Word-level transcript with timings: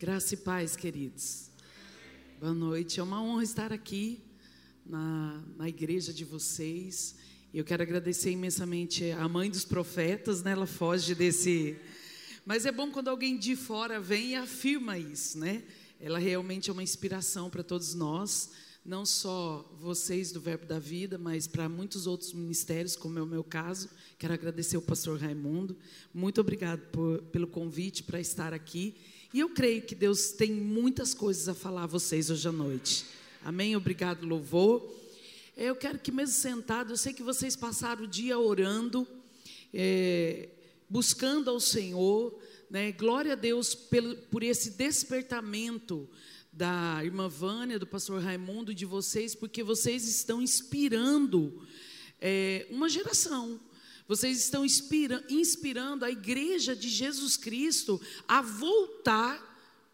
Graça 0.00 0.34
e 0.34 0.36
paz, 0.36 0.76
queridos. 0.76 1.50
Boa 2.38 2.54
noite. 2.54 3.00
É 3.00 3.02
uma 3.02 3.20
honra 3.20 3.42
estar 3.42 3.72
aqui 3.72 4.20
na, 4.86 5.42
na 5.56 5.68
igreja 5.68 6.12
de 6.12 6.24
vocês. 6.24 7.16
Eu 7.52 7.64
quero 7.64 7.82
agradecer 7.82 8.30
imensamente 8.30 9.10
a 9.10 9.28
mãe 9.28 9.50
dos 9.50 9.64
profetas, 9.64 10.40
né? 10.40 10.52
Ela 10.52 10.68
foge 10.68 11.16
desse. 11.16 11.76
Mas 12.46 12.64
é 12.64 12.70
bom 12.70 12.92
quando 12.92 13.08
alguém 13.08 13.36
de 13.36 13.56
fora 13.56 14.00
vem 14.00 14.28
e 14.28 14.34
afirma 14.36 14.96
isso, 14.96 15.36
né? 15.36 15.64
Ela 15.98 16.20
realmente 16.20 16.70
é 16.70 16.72
uma 16.72 16.84
inspiração 16.84 17.50
para 17.50 17.64
todos 17.64 17.92
nós, 17.92 18.50
não 18.84 19.04
só 19.04 19.68
vocês 19.80 20.30
do 20.30 20.40
Verbo 20.40 20.64
da 20.64 20.78
Vida, 20.78 21.18
mas 21.18 21.48
para 21.48 21.68
muitos 21.68 22.06
outros 22.06 22.32
ministérios, 22.32 22.94
como 22.94 23.18
é 23.18 23.22
o 23.22 23.26
meu 23.26 23.42
caso. 23.42 23.90
Quero 24.16 24.32
agradecer 24.32 24.76
ao 24.76 24.82
pastor 24.82 25.18
Raimundo. 25.18 25.76
Muito 26.14 26.40
obrigado 26.40 26.82
por, 26.92 27.20
pelo 27.32 27.48
convite 27.48 28.04
para 28.04 28.20
estar 28.20 28.54
aqui. 28.54 28.94
E 29.32 29.40
eu 29.40 29.50
creio 29.50 29.82
que 29.82 29.94
Deus 29.94 30.30
tem 30.30 30.50
muitas 30.50 31.12
coisas 31.12 31.50
a 31.50 31.54
falar 31.54 31.84
a 31.84 31.86
vocês 31.86 32.30
hoje 32.30 32.48
à 32.48 32.52
noite. 32.52 33.04
Amém? 33.44 33.76
Obrigado, 33.76 34.26
louvor. 34.26 34.90
Eu 35.54 35.76
quero 35.76 35.98
que, 35.98 36.10
mesmo 36.10 36.34
sentado, 36.34 36.94
eu 36.94 36.96
sei 36.96 37.12
que 37.12 37.22
vocês 37.22 37.54
passaram 37.54 38.04
o 38.04 38.06
dia 38.06 38.38
orando, 38.38 39.06
é, 39.74 40.48
buscando 40.88 41.50
ao 41.50 41.60
Senhor. 41.60 42.40
Né? 42.70 42.90
Glória 42.92 43.34
a 43.34 43.36
Deus 43.36 43.74
pelo, 43.74 44.16
por 44.16 44.42
esse 44.42 44.70
despertamento 44.70 46.08
da 46.50 47.04
irmã 47.04 47.28
Vânia, 47.28 47.78
do 47.78 47.86
pastor 47.86 48.22
Raimundo, 48.22 48.74
de 48.74 48.86
vocês, 48.86 49.34
porque 49.34 49.62
vocês 49.62 50.08
estão 50.08 50.40
inspirando 50.40 51.66
é, 52.18 52.66
uma 52.70 52.88
geração. 52.88 53.60
Vocês 54.08 54.38
estão 54.38 54.64
inspira, 54.64 55.22
inspirando 55.28 56.02
a 56.02 56.10
igreja 56.10 56.74
de 56.74 56.88
Jesus 56.88 57.36
Cristo 57.36 58.00
a 58.26 58.40
voltar 58.40 59.46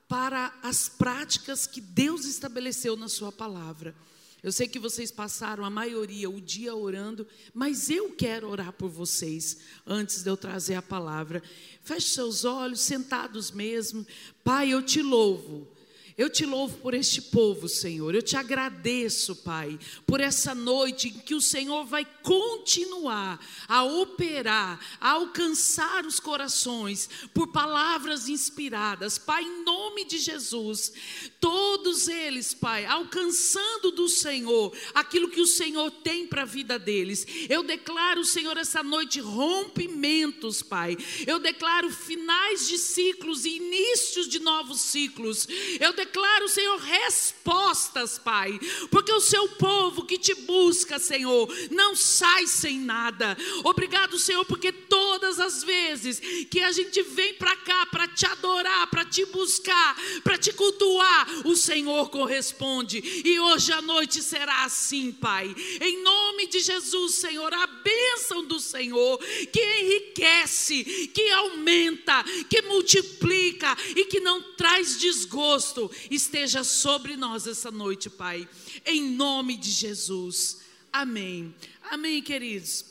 para 0.07 0.57
as 0.63 0.89
práticas 0.89 1.67
que 1.67 1.81
Deus 1.81 2.25
estabeleceu 2.25 2.97
na 2.97 3.09
Sua 3.09 3.33
palavra. 3.33 3.93
Eu 4.41 4.53
sei 4.53 4.69
que 4.69 4.79
vocês 4.79 5.11
passaram 5.11 5.65
a 5.65 5.71
maioria 5.71 6.31
o 6.31 6.41
dia 6.41 6.77
orando, 6.77 7.27
mas 7.53 7.91
eu 7.91 8.11
quero 8.11 8.49
orar 8.49 8.73
por 8.75 8.89
vocês 8.89 9.59
antes 9.87 10.23
de 10.23 10.31
eu 10.31 10.37
trazer 10.37 10.75
a 10.77 10.83
palavra. 10.83 11.43
Feche 11.83 12.11
seus 12.11 12.45
olhos, 12.45 12.81
sentados 12.81 13.51
mesmo. 13.51 14.07
Pai, 14.45 14.69
eu 14.69 14.83
te 14.83 15.03
louvo 15.03 15.74
eu 16.17 16.31
te 16.31 16.47
louvo 16.47 16.79
por 16.79 16.95
este 16.95 17.21
povo, 17.21 17.69
Senhor. 17.69 18.15
Eu 18.15 18.23
te 18.23 18.37
agradeço, 18.37 19.35
Pai, 19.35 19.77
por 20.07 20.21
essa 20.21 20.55
noite 20.55 21.09
em 21.09 21.13
que 21.13 21.35
o 21.35 21.41
Senhor 21.41 21.85
vai 21.85 22.07
continuar 22.23 23.45
a 23.67 23.83
operar, 23.83 24.79
a 25.01 25.11
alcançar 25.11 26.07
os 26.07 26.21
corações 26.21 27.11
por 27.35 27.49
palavras 27.49 28.29
inspiradas. 28.29 29.19
Pai, 29.19 29.43
em 29.43 29.65
nome 29.65 30.05
de 30.05 30.19
Jesus, 30.19 30.93
todos 31.41 32.07
eles, 32.07 32.55
Pai, 32.55 32.87
alcançando 32.87 33.91
do 33.91 34.09
Senhor 34.09 34.73
aquilo 34.95 35.29
que 35.29 35.41
o 35.41 35.47
Senhor 35.47 35.91
tem 35.91 36.29
para 36.29 36.43
a 36.43 36.47
vida 36.47 36.79
deles. 36.79 37.27
Eu 37.49 37.65
declaro, 37.65 38.25
Senhor, 38.25 38.57
essa 38.57 38.85
noite 38.85 39.19
rompimentos, 39.19 40.63
Pai. 40.63 40.97
Eu 41.27 41.41
declaro 41.41 41.91
finais 41.91 42.69
de 42.69 42.79
ciclos 42.79 43.45
e 43.45 43.57
inícios 43.57 44.29
de 44.29 44.39
novos 44.39 44.81
ciclos. 44.81 45.49
Eu 45.81 45.93
declaro 45.93 46.04
declaro, 46.05 46.49
Senhor, 46.49 46.79
respostas, 46.79 48.19
Pai, 48.19 48.59
porque 48.91 49.13
o 49.13 49.21
seu 49.21 49.49
povo 49.49 50.05
que 50.05 50.19
te 50.19 50.35
busca, 50.35 50.99
Senhor, 50.99 51.49
não 51.71 51.97
sai 51.97 52.47
sem 52.47 52.79
nada. 52.79 53.37
Obrigado, 53.65 54.19
Senhor, 54.19 54.45
porque 54.45 54.71
todas 54.71 55.41
as 55.41 55.65
vezes 55.65 56.21
que 56.51 56.61
a 56.61 56.73
gente 56.73 57.03
vem 57.03 57.35
para 57.35 57.57
cá 57.57 57.87
para 57.87 58.07
te 58.09 58.27
adorar, 58.27 58.87
para 58.89 59.05
te 59.05 59.25
buscar, 59.27 59.97
para 60.23 60.37
te 60.37 60.53
cultuar, 60.53 61.27
o 61.47 61.57
Senhor 61.57 62.11
corresponde. 62.11 63.03
E 63.25 63.41
hoje 63.41 63.73
à 63.73 63.81
noite 63.81 64.23
será 64.23 64.65
assim, 64.65 65.11
Pai. 65.11 65.55
Em 65.81 66.03
nome 66.03 66.47
de 66.47 66.61
Jesus, 66.61 67.15
Senhor, 67.15 67.53
a 67.53 67.67
bênção 67.67 68.45
do 68.45 68.61
Senhor 68.61 69.19
que 69.53 69.63
enriquece, 69.81 71.09
que 71.15 71.31
aumenta, 71.31 72.23
que 72.49 72.63
multiplica 72.63 73.77
e 73.97 74.05
que 74.05 74.21
não 74.21 74.43
traz 74.55 74.99
desgosto 74.99 75.91
esteja 76.11 76.65
sobre 76.65 77.17
nós 77.17 77.47
essa 77.47 77.71
noite, 77.71 78.09
Pai, 78.11 78.49
em 78.85 79.11
nome 79.11 79.57
de 79.57 79.71
Jesus. 79.71 80.61
Amém. 80.93 81.55
Amém, 81.91 82.23
queridos. 82.23 82.87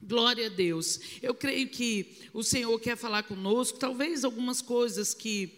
Glória 0.00 0.46
a 0.46 0.50
Deus. 0.50 1.00
Eu 1.20 1.34
creio 1.34 1.68
que 1.68 2.18
o 2.32 2.42
Senhor 2.42 2.78
quer 2.78 2.96
falar 2.96 3.24
conosco, 3.24 3.78
talvez 3.78 4.24
algumas 4.24 4.62
coisas 4.62 5.12
que 5.12 5.54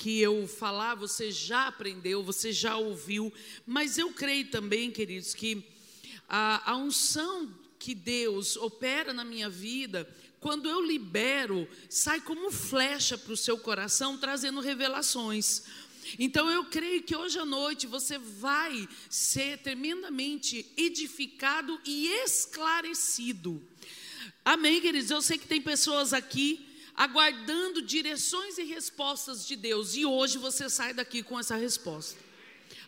que 0.00 0.18
eu 0.18 0.48
falar, 0.48 0.94
você 0.94 1.30
já 1.30 1.66
aprendeu, 1.66 2.22
você 2.22 2.54
já 2.54 2.74
ouviu, 2.74 3.30
mas 3.66 3.98
eu 3.98 4.10
creio 4.14 4.50
também, 4.50 4.90
queridos, 4.90 5.34
que 5.34 5.62
a, 6.26 6.70
a 6.72 6.76
unção 6.76 7.54
que 7.78 7.94
Deus 7.94 8.56
opera 8.56 9.12
na 9.12 9.26
minha 9.26 9.50
vida, 9.50 10.08
quando 10.40 10.70
eu 10.70 10.82
libero, 10.82 11.68
sai 11.90 12.18
como 12.18 12.50
flecha 12.50 13.18
para 13.18 13.34
o 13.34 13.36
seu 13.36 13.58
coração, 13.58 14.16
trazendo 14.16 14.60
revelações. 14.60 15.64
Então 16.18 16.50
eu 16.50 16.64
creio 16.64 17.02
que 17.02 17.16
hoje 17.16 17.38
à 17.38 17.44
noite 17.44 17.86
você 17.86 18.18
vai 18.18 18.88
ser 19.08 19.58
tremendamente 19.58 20.70
edificado 20.76 21.80
e 21.84 22.08
esclarecido. 22.24 23.62
Amém, 24.44 24.80
queridos? 24.80 25.10
Eu 25.10 25.22
sei 25.22 25.38
que 25.38 25.46
tem 25.46 25.60
pessoas 25.60 26.12
aqui 26.12 26.66
aguardando 26.94 27.80
direções 27.80 28.58
e 28.58 28.64
respostas 28.64 29.46
de 29.46 29.56
Deus, 29.56 29.94
e 29.94 30.04
hoje 30.04 30.36
você 30.36 30.68
sai 30.68 30.92
daqui 30.92 31.22
com 31.22 31.38
essa 31.38 31.56
resposta. 31.56 32.29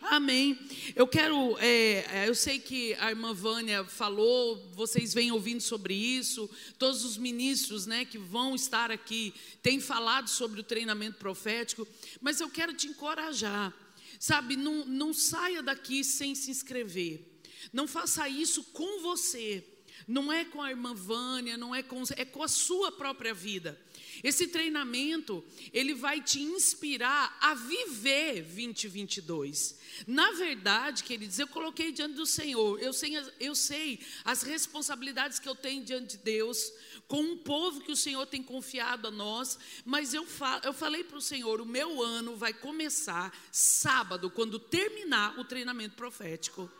Amém. 0.04 0.58
Eu 0.96 1.06
quero, 1.06 1.56
é, 1.58 2.24
é, 2.24 2.28
eu 2.28 2.34
sei 2.34 2.58
que 2.58 2.92
a 2.94 3.10
irmã 3.10 3.32
Vânia 3.32 3.84
falou, 3.84 4.56
vocês 4.74 5.14
vêm 5.14 5.30
ouvindo 5.30 5.60
sobre 5.60 5.94
isso, 5.94 6.50
todos 6.76 7.04
os 7.04 7.16
ministros 7.16 7.86
né, 7.86 8.04
que 8.04 8.18
vão 8.18 8.54
estar 8.54 8.90
aqui 8.90 9.32
têm 9.62 9.78
falado 9.78 10.28
sobre 10.28 10.60
o 10.60 10.64
treinamento 10.64 11.18
profético, 11.18 11.86
mas 12.20 12.40
eu 12.40 12.50
quero 12.50 12.74
te 12.74 12.88
encorajar, 12.88 13.72
sabe, 14.18 14.56
não, 14.56 14.84
não 14.86 15.14
saia 15.14 15.62
daqui 15.62 16.02
sem 16.02 16.34
se 16.34 16.50
inscrever, 16.50 17.24
não 17.72 17.86
faça 17.86 18.28
isso 18.28 18.64
com 18.72 19.02
você, 19.02 19.64
não 20.08 20.32
é 20.32 20.44
com 20.44 20.60
a 20.60 20.70
irmã 20.70 20.94
Vânia, 20.94 21.56
não 21.56 21.72
é 21.72 21.82
com, 21.82 22.02
é 22.16 22.24
com 22.24 22.42
a 22.42 22.48
sua 22.48 22.90
própria 22.90 23.32
vida. 23.32 23.78
Esse 24.22 24.48
treinamento, 24.48 25.44
ele 25.72 25.94
vai 25.94 26.20
te 26.20 26.40
inspirar 26.40 27.36
a 27.40 27.54
viver 27.54 28.42
2022. 28.42 29.78
Na 30.06 30.32
verdade, 30.32 31.04
queridos, 31.04 31.38
eu 31.38 31.46
coloquei 31.46 31.92
diante 31.92 32.14
do 32.14 32.26
Senhor, 32.26 32.80
eu 32.80 32.92
sei, 32.92 33.12
eu 33.38 33.54
sei 33.54 34.00
as 34.24 34.42
responsabilidades 34.42 35.38
que 35.38 35.48
eu 35.48 35.54
tenho 35.54 35.84
diante 35.84 36.16
de 36.16 36.24
Deus, 36.24 36.72
com 37.06 37.22
um 37.22 37.36
povo 37.36 37.80
que 37.80 37.92
o 37.92 37.96
Senhor 37.96 38.26
tem 38.26 38.42
confiado 38.42 39.08
a 39.08 39.10
nós, 39.10 39.58
mas 39.84 40.14
eu, 40.14 40.26
eu 40.64 40.72
falei 40.72 41.04
para 41.04 41.18
o 41.18 41.22
Senhor: 41.22 41.60
o 41.60 41.66
meu 41.66 42.02
ano 42.02 42.36
vai 42.36 42.52
começar 42.52 43.32
sábado, 43.50 44.30
quando 44.30 44.58
terminar 44.58 45.38
o 45.38 45.44
treinamento 45.44 45.94
profético 45.96 46.70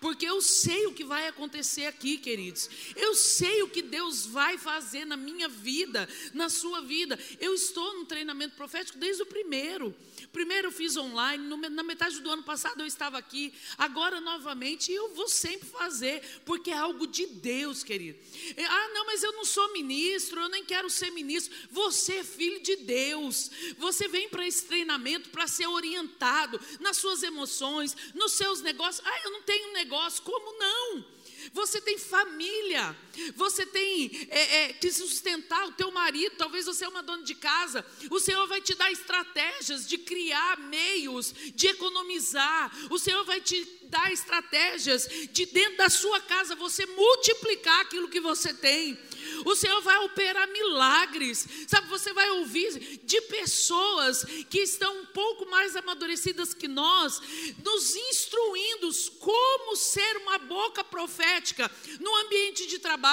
porque 0.00 0.26
eu 0.26 0.40
sei 0.40 0.86
o 0.86 0.92
que 0.92 1.04
vai 1.04 1.26
acontecer 1.28 1.86
aqui, 1.86 2.18
queridos. 2.18 2.68
Eu 2.96 3.14
sei 3.14 3.62
o 3.62 3.68
que 3.68 3.82
Deus 3.82 4.26
vai 4.26 4.58
fazer 4.58 5.04
na 5.04 5.16
minha 5.16 5.48
vida, 5.48 6.08
na 6.32 6.48
sua 6.48 6.80
vida. 6.80 7.18
Eu 7.40 7.54
estou 7.54 7.98
no 7.98 8.04
treinamento 8.04 8.56
profético 8.56 8.98
desde 8.98 9.22
o 9.22 9.26
primeiro. 9.26 9.94
Primeiro 10.32 10.68
eu 10.68 10.72
fiz 10.72 10.96
online, 10.96 11.42
na 11.70 11.82
metade 11.82 12.20
do 12.20 12.30
ano 12.30 12.42
passado 12.42 12.80
eu 12.80 12.86
estava 12.86 13.18
aqui, 13.18 13.52
agora 13.76 14.20
novamente, 14.20 14.92
e 14.92 14.94
eu 14.94 15.14
vou 15.14 15.28
sempre 15.28 15.68
fazer, 15.68 16.22
porque 16.44 16.70
é 16.70 16.76
algo 16.76 17.06
de 17.06 17.26
Deus, 17.26 17.82
querido. 17.82 18.18
É, 18.56 18.64
ah, 18.64 18.90
não, 18.94 19.06
mas 19.06 19.22
eu 19.22 19.32
não 19.32 19.44
sou 19.44 19.72
ministro, 19.72 20.40
eu 20.40 20.48
nem 20.48 20.64
quero 20.64 20.88
ser 20.88 21.10
ministro. 21.10 21.56
Você 21.70 22.16
é 22.16 22.24
filho 22.24 22.60
de 22.62 22.76
Deus. 22.76 23.50
Você 23.78 24.08
vem 24.08 24.28
para 24.28 24.46
esse 24.46 24.64
treinamento 24.66 25.30
para 25.30 25.46
ser 25.46 25.66
orientado 25.66 26.60
nas 26.78 26.96
suas 26.96 27.22
emoções, 27.22 27.96
nos 28.14 28.32
seus 28.32 28.60
negócios. 28.60 29.04
Ah, 29.06 29.20
eu 29.24 29.32
não 29.32 29.42
tenho 29.42 29.72
negócio, 29.72 29.79
como 30.20 30.58
não? 30.58 31.04
Você 31.52 31.80
tem 31.80 31.98
família, 31.98 32.94
você 33.34 33.66
tem 33.66 34.28
é, 34.30 34.56
é, 34.64 34.72
que 34.72 34.90
sustentar 34.90 35.66
o 35.66 35.72
teu 35.72 35.90
marido, 35.90 36.34
talvez 36.36 36.66
você 36.66 36.84
é 36.84 36.88
uma 36.88 37.02
dona 37.02 37.22
de 37.22 37.34
casa. 37.34 37.84
O 38.10 38.18
Senhor 38.20 38.46
vai 38.46 38.60
te 38.60 38.74
dar 38.74 38.90
estratégias 38.90 39.86
de 39.86 39.98
criar 39.98 40.58
meios, 40.58 41.34
de 41.54 41.68
economizar. 41.68 42.70
O 42.90 42.98
Senhor 42.98 43.24
vai 43.24 43.40
te 43.40 43.80
dar 43.84 44.12
estratégias 44.12 45.08
de 45.32 45.46
dentro 45.46 45.78
da 45.78 45.88
sua 45.88 46.20
casa 46.20 46.54
você 46.54 46.86
multiplicar 46.86 47.80
aquilo 47.80 48.08
que 48.08 48.20
você 48.20 48.54
tem. 48.54 48.98
O 49.44 49.54
Senhor 49.54 49.80
vai 49.82 49.98
operar 49.98 50.48
milagres. 50.48 51.46
Sabe, 51.66 51.88
você 51.88 52.12
vai 52.12 52.30
ouvir 52.30 53.00
de 53.04 53.20
pessoas 53.22 54.24
que 54.48 54.60
estão 54.60 55.02
um 55.02 55.06
pouco 55.06 55.48
mais 55.50 55.76
amadurecidas 55.76 56.54
que 56.54 56.68
nós, 56.68 57.20
nos 57.64 57.94
instruindo 57.96 58.90
como 59.18 59.76
ser 59.76 60.16
uma 60.18 60.38
boca 60.38 60.82
profética 60.84 61.70
no 62.00 62.16
ambiente 62.16 62.66
de 62.66 62.78
trabalho, 62.78 63.09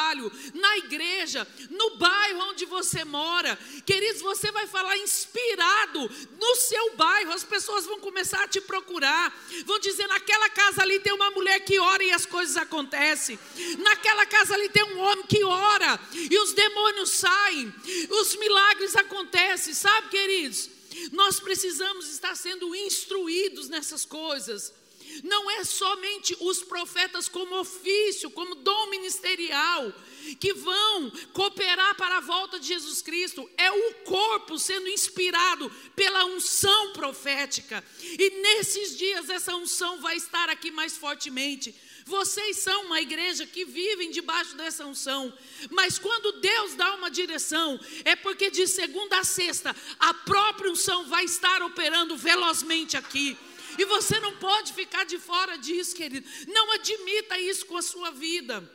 na 0.54 0.78
igreja, 0.78 1.48
no 1.70 1.98
bairro 1.98 2.40
onde 2.50 2.66
você 2.66 3.04
mora. 3.04 3.58
Queridos, 3.86 4.22
você 4.22 4.52
vai 4.52 4.68
falar 4.68 4.98
inspirado 4.98 6.10
no 6.40 6.56
seu 6.56 6.96
bairro. 6.96 7.34
As 7.34 7.44
pessoas 7.44 7.86
vão 7.86 8.00
começar 8.00 8.44
a 8.44 8.48
te 8.48 8.62
procurar, 8.62 9.34
vão 9.66 9.80
dizer: 9.80 10.08
naquela 10.08 10.50
casa 10.50 10.82
ali 10.82 11.00
tem 11.00 11.14
uma 11.14 11.32
mulher 11.32 11.60
que 11.62 11.80
ora 11.80 12.04
e 12.04 12.12
as 12.12 12.26
coisas 12.26 12.58
acontecem. 12.58 13.40
Naquela 13.80 14.26
casa 14.26 14.54
ali 14.54 14.70
tem 14.70 14.84
um 14.84 15.00
homem 15.00 15.26
que 15.26 15.44
ora 15.44 16.00
e 16.14 16.38
os 16.40 16.54
demônios 16.54 17.12
saem, 17.12 17.74
os 18.10 18.36
milagres 18.36 18.96
acontecem, 18.96 19.74
sabe, 19.74 20.10
queridos? 20.10 20.70
Nós 21.12 21.40
precisamos 21.40 22.10
estar 22.10 22.36
sendo 22.36 22.74
instruídos 22.76 23.70
nessas 23.70 24.06
coisas. 24.06 24.74
Não 25.24 25.50
é 25.52 25.64
somente 25.64 26.36
os 26.40 26.64
profetas 26.64 27.28
como 27.28 27.60
ofício, 27.60 28.30
como 28.31 28.56
dom 28.56 28.88
ministerial, 28.88 29.94
que 30.40 30.54
vão 30.54 31.12
cooperar 31.34 31.96
para 31.96 32.18
a 32.18 32.22
volta 32.22 32.60
de 32.60 32.68
Jesus 32.68 33.02
Cristo, 33.02 33.50
é 33.58 33.72
o 33.72 33.94
corpo 34.06 34.58
sendo 34.58 34.88
inspirado 34.90 35.69
pela 35.96 36.25
unção 36.25 36.94
profética. 36.94 37.84
E 38.02 38.30
nesses 38.42 38.98
dias 38.98 39.30
essa 39.30 39.56
unção 39.56 40.00
vai 40.02 40.16
estar 40.18 40.50
aqui 40.50 40.72
mais 40.72 40.98
fortemente. 40.98 41.74
Vocês 42.08 42.60
são 42.60 42.86
uma 42.86 43.02
igreja 43.02 43.46
que 43.46 43.66
vivem 43.66 44.12
debaixo 44.12 44.56
dessa 44.56 44.86
unção. 44.86 45.34
Mas 45.70 46.00
quando 46.00 46.40
Deus 46.40 46.74
dá 46.74 46.96
uma 46.96 47.12
direção, 47.12 47.78
é 48.06 48.16
porque 48.16 48.50
de 48.50 48.66
segunda 48.66 49.20
a 49.20 49.25
sexta, 49.25 49.75
a 50.00 50.13
própria 50.13 50.72
unção 50.72 51.06
vai 51.06 51.25
estar 51.25 51.62
operando 51.62 52.16
velozmente 52.16 52.96
aqui. 52.96 53.38
E 53.77 53.85
você 53.85 54.19
não 54.19 54.38
pode 54.38 54.74
ficar 54.74 55.06
de 55.06 55.18
fora 55.18 55.57
disso, 55.57 55.95
querido. 55.95 56.27
Não 56.47 56.71
admita 56.74 57.39
isso 57.39 57.65
com 57.65 57.77
a 57.77 57.81
sua 57.81 58.12
vida. 58.12 58.69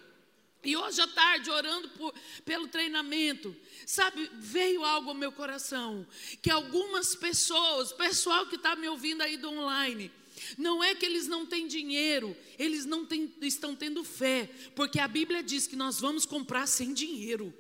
E 0.65 0.77
hoje 0.77 1.01
à 1.01 1.09
tarde, 1.09 1.51
orando 1.51 1.89
por, 1.91 2.15
pelo 2.45 2.69
treinamento, 2.69 3.55
sabe, 3.85 4.31
veio 4.35 4.85
algo 4.85 5.09
ao 5.09 5.15
meu 5.15 5.33
coração. 5.33 6.07
Que 6.41 6.51
algumas 6.51 7.17
pessoas, 7.17 7.93
pessoal 7.93 8.47
que 8.47 8.55
está 8.55 8.77
me 8.77 8.89
ouvindo 8.89 9.23
aí 9.23 9.37
do 9.37 9.51
online, 9.51 10.11
não 10.57 10.83
é 10.83 10.95
que 10.95 11.05
eles 11.05 11.27
não 11.27 11.45
têm 11.45 11.67
dinheiro, 11.67 12.37
eles 12.59 12.85
não 12.85 13.05
têm, 13.05 13.33
estão 13.43 13.75
tendo 13.75 14.05
fé, 14.05 14.49
porque 14.75 15.01
a 15.01 15.09
Bíblia 15.09 15.43
diz 15.43 15.67
que 15.67 15.77
nós 15.77 16.01
vamos 16.01 16.25
comprar 16.25 16.67
sem 16.67 16.93
dinheiro. 16.93 17.53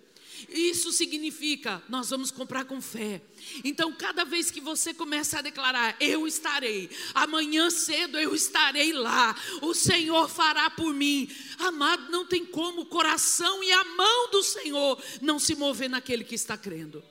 Isso 0.48 0.92
significa, 0.92 1.82
nós 1.88 2.10
vamos 2.10 2.30
comprar 2.30 2.64
com 2.64 2.80
fé. 2.80 3.22
Então, 3.64 3.92
cada 3.92 4.24
vez 4.24 4.50
que 4.50 4.60
você 4.60 4.94
começa 4.94 5.38
a 5.38 5.42
declarar, 5.42 5.96
eu 6.00 6.26
estarei, 6.26 6.90
amanhã 7.14 7.70
cedo 7.70 8.18
eu 8.18 8.34
estarei 8.34 8.92
lá, 8.92 9.36
o 9.60 9.74
Senhor 9.74 10.28
fará 10.28 10.70
por 10.70 10.92
mim. 10.94 11.28
Amado, 11.58 12.10
não 12.10 12.24
tem 12.24 12.44
como 12.44 12.82
o 12.82 12.86
coração 12.86 13.62
e 13.62 13.72
a 13.72 13.84
mão 13.84 14.30
do 14.30 14.42
Senhor 14.42 15.02
não 15.20 15.38
se 15.38 15.54
mover 15.54 15.88
naquele 15.90 16.24
que 16.24 16.34
está 16.34 16.56
crendo. 16.56 17.02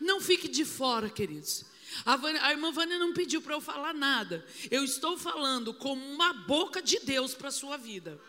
Não 0.00 0.20
fique 0.20 0.48
de 0.48 0.64
fora, 0.64 1.10
queridos. 1.10 1.64
A, 2.04 2.16
Vânia, 2.16 2.42
a 2.42 2.52
irmã 2.52 2.70
Vânia 2.70 2.98
não 2.98 3.12
pediu 3.12 3.42
para 3.42 3.54
eu 3.54 3.60
falar 3.60 3.92
nada. 3.92 4.44
Eu 4.70 4.84
estou 4.84 5.18
falando 5.18 5.74
como 5.74 6.04
uma 6.04 6.32
boca 6.32 6.80
de 6.80 6.98
Deus 7.00 7.34
para 7.34 7.48
a 7.48 7.52
sua 7.52 7.76
vida. 7.76 8.20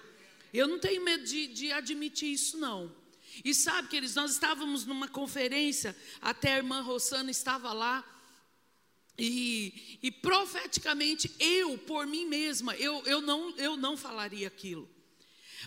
Eu 0.54 0.68
não 0.68 0.80
tenho 0.80 1.04
medo 1.04 1.24
de, 1.24 1.48
de 1.48 1.72
admitir 1.72 2.34
isso, 2.34 2.58
não. 2.58 2.92
E 3.44 3.54
sabe, 3.54 3.88
queridos, 3.88 4.16
nós 4.16 4.32
estávamos 4.32 4.86
numa 4.86 5.08
conferência, 5.08 5.96
até 6.22 6.54
a 6.54 6.58
irmã 6.58 6.82
Rossana 6.82 7.32
estava 7.32 7.72
lá, 7.74 8.06
e, 9.18 10.00
e 10.02 10.12
profeticamente, 10.12 11.32
eu, 11.40 11.78
por 11.78 12.08
mim 12.08 12.26
mesma, 12.26 12.76
eu, 12.76 13.04
eu, 13.06 13.22
não, 13.22 13.56
eu 13.58 13.78
não 13.78 13.96
falaria 13.96 14.48
aquilo. 14.48 14.90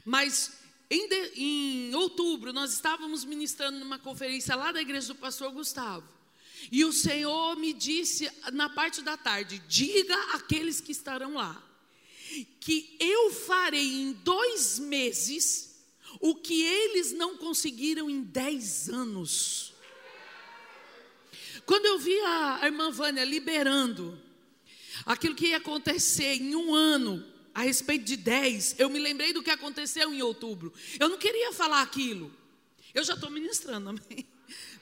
Mas 0.04 0.52
em, 0.90 1.08
de, 1.08 1.32
em 1.36 1.94
outubro, 1.94 2.52
nós 2.52 2.72
estávamos 2.72 3.24
ministrando 3.24 3.78
numa 3.78 3.98
conferência 3.98 4.54
lá 4.54 4.72
da 4.72 4.80
igreja 4.80 5.08
do 5.08 5.14
pastor 5.14 5.50
Gustavo. 5.52 6.06
E 6.70 6.84
o 6.84 6.92
Senhor 6.92 7.56
me 7.56 7.72
disse 7.72 8.30
na 8.52 8.68
parte 8.68 9.02
da 9.02 9.16
tarde: 9.16 9.62
diga 9.68 10.16
àqueles 10.34 10.80
que 10.80 10.92
estarão 10.92 11.34
lá, 11.34 11.62
que 12.60 12.96
eu 12.98 13.32
farei 13.32 14.02
em 14.02 14.12
dois 14.12 14.78
meses 14.78 15.73
o 16.20 16.34
que 16.34 16.62
eles 16.64 17.12
não 17.12 17.36
conseguiram 17.36 18.08
em 18.08 18.22
dez 18.22 18.88
anos. 18.88 19.72
Quando 21.66 21.86
eu 21.86 21.98
vi 21.98 22.18
a 22.20 22.60
irmã 22.64 22.90
Vânia 22.90 23.24
liberando 23.24 24.18
aquilo 25.06 25.34
que 25.34 25.48
ia 25.48 25.56
acontecer 25.56 26.34
em 26.34 26.54
um 26.54 26.74
ano, 26.74 27.24
a 27.54 27.62
respeito 27.62 28.04
de 28.04 28.16
dez, 28.16 28.74
eu 28.78 28.90
me 28.90 28.98
lembrei 28.98 29.32
do 29.32 29.42
que 29.42 29.50
aconteceu 29.50 30.12
em 30.12 30.20
outubro. 30.22 30.72
Eu 30.98 31.08
não 31.08 31.16
queria 31.16 31.52
falar 31.52 31.82
aquilo. 31.82 32.34
Eu 32.92 33.04
já 33.04 33.14
estou 33.14 33.30
ministrando, 33.30 33.90
amém? 33.90 34.26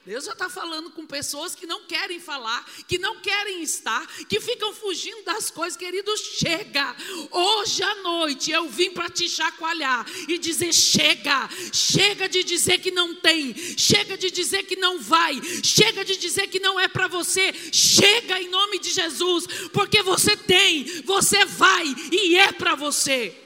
Deus 0.05 0.25
já 0.25 0.33
está 0.33 0.49
falando 0.49 0.91
com 0.91 1.05
pessoas 1.05 1.55
que 1.55 1.65
não 1.65 1.85
querem 1.85 2.19
falar, 2.19 2.69
que 2.85 2.97
não 2.97 3.21
querem 3.21 3.63
estar, 3.63 4.05
que 4.27 4.41
ficam 4.41 4.73
fugindo 4.73 5.23
das 5.23 5.49
coisas. 5.49 5.77
Querido, 5.77 6.11
chega. 6.17 6.93
Hoje 7.31 7.81
à 7.81 7.95
noite 8.01 8.51
eu 8.51 8.67
vim 8.67 8.91
para 8.91 9.09
te 9.09 9.29
chacoalhar 9.29 10.05
e 10.27 10.37
dizer: 10.37 10.73
chega. 10.73 11.49
Chega 11.71 12.27
de 12.27 12.43
dizer 12.43 12.79
que 12.79 12.91
não 12.91 13.15
tem. 13.15 13.55
Chega 13.77 14.17
de 14.17 14.29
dizer 14.29 14.63
que 14.63 14.75
não 14.75 14.99
vai. 14.99 15.41
Chega 15.63 16.03
de 16.03 16.17
dizer 16.17 16.47
que 16.47 16.59
não 16.59 16.77
é 16.77 16.89
para 16.89 17.07
você. 17.07 17.53
Chega 17.71 18.41
em 18.41 18.49
nome 18.49 18.79
de 18.79 18.91
Jesus, 18.91 19.47
porque 19.71 20.03
você 20.03 20.35
tem, 20.35 20.83
você 21.03 21.45
vai 21.45 21.85
e 22.11 22.35
é 22.35 22.51
para 22.51 22.75
você. 22.75 23.42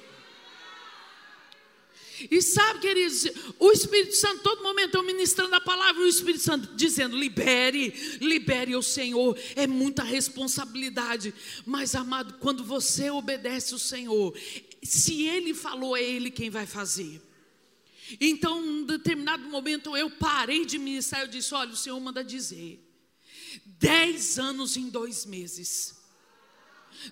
E 2.31 2.41
sabe, 2.41 2.79
queridos, 2.79 3.27
o 3.59 3.71
Espírito 3.71 4.15
Santo, 4.15 4.41
todo 4.41 4.63
momento 4.63 4.95
eu 4.95 5.03
ministrando 5.03 5.53
a 5.55 5.61
palavra, 5.61 6.01
o 6.01 6.07
Espírito 6.07 6.43
Santo 6.43 6.75
dizendo: 6.75 7.17
libere, 7.17 7.93
libere 8.19 8.75
o 8.75 8.81
Senhor. 8.81 9.37
É 9.55 9.67
muita 9.67 10.03
responsabilidade. 10.03 11.33
Mas, 11.65 11.93
amado, 11.93 12.35
quando 12.39 12.63
você 12.63 13.09
obedece 13.09 13.75
o 13.75 13.79
Senhor, 13.79 14.35
se 14.81 15.23
Ele 15.27 15.53
falou, 15.53 15.95
é 15.95 16.03
Ele 16.03 16.31
quem 16.31 16.49
vai 16.49 16.65
fazer. 16.65 17.21
Então, 18.19 18.63
em 18.63 18.69
um 18.69 18.85
determinado 18.85 19.43
momento, 19.49 19.95
eu 19.95 20.09
parei 20.09 20.65
de 20.65 20.77
ministrar. 20.77 21.21
Eu 21.21 21.27
disse: 21.27 21.53
Olha, 21.53 21.71
o 21.71 21.77
Senhor 21.77 21.99
manda 21.99 22.23
dizer. 22.23 22.83
Dez 23.65 24.39
anos 24.39 24.75
em 24.75 24.89
dois 24.89 25.25
meses. 25.25 25.96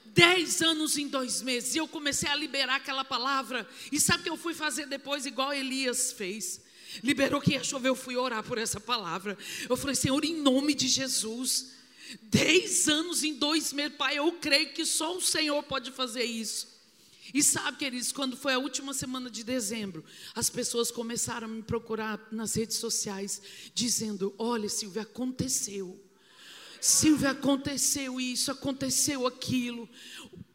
Dez 0.06 0.62
anos 0.62 0.98
em 0.98 1.08
dois 1.08 1.42
meses. 1.42 1.76
E 1.76 1.78
eu 1.78 1.88
comecei 1.88 2.30
a 2.30 2.36
liberar 2.36 2.76
aquela 2.76 3.04
palavra. 3.04 3.68
E 3.92 4.00
sabe 4.00 4.22
o 4.22 4.24
que 4.24 4.30
eu 4.30 4.38
fui 4.38 4.54
fazer 4.54 4.86
depois, 4.88 5.26
igual 5.26 5.54
Elias 5.54 6.12
fez? 6.12 6.62
Liberou 7.04 7.42
que 7.42 7.52
ia 7.52 7.64
chover, 7.64 7.90
eu 7.90 7.96
fui 7.96 8.16
orar 8.16 8.44
por 8.44 8.58
essa 8.58 8.80
palavra. 8.80 9.38
Eu 9.70 9.76
falei, 9.76 9.96
Senhor, 9.96 10.24
em 10.24 10.42
nome 10.42 10.74
de 10.74 10.88
Jesus. 10.88 11.74
Dez 12.22 12.88
anos 12.88 13.24
em 13.24 13.34
dois 13.34 13.74
meses, 13.74 13.98
Pai, 13.98 14.18
eu 14.18 14.32
creio 14.34 14.74
que 14.74 14.86
só 14.86 15.18
o 15.18 15.22
Senhor 15.22 15.62
pode 15.64 15.92
fazer 15.92 16.24
isso. 16.24 16.76
E 17.34 17.42
sabe, 17.42 17.78
queridos, 17.78 18.12
quando 18.12 18.38
foi 18.38 18.54
a 18.54 18.60
última 18.60 18.94
semana 18.94 19.30
de 19.30 19.44
dezembro, 19.44 20.06
as 20.36 20.50
pessoas 20.50 20.92
começaram 20.92 21.48
a 21.48 21.50
me 21.50 21.64
procurar 21.64 22.28
nas 22.32 22.56
redes 22.56 22.78
sociais, 22.78 23.42
dizendo: 23.74 24.34
Olha, 24.38 24.70
Silvia, 24.70 25.02
aconteceu. 25.02 26.00
Silvia, 26.80 27.32
aconteceu 27.32 28.20
isso, 28.20 28.52
aconteceu 28.52 29.26
aquilo. 29.26 29.90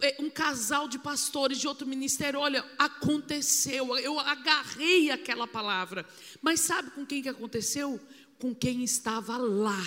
É, 0.00 0.16
um 0.18 0.30
casal 0.30 0.88
de 0.88 0.98
pastores 0.98 1.58
de 1.58 1.68
outro 1.68 1.86
ministério, 1.86 2.40
olha, 2.40 2.64
aconteceu. 2.78 3.96
Eu 3.98 4.18
agarrei 4.18 5.10
aquela 5.10 5.46
palavra. 5.46 6.06
Mas 6.40 6.60
sabe 6.60 6.90
com 6.90 7.04
quem 7.04 7.22
que 7.22 7.28
aconteceu? 7.28 8.00
Com 8.38 8.54
quem 8.54 8.82
estava 8.82 9.36
lá. 9.36 9.84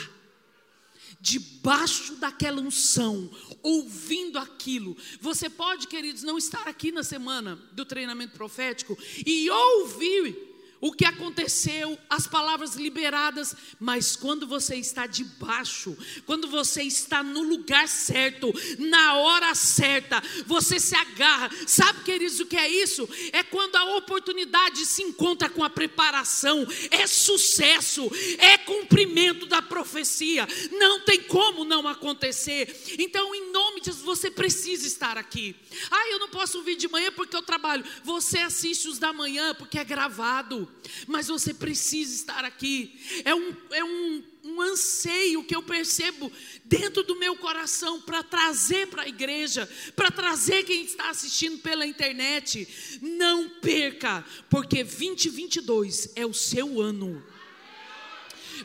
Debaixo 1.20 2.16
daquela 2.16 2.62
unção, 2.62 3.30
ouvindo 3.62 4.38
aquilo. 4.38 4.98
Você 5.22 5.50
pode, 5.50 5.88
queridos, 5.88 6.24
não 6.24 6.38
estar 6.38 6.68
aqui 6.68 6.92
na 6.92 7.04
semana 7.04 7.56
do 7.72 7.86
treinamento 7.86 8.34
profético 8.34 8.98
e 9.26 9.50
ouvir 9.50 10.53
o 10.84 10.92
que 10.92 11.06
aconteceu, 11.06 11.98
as 12.10 12.28
palavras 12.28 12.76
liberadas, 12.76 13.56
mas 13.80 14.18
quando 14.18 14.46
você 14.46 14.76
está 14.76 15.08
debaixo, 15.08 15.98
quando 16.26 16.46
você 16.46 16.84
está 16.84 17.24
no 17.24 17.42
lugar 17.42 17.88
certo, 17.88 18.54
na 18.78 19.14
hora 19.16 19.56
certa, 19.56 20.22
você 20.46 20.82
se 20.82 20.94
agarra. 20.94 21.50
Sabe, 21.66 22.04
queridos, 22.04 22.42
o 22.42 22.46
que 22.46 22.58
é 22.58 22.68
isso? 22.68 23.08
É 23.32 23.42
quando 23.44 23.78
a 23.78 23.96
oportunidade 23.96 24.86
se 24.86 25.02
encontra 25.04 25.50
com 25.50 25.64
a 25.64 25.70
preparação, 25.70 26.68
é 26.92 27.08
sucesso, 27.08 28.12
é 28.38 28.58
cumprimento 28.58 29.46
da 29.46 29.62
profecia, 29.62 30.46
não 30.74 31.00
tem 31.06 31.24
como 31.24 31.64
não 31.64 31.88
acontecer. 31.88 32.98
Então, 33.00 33.34
em 33.34 33.54
nome 33.54 33.80
de 33.80 33.86
Jesus, 33.86 34.04
você 34.04 34.30
precisa 34.30 34.86
estar 34.86 35.18
aqui. 35.18 35.56
Ah, 35.90 36.10
eu 36.10 36.20
não 36.20 36.28
posso 36.28 36.62
vir 36.62 36.76
de 36.76 36.90
manhã 36.90 37.10
porque 37.10 37.38
eu 37.38 37.42
trabalho. 37.42 37.86
Você 38.04 38.40
assiste 38.40 38.90
os 38.90 39.00
da 39.00 39.14
manhã 39.14 39.56
porque 39.56 39.80
é 39.80 39.86
gravado 39.86 40.73
mas 41.08 41.28
você 41.28 41.54
precisa 41.54 42.14
estar 42.14 42.46
aqui. 42.46 43.00
É 43.26 43.34
um, 43.34 43.56
é 43.72 43.84
um, 43.84 44.24
um 44.44 44.62
anseio 44.62 45.44
que 45.44 45.56
eu 45.56 45.64
percebo 45.64 46.32
dentro 46.66 47.04
do 47.04 47.18
meu 47.18 47.36
coração 47.38 48.02
para 48.02 48.24
trazer 48.24 48.88
para 48.88 49.04
a 49.04 49.08
igreja, 49.08 49.70
para 49.96 50.12
trazer 50.12 50.64
quem 50.64 50.84
está 50.84 51.10
assistindo 51.10 51.60
pela 51.60 51.86
internet. 51.86 53.00
Não 53.02 53.50
perca, 53.62 54.26
porque 54.50 54.84
2022 54.84 56.12
é 56.16 56.26
o 56.26 56.34
seu 56.34 56.82
ano. 56.82 57.24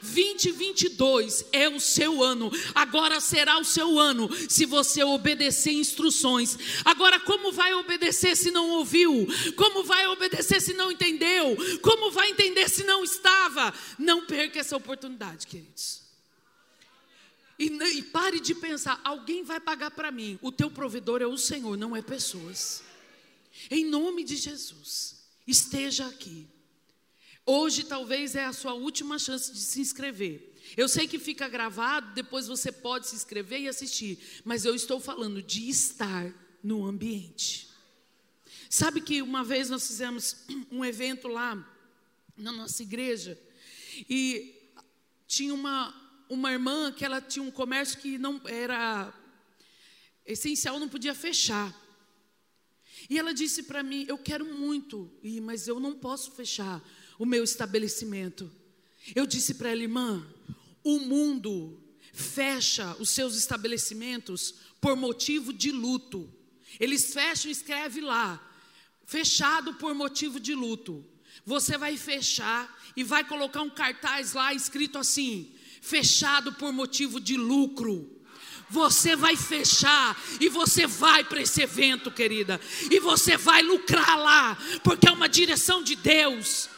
2022 0.03 1.47
é 1.53 1.69
o 1.69 1.81
seu 1.81 2.23
ano. 2.23 2.51
Agora 2.75 3.21
será 3.21 3.59
o 3.59 3.65
seu 3.65 3.99
ano 3.99 4.29
se 4.49 4.67
você 4.67 5.03
obedecer 5.03 5.73
instruções. 5.73 6.59
Agora, 6.85 7.19
como 7.21 7.53
vai 7.53 7.75
obedecer 7.75 8.37
se 8.37 8.51
não 8.51 8.71
ouviu? 8.71 9.27
Como 9.57 9.85
vai 9.85 10.07
obedecer 10.07 10.61
se 10.61 10.75
não 10.75 10.93
entendeu? 10.93 11.57
Como 11.83 12.11
vai 12.11 12.31
entender 12.31 12.69
se 12.69 12.85
não 12.85 13.03
estava? 13.03 13.73
Não 13.99 14.25
perca 14.27 14.61
essa 14.61 14.77
oportunidade, 14.77 15.47
queridos. 15.47 16.03
E, 17.59 17.67
e 17.67 18.03
pare 18.03 18.39
de 18.41 18.55
pensar: 18.55 19.01
alguém 19.03 19.43
vai 19.43 19.59
pagar 19.59 19.91
para 19.91 20.11
mim. 20.11 20.39
O 20.41 20.53
teu 20.53 20.71
provedor 20.71 21.21
é 21.21 21.27
o 21.27 21.37
Senhor, 21.37 21.77
não 21.77 21.97
é 21.97 22.01
pessoas. 22.01 22.83
Em 23.71 23.85
nome 23.85 24.23
de 24.23 24.37
Jesus, 24.37 25.17
esteja 25.47 26.07
aqui. 26.07 26.47
Hoje 27.51 27.83
talvez 27.85 28.35
é 28.35 28.45
a 28.45 28.53
sua 28.53 28.75
última 28.75 29.19
chance 29.19 29.51
de 29.51 29.59
se 29.59 29.81
inscrever. 29.81 30.55
Eu 30.77 30.87
sei 30.87 31.09
que 31.09 31.19
fica 31.19 31.49
gravado, 31.49 32.13
depois 32.13 32.47
você 32.47 32.71
pode 32.71 33.09
se 33.09 33.17
inscrever 33.17 33.63
e 33.63 33.69
assistir, 33.69 34.43
mas 34.45 34.67
eu 34.67 34.75
estou 34.75 35.01
falando 35.01 35.43
de 35.43 35.67
estar 35.67 36.31
no 36.63 36.85
ambiente. 36.85 37.71
Sabe 38.69 39.01
que 39.01 39.23
uma 39.23 39.43
vez 39.43 39.71
nós 39.71 39.87
fizemos 39.87 40.45
um 40.71 40.85
evento 40.85 41.27
lá 41.27 41.57
na 42.37 42.53
nossa 42.53 42.83
igreja 42.83 43.41
e 44.11 44.55
tinha 45.27 45.55
uma, 45.55 45.95
uma 46.29 46.53
irmã 46.53 46.93
que 46.93 47.03
ela 47.03 47.19
tinha 47.19 47.43
um 47.43 47.51
comércio 47.51 47.99
que 47.99 48.19
não 48.19 48.43
era 48.45 49.11
essencial, 50.27 50.79
não 50.79 50.87
podia 50.87 51.15
fechar. 51.15 51.75
E 53.09 53.19
ela 53.19 53.33
disse 53.33 53.63
para 53.63 53.83
mim: 53.83 54.05
Eu 54.07 54.19
quero 54.19 54.45
muito 54.45 55.11
ir, 55.23 55.41
mas 55.41 55.67
eu 55.67 55.81
não 55.81 55.95
posso 55.95 56.33
fechar 56.33 56.83
o 57.19 57.27
meu 57.27 57.43
estabelecimento. 57.43 58.51
Eu 59.15 59.27
disse 59.27 59.55
para 59.55 59.71
ela, 59.71 59.83
irmã, 59.83 60.27
o 60.85 61.01
mundo 61.01 61.83
fecha 62.13 62.97
os 62.99 63.11
seus 63.11 63.37
estabelecimentos 63.37 64.55
por 64.81 64.97
motivo 64.97 65.53
de 65.53 65.71
luto. 65.71 66.33
Eles 66.79 67.13
fecham 67.13 67.49
e 67.49 67.53
escreve 67.53 68.01
lá, 68.01 68.41
fechado 69.05 69.75
por 69.75 69.95
motivo 69.95 70.39
de 70.39 70.55
luto. 70.55 71.05
Você 71.45 71.79
vai 71.79 71.97
fechar 71.97 72.79
e 72.97 73.03
vai 73.03 73.25
colocar 73.25 73.63
um 73.63 73.71
cartaz 73.71 74.35
lá 74.35 74.53
escrito 74.53 74.99
assim: 74.99 75.53
fechado 75.81 76.53
por 76.55 76.73
motivo 76.73 77.21
de 77.21 77.37
lucro. 77.37 78.15
Você 78.71 79.17
vai 79.17 79.35
fechar 79.35 80.21
e 80.39 80.49
você 80.51 80.87
vai 80.87 81.25
para 81.25 81.41
esse 81.41 81.63
evento, 81.63 82.11
querida, 82.11 82.61
e 82.91 83.01
você 83.01 83.35
vai 83.35 83.63
lucrar 83.63 84.19
lá, 84.19 84.59
porque 84.85 85.09
é 85.09 85.13
uma 85.13 85.29
direção 85.29 85.83
de 85.83 85.97
Deus. 85.97 86.69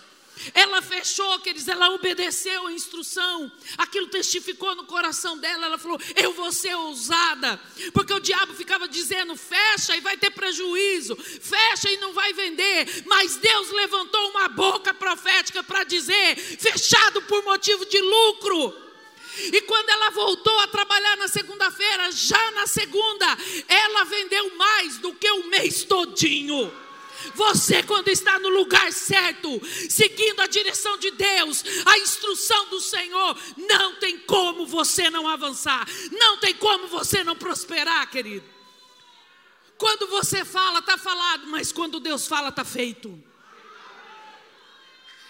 Ela 0.54 0.80
fechou, 0.80 1.38
queridos, 1.40 1.68
ela 1.68 1.90
obedeceu 1.90 2.66
a 2.66 2.73
instrução. 2.73 3.50
Aquilo 3.76 4.06
testificou 4.06 4.75
no 4.75 4.85
coração 4.85 5.37
dela. 5.38 5.66
Ela 5.66 5.78
falou: 5.78 6.00
Eu 6.16 6.32
vou 6.32 6.50
ser 6.52 6.75
ousada. 6.75 7.61
Porque 7.92 8.12
o 8.12 8.20
diabo 8.20 8.54
ficava 8.54 8.88
dizendo: 8.88 9.37
fecha 9.37 9.97
e 9.97 10.00
vai 10.00 10.16
ter 10.16 10.30
prejuízo, 10.30 11.16
fecha 11.16 11.90
e 11.90 11.99
não 11.99 12.12
vai 12.12 12.32
vender. 12.32 13.04
Mas 13.06 13.37
Deus 13.37 13.70
levantou 13.70 14.30
uma 14.30 14.49
boca 14.49 14.94
profética 14.94 15.62
para 15.62 15.85
dizer: 15.85 16.37
fechado 16.37 17.23
por 17.23 17.44
motivo 17.44 17.85
de 17.87 18.00
lucro. 18.00 18.90
E 19.52 19.62
quando 19.62 19.88
ela 19.88 20.11
voltou 20.11 20.59
a 20.61 20.66
trabalhar 20.66 21.16
na 21.16 21.28
segunda-feira, 21.28 22.11
já 22.11 22.50
na 22.52 22.66
segunda, 22.66 23.26
ela 23.68 24.04
vendeu 24.04 24.56
mais 24.56 24.99
do 24.99 25.14
que 25.14 25.30
o 25.30 25.47
mês 25.47 25.85
todinho. 25.85 26.70
Você, 27.35 27.83
quando 27.83 28.09
está 28.09 28.39
no 28.39 28.49
lugar 28.49 28.93
certo, 28.93 29.61
seguindo 29.89 30.41
a 30.41 30.47
direção 30.47 30.99
de 30.99 31.11
Deus, 31.11 31.65
a 31.87 31.99
instrução 31.99 32.69
do 32.69 32.81
Senhor, 32.81 33.39
não 33.57 33.97
tem 33.97 34.19
como 34.19 34.67
você 34.67 35.11
não 35.11 35.29
avançar, 35.29 35.87
não 36.12 36.39
tem 36.39 36.55
como 36.55 36.89
você 36.89 37.23
não 37.25 37.37
prosperar, 37.37 38.11
querido. 38.11 38.47
Quando 39.79 40.07
você 40.09 40.45
fala, 40.45 40.81
está 40.81 40.99
falado, 40.99 41.47
mas 41.47 41.73
quando 41.73 42.00
Deus 42.00 42.27
fala, 42.27 42.50
está 42.50 42.65
feito. 42.65 43.30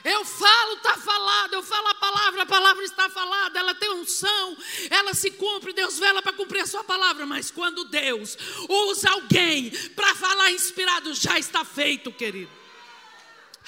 Eu 0.02 0.24
falo, 0.24 0.74
está 0.74 0.96
falado, 0.96 1.54
eu 1.54 1.62
falo 1.62 1.88
a 1.88 1.94
palavra, 1.94 2.42
a 2.42 2.46
palavra 2.46 2.84
está 2.84 3.10
falada, 3.10 3.58
ela 3.58 3.74
tem 3.74 3.90
unção, 3.90 4.56
ela 4.88 5.12
se 5.12 5.30
cumpre, 5.32 5.72
Deus 5.72 5.98
vela 5.98 6.22
para 6.22 6.32
cumprir 6.32 6.62
a 6.62 6.66
sua 6.66 6.82
palavra, 6.82 7.26
mas 7.26 7.50
quando 7.50 7.84
Deus 7.84 8.36
usa 8.68 9.10
alguém 9.10 9.70
para 9.90 10.14
falar 10.14 10.50
inspirado, 10.52 11.12
já 11.12 11.38
está 11.38 11.64
feito, 11.64 12.10
querido. 12.12 12.50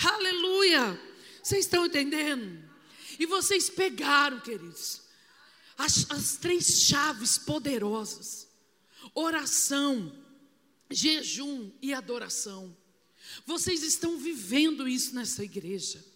Aleluia! 0.05 1.01
Vocês 1.43 1.67
estão 1.67 1.87
entendendo? 1.87 2.63
E 3.19 3.27
vocês 3.27 3.69
pegaram, 3.69 4.41
queridos, 4.41 5.03
as, 5.77 6.11
as 6.11 6.37
três 6.37 6.83
chaves 6.83 7.37
poderosas: 7.39 8.49
oração, 9.15 10.13
jejum 10.91 11.71
e 11.83 11.93
adoração. 11.93 12.75
Vocês 13.45 13.83
estão 13.83 14.17
vivendo 14.17 14.89
isso 14.89 15.15
nessa 15.15 15.45
igreja. 15.45 16.12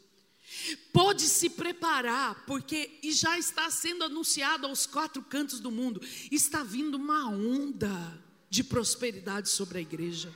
Pode 0.93 1.23
se 1.23 1.51
preparar, 1.51 2.45
porque 2.47 2.99
já 3.05 3.39
está 3.39 3.71
sendo 3.71 4.05
anunciado 4.05 4.67
aos 4.67 4.87
quatro 4.87 5.23
cantos 5.23 5.61
do 5.61 5.71
mundo, 5.71 6.01
está 6.31 6.63
vindo 6.63 6.97
uma 6.97 7.29
onda 7.29 8.23
de 8.49 8.65
prosperidade 8.65 9.49
sobre 9.49 9.79
a 9.79 9.81
igreja. 9.81 10.35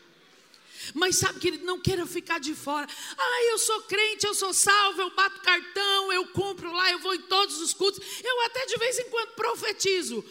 Mas 0.94 1.16
sabe 1.16 1.38
que 1.38 1.48
ele 1.48 1.58
não 1.58 1.78
queira 1.78 2.06
ficar 2.06 2.38
de 2.40 2.54
fora. 2.54 2.86
Ah, 3.16 3.44
eu 3.50 3.58
sou 3.58 3.82
crente, 3.82 4.26
eu 4.26 4.34
sou 4.34 4.52
salvo, 4.54 5.00
eu 5.00 5.14
bato 5.14 5.40
cartão, 5.42 6.12
eu 6.12 6.26
compro 6.28 6.72
lá, 6.72 6.90
eu 6.90 6.98
vou 6.98 7.14
em 7.14 7.22
todos 7.22 7.60
os 7.60 7.74
cultos. 7.74 8.00
Eu 8.22 8.44
até 8.46 8.66
de 8.66 8.78
vez 8.78 8.98
em 8.98 9.10
quando 9.10 9.34
profetizo. 9.34 10.24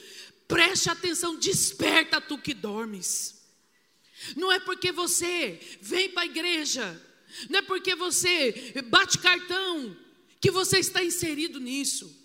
Preste 0.48 0.90
atenção, 0.90 1.36
desperta 1.36 2.20
tu 2.20 2.38
que 2.38 2.54
dormes. 2.54 3.40
Não 4.36 4.52
é 4.52 4.60
porque 4.60 4.92
você 4.92 5.60
vem 5.82 6.10
para 6.10 6.24
a 6.24 6.26
igreja 6.26 7.00
não 7.50 7.60
é 7.60 7.62
porque 7.62 7.96
você 7.96 8.74
bate 8.86 9.18
cartão 9.20 9.96
que 10.40 10.52
você 10.52 10.80
está 10.80 11.04
inserido 11.04 11.60
nisso. 11.60 12.18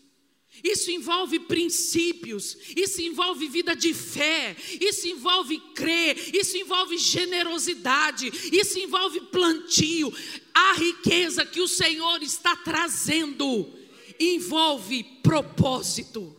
Isso 0.62 0.90
envolve 0.90 1.40
princípios, 1.40 2.56
isso 2.76 3.02
envolve 3.02 3.48
vida 3.48 3.74
de 3.74 3.92
fé, 3.92 4.56
isso 4.80 5.08
envolve 5.08 5.58
crer, 5.74 6.16
isso 6.34 6.56
envolve 6.56 6.96
generosidade, 6.96 8.30
isso 8.52 8.78
envolve 8.78 9.20
plantio. 9.32 10.14
A 10.54 10.74
riqueza 10.74 11.44
que 11.44 11.60
o 11.60 11.66
Senhor 11.66 12.22
está 12.22 12.54
trazendo 12.56 13.68
envolve 14.18 15.02
propósito. 15.22 16.34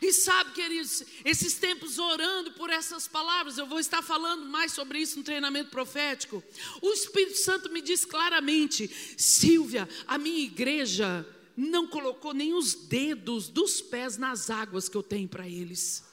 E 0.00 0.12
sabe, 0.12 0.52
queridos, 0.52 1.02
esses 1.24 1.54
tempos 1.54 1.98
orando 1.98 2.52
por 2.52 2.70
essas 2.70 3.08
palavras, 3.08 3.58
eu 3.58 3.66
vou 3.66 3.78
estar 3.78 4.02
falando 4.02 4.46
mais 4.46 4.72
sobre 4.72 4.98
isso 4.98 5.18
no 5.18 5.24
treinamento 5.24 5.70
profético. 5.70 6.42
O 6.82 6.92
Espírito 6.92 7.38
Santo 7.38 7.70
me 7.70 7.80
diz 7.80 8.04
claramente: 8.04 8.90
Silvia, 9.16 9.88
a 10.06 10.18
minha 10.18 10.44
igreja 10.44 11.26
não 11.56 11.86
colocou 11.86 12.34
nem 12.34 12.52
os 12.52 12.74
dedos 12.74 13.48
dos 13.48 13.80
pés 13.80 14.16
nas 14.16 14.50
águas 14.50 14.88
que 14.88 14.96
eu 14.96 15.02
tenho 15.02 15.28
para 15.28 15.48
eles. 15.48 16.04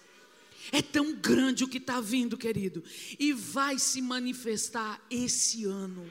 É 0.72 0.82
tão 0.82 1.14
grande 1.14 1.64
o 1.64 1.68
que 1.68 1.78
está 1.78 2.00
vindo, 2.00 2.38
querido, 2.38 2.84
e 3.20 3.34
vai 3.34 3.78
se 3.78 4.02
manifestar 4.02 5.06
esse 5.10 5.66
ano. 5.66 6.10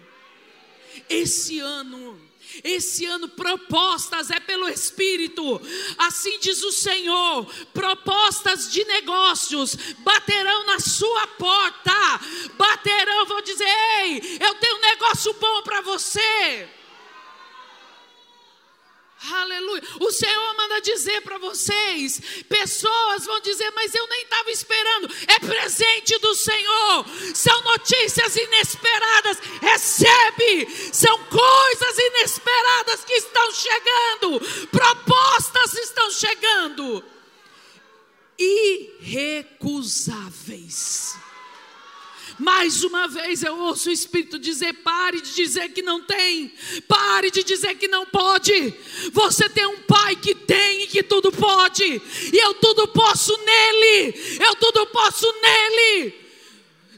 Esse 1.09 1.59
ano 1.59 2.21
esse 2.63 3.07
ano 3.07 3.29
propostas 3.29 4.31
é 4.31 4.39
pelo 4.41 4.69
Espírito, 4.69 5.61
assim 5.99 6.39
diz 6.41 6.63
o 6.63 6.73
Senhor: 6.73 7.47
propostas 7.73 8.71
de 8.71 8.85
negócios 8.85 9.77
baterão 9.99 10.67
na 10.67 10.81
sua 10.81 11.27
porta, 11.29 12.21
baterão, 12.57 13.27
vou 13.27 13.43
dizer, 13.43 13.69
ei, 14.01 14.39
eu 14.41 14.55
tenho 14.57 14.77
um 14.77 14.81
negócio 14.81 15.33
bom 15.35 15.63
para 15.63 15.81
você. 15.83 16.69
Aleluia. 19.31 19.83
O 20.01 20.11
Senhor 20.11 20.57
manda 20.57 20.81
dizer 20.81 21.21
para 21.23 21.39
vocês: 21.39 22.21
pessoas 22.49 23.25
vão 23.25 23.39
dizer, 23.41 23.71
mas 23.71 23.95
eu 23.95 24.05
nem 24.09 24.23
estava 24.23 24.51
esperando. 24.51 25.09
É 25.29 25.39
presente 25.39 26.19
do 26.19 26.35
Senhor. 26.35 27.07
São 27.35 27.63
notícias 27.63 28.35
inesperadas. 28.35 29.39
Recebe. 29.61 30.67
São 30.93 31.17
coisas 31.25 31.99
inesperadas 31.99 33.05
que 33.05 33.13
estão 33.13 33.53
chegando. 33.53 34.41
Propostas 34.69 35.75
estão 35.75 36.11
chegando. 36.11 37.05
Irrecusáveis. 38.39 41.22
Mais 42.39 42.83
uma 42.85 43.07
vez 43.09 43.43
eu 43.43 43.57
ouço 43.59 43.89
o 43.89 43.93
Espírito 43.93 44.39
dizer: 44.39 44.73
pare 44.83 45.21
de 45.21 45.35
dizer 45.35 45.71
que 45.71 45.83
não 45.83 46.03
tem, 46.03 46.53
pare 46.89 47.31
de 47.31 47.43
dizer 47.43 47.77
que 47.77 47.89
não 47.89 48.07
pode. 48.07 48.75
Você 49.13 49.49
tem 49.49 49.67
um 49.67 49.83
Pai 49.83 50.17
que 50.17 50.35
tem 50.35 50.85
e 50.85 50.87
que 50.87 51.03
tudo 51.03 51.31
pode, 51.31 51.85
e 51.85 52.37
eu 52.37 52.55
tudo 52.55 52.89
posso 52.89 53.37
nele, 53.37 54.39
eu 54.41 54.57
tudo 54.57 54.87
posso 54.87 55.27
nele. 55.41 56.23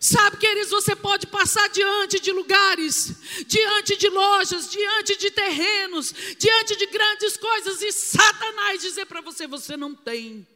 Sabe, 0.01 0.37
queridos, 0.37 0.69
você 0.71 0.95
pode 0.95 1.27
passar 1.27 1.67
diante 1.71 2.21
de 2.21 2.31
lugares, 2.31 3.15
diante 3.47 3.97
de 3.97 4.07
lojas, 4.11 4.71
diante 4.71 5.17
de 5.17 5.31
terrenos, 5.31 6.15
diante 6.39 6.77
de 6.77 6.87
grandes 6.89 7.39
coisas 7.39 7.81
e 7.81 7.91
Satanás 7.91 8.83
dizer 8.83 9.07
para 9.07 9.23
você: 9.23 9.47
você 9.47 9.77
não 9.77 9.95
tem. 9.95 10.47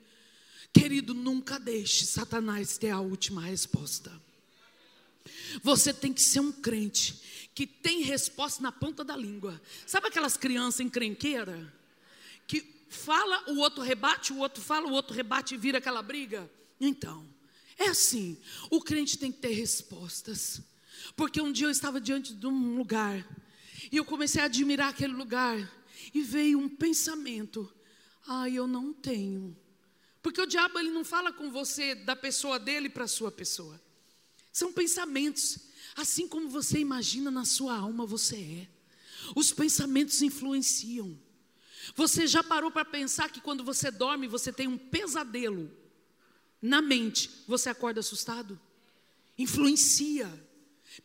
Querido, 0.70 1.14
nunca 1.14 1.58
deixe 1.58 2.04
Satanás 2.04 2.76
ter 2.76 2.90
a 2.90 3.00
última 3.00 3.40
resposta. 3.40 4.17
Você 5.62 5.92
tem 5.92 6.12
que 6.12 6.22
ser 6.22 6.40
um 6.40 6.52
crente 6.52 7.20
que 7.54 7.66
tem 7.66 8.02
resposta 8.02 8.62
na 8.62 8.70
ponta 8.70 9.02
da 9.02 9.16
língua. 9.16 9.60
Sabe 9.86 10.08
aquelas 10.08 10.36
crianças 10.36 10.80
encrenqueiras? 10.80 11.66
Que 12.46 12.64
fala, 12.88 13.50
o 13.50 13.58
outro 13.58 13.82
rebate, 13.82 14.32
o 14.32 14.38
outro 14.38 14.62
fala, 14.62 14.86
o 14.86 14.92
outro 14.92 15.14
rebate 15.14 15.54
e 15.54 15.58
vira 15.58 15.78
aquela 15.78 16.02
briga? 16.02 16.50
Então, 16.80 17.26
é 17.76 17.88
assim: 17.88 18.38
o 18.70 18.80
crente 18.80 19.18
tem 19.18 19.32
que 19.32 19.38
ter 19.38 19.52
respostas. 19.52 20.60
Porque 21.16 21.40
um 21.40 21.50
dia 21.50 21.66
eu 21.66 21.70
estava 21.70 22.00
diante 22.00 22.34
de 22.34 22.46
um 22.46 22.76
lugar 22.76 23.26
e 23.90 23.96
eu 23.96 24.04
comecei 24.04 24.42
a 24.42 24.44
admirar 24.44 24.90
aquele 24.90 25.12
lugar 25.12 25.56
e 26.12 26.22
veio 26.22 26.58
um 26.58 26.68
pensamento: 26.68 27.72
ah, 28.26 28.48
eu 28.48 28.66
não 28.66 28.92
tenho. 28.92 29.56
Porque 30.22 30.40
o 30.40 30.46
diabo 30.46 30.78
ele 30.78 30.90
não 30.90 31.04
fala 31.04 31.32
com 31.32 31.50
você 31.50 31.94
da 31.94 32.14
pessoa 32.14 32.58
dele 32.58 32.88
para 32.88 33.04
a 33.04 33.08
sua 33.08 33.30
pessoa. 33.30 33.80
São 34.58 34.72
pensamentos, 34.72 35.58
assim 35.94 36.26
como 36.26 36.48
você 36.48 36.80
imagina 36.80 37.30
na 37.30 37.44
sua 37.44 37.76
alma 37.76 38.04
você 38.04 38.36
é. 38.36 38.68
Os 39.36 39.52
pensamentos 39.52 40.20
influenciam. 40.20 41.16
Você 41.94 42.26
já 42.26 42.42
parou 42.42 42.68
para 42.68 42.84
pensar 42.84 43.30
que 43.30 43.40
quando 43.40 43.62
você 43.62 43.88
dorme 43.88 44.26
você 44.26 44.52
tem 44.52 44.66
um 44.66 44.76
pesadelo? 44.76 45.70
na 46.60 46.82
mente, 46.82 47.30
você 47.46 47.68
acorda 47.68 48.00
assustado? 48.00 48.58
Influencia. 49.38 50.28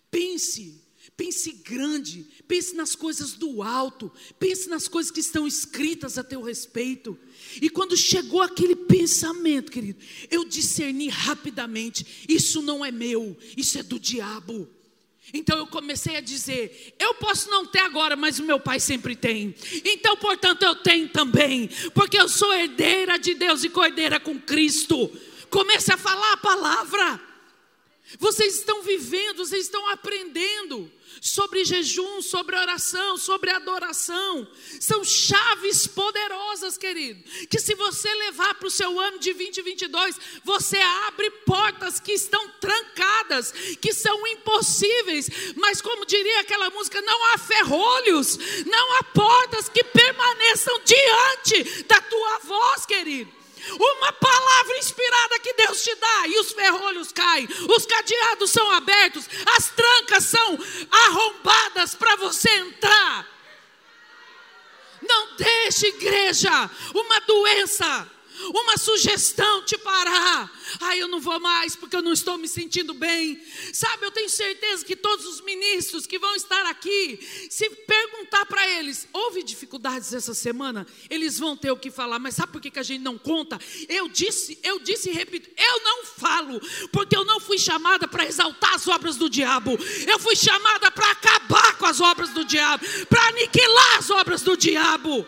Pense, 0.10 0.83
pense 1.16 1.52
grande, 1.52 2.26
pense 2.48 2.76
nas 2.76 2.96
coisas 2.96 3.34
do 3.34 3.62
alto, 3.62 4.12
pense 4.40 4.68
nas 4.68 4.88
coisas 4.88 5.12
que 5.12 5.20
estão 5.20 5.48
escritas 5.48 6.18
a 6.18 6.24
teu 6.24 6.42
respeito. 6.42 7.18
E 7.62 7.70
quando 7.70 7.96
chegou 7.96 8.42
aquele 8.42 8.76
pensamento, 8.76 9.72
querido, 9.72 10.00
eu 10.30 10.44
discerni 10.44 11.10
rapidamente: 11.10 12.26
isso 12.28 12.62
não 12.62 12.84
é 12.84 12.92
meu, 12.92 13.38
isso 13.56 13.78
é 13.78 13.84
do 13.84 14.00
diabo. 14.00 14.68
Então 15.34 15.58
eu 15.58 15.68
comecei 15.68 16.16
a 16.16 16.22
dizer: 16.22 16.96
eu 17.00 17.14
posso 17.16 17.50
não 17.50 17.66
ter 17.66 17.80
agora, 17.80 18.16
mas 18.16 18.40
o 18.40 18.44
meu 18.44 18.60
pai 18.60 18.80
sempre 18.80 19.16
tem. 19.16 19.56
Então, 19.86 20.18
portanto, 20.18 20.64
eu 20.64 20.76
tenho 20.76 21.08
também, 21.10 21.70
porque 21.94 22.18
eu 22.18 22.28
sou 22.28 22.54
herdeira 22.54 23.18
de 23.18 23.34
Deus 23.34 23.64
e 23.64 23.70
cordeira 23.70 24.20
com 24.20 24.40
Cristo. 24.40 25.10
Comece 25.50 25.94
a 25.94 25.98
falar 25.98 26.34
a 26.34 26.38
palavra. 26.38 27.33
Vocês 28.20 28.56
estão 28.56 28.82
vivendo, 28.84 29.38
vocês 29.38 29.66
estão 29.66 29.88
aprendendo 29.90 30.92
sobre 31.22 31.64
jejum, 31.64 32.22
sobre 32.22 32.56
oração, 32.56 33.18
sobre 33.18 33.50
adoração. 33.50 34.48
São 34.80 35.04
chaves 35.04 35.88
poderosas, 35.88 36.78
querido. 36.78 37.24
Que 37.48 37.60
se 37.60 37.74
você 37.76 38.14
levar 38.14 38.56
para 38.56 38.68
o 38.68 38.72
seu 38.72 39.00
ano 39.00 39.20
de 39.20 39.34
2022, 39.34 40.20
você 40.44 40.78
abre 40.78 41.30
portas 41.46 42.00
que 42.00 42.12
estão 42.12 42.50
trancadas, 42.60 43.52
que 43.82 43.94
são 43.94 44.28
impossíveis. 44.28 45.30
Mas, 45.56 45.82
como 45.82 46.06
diria 46.06 46.42
aquela 46.42 46.70
música, 46.70 47.02
não 47.02 47.26
há 47.28 47.38
ferrolhos, 47.38 48.38
não 48.66 48.98
há 48.98 49.04
portas 49.04 49.70
que 49.70 49.84
permaneçam 49.84 50.80
diante 50.84 51.84
da 51.84 52.02
tua 52.02 52.40
voz, 52.40 52.86
querido. 52.86 53.43
Uma 53.72 54.14
palavra 54.14 54.78
inspirada 54.78 55.40
que 55.40 55.54
Deus 55.54 55.84
te 55.84 55.96
dá, 55.96 56.28
e 56.28 56.40
os 56.40 56.52
ferrolhos 56.52 57.12
caem, 57.12 57.48
os 57.70 57.86
cadeados 57.86 58.52
são 58.52 58.72
abertos, 58.72 59.28
as 59.56 59.70
trancas 59.70 60.26
são 60.26 60.60
arrombadas 60.92 61.96
para 61.96 62.16
você 62.18 62.50
entrar. 62.50 63.28
Não 65.02 65.36
deixe, 65.36 65.88
igreja, 65.88 66.70
uma 66.94 67.20
doença 67.22 68.10
uma 68.54 68.78
sugestão 68.78 69.64
te 69.64 69.78
parar. 69.78 70.52
Ah, 70.82 70.98
eu 70.98 71.08
não 71.08 71.20
vou 71.20 71.40
mais 71.40 71.76
porque 71.76 71.96
eu 71.96 72.02
não 72.02 72.14
estou 72.14 72.38
me 72.38 72.48
sentindo 72.48 72.94
bem. 72.94 73.42
Sabe, 73.72 74.06
eu 74.06 74.12
tenho 74.12 74.30
certeza 74.30 74.86
que 74.86 74.96
todos 74.96 75.26
os 75.26 75.42
ministros 75.42 76.06
que 76.06 76.20
vão 76.20 76.36
estar 76.36 76.66
aqui, 76.68 77.20
se 77.50 77.70
perguntar 77.70 78.46
para 78.46 78.68
eles, 78.68 79.08
houve 79.14 79.44
dificuldades 79.44 80.14
essa 80.14 80.34
semana, 80.34 80.86
eles 81.10 81.40
vão 81.40 81.56
ter 81.56 81.72
o 81.72 81.78
que 81.78 81.92
falar. 81.92 82.20
Mas 82.20 82.36
sabe 82.36 82.52
por 82.52 82.62
que, 82.62 82.72
que 82.72 82.80
a 82.80 82.84
gente 82.84 83.02
não 83.02 83.18
conta? 83.18 83.60
Eu 83.88 84.08
disse, 84.08 84.60
eu 84.64 84.80
disse 84.80 85.10
e 85.10 85.14
repito, 85.14 85.50
eu 85.58 85.84
não 85.84 86.06
falo, 86.06 86.60
porque 86.92 87.16
eu 87.16 87.26
não 87.26 87.40
fui 87.40 87.58
chamada 87.58 88.08
para 88.08 88.26
exaltar 88.26 88.74
as 88.74 88.88
obras 88.88 89.16
do 89.16 89.30
diabo. 89.30 89.78
Eu 90.08 90.20
fui 90.20 90.36
chamada 90.36 90.92
para 90.92 91.12
acabar 91.12 91.78
com 91.78 91.86
as 91.86 92.00
obras 92.00 92.30
do 92.30 92.44
diabo, 92.44 92.86
para 93.10 93.28
aniquilar 93.28 93.98
as 93.98 94.10
obras 94.10 94.42
do 94.42 94.58
diabo. 94.58 95.26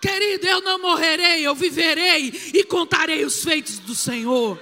Querido, 0.00 0.46
eu 0.46 0.60
não 0.60 0.78
morrerei, 0.78 1.46
eu 1.46 1.54
viverei 1.54 2.32
e 2.54 2.64
contarei 2.64 3.24
os 3.24 3.42
feitos 3.42 3.78
do 3.80 3.94
Senhor. 3.94 4.60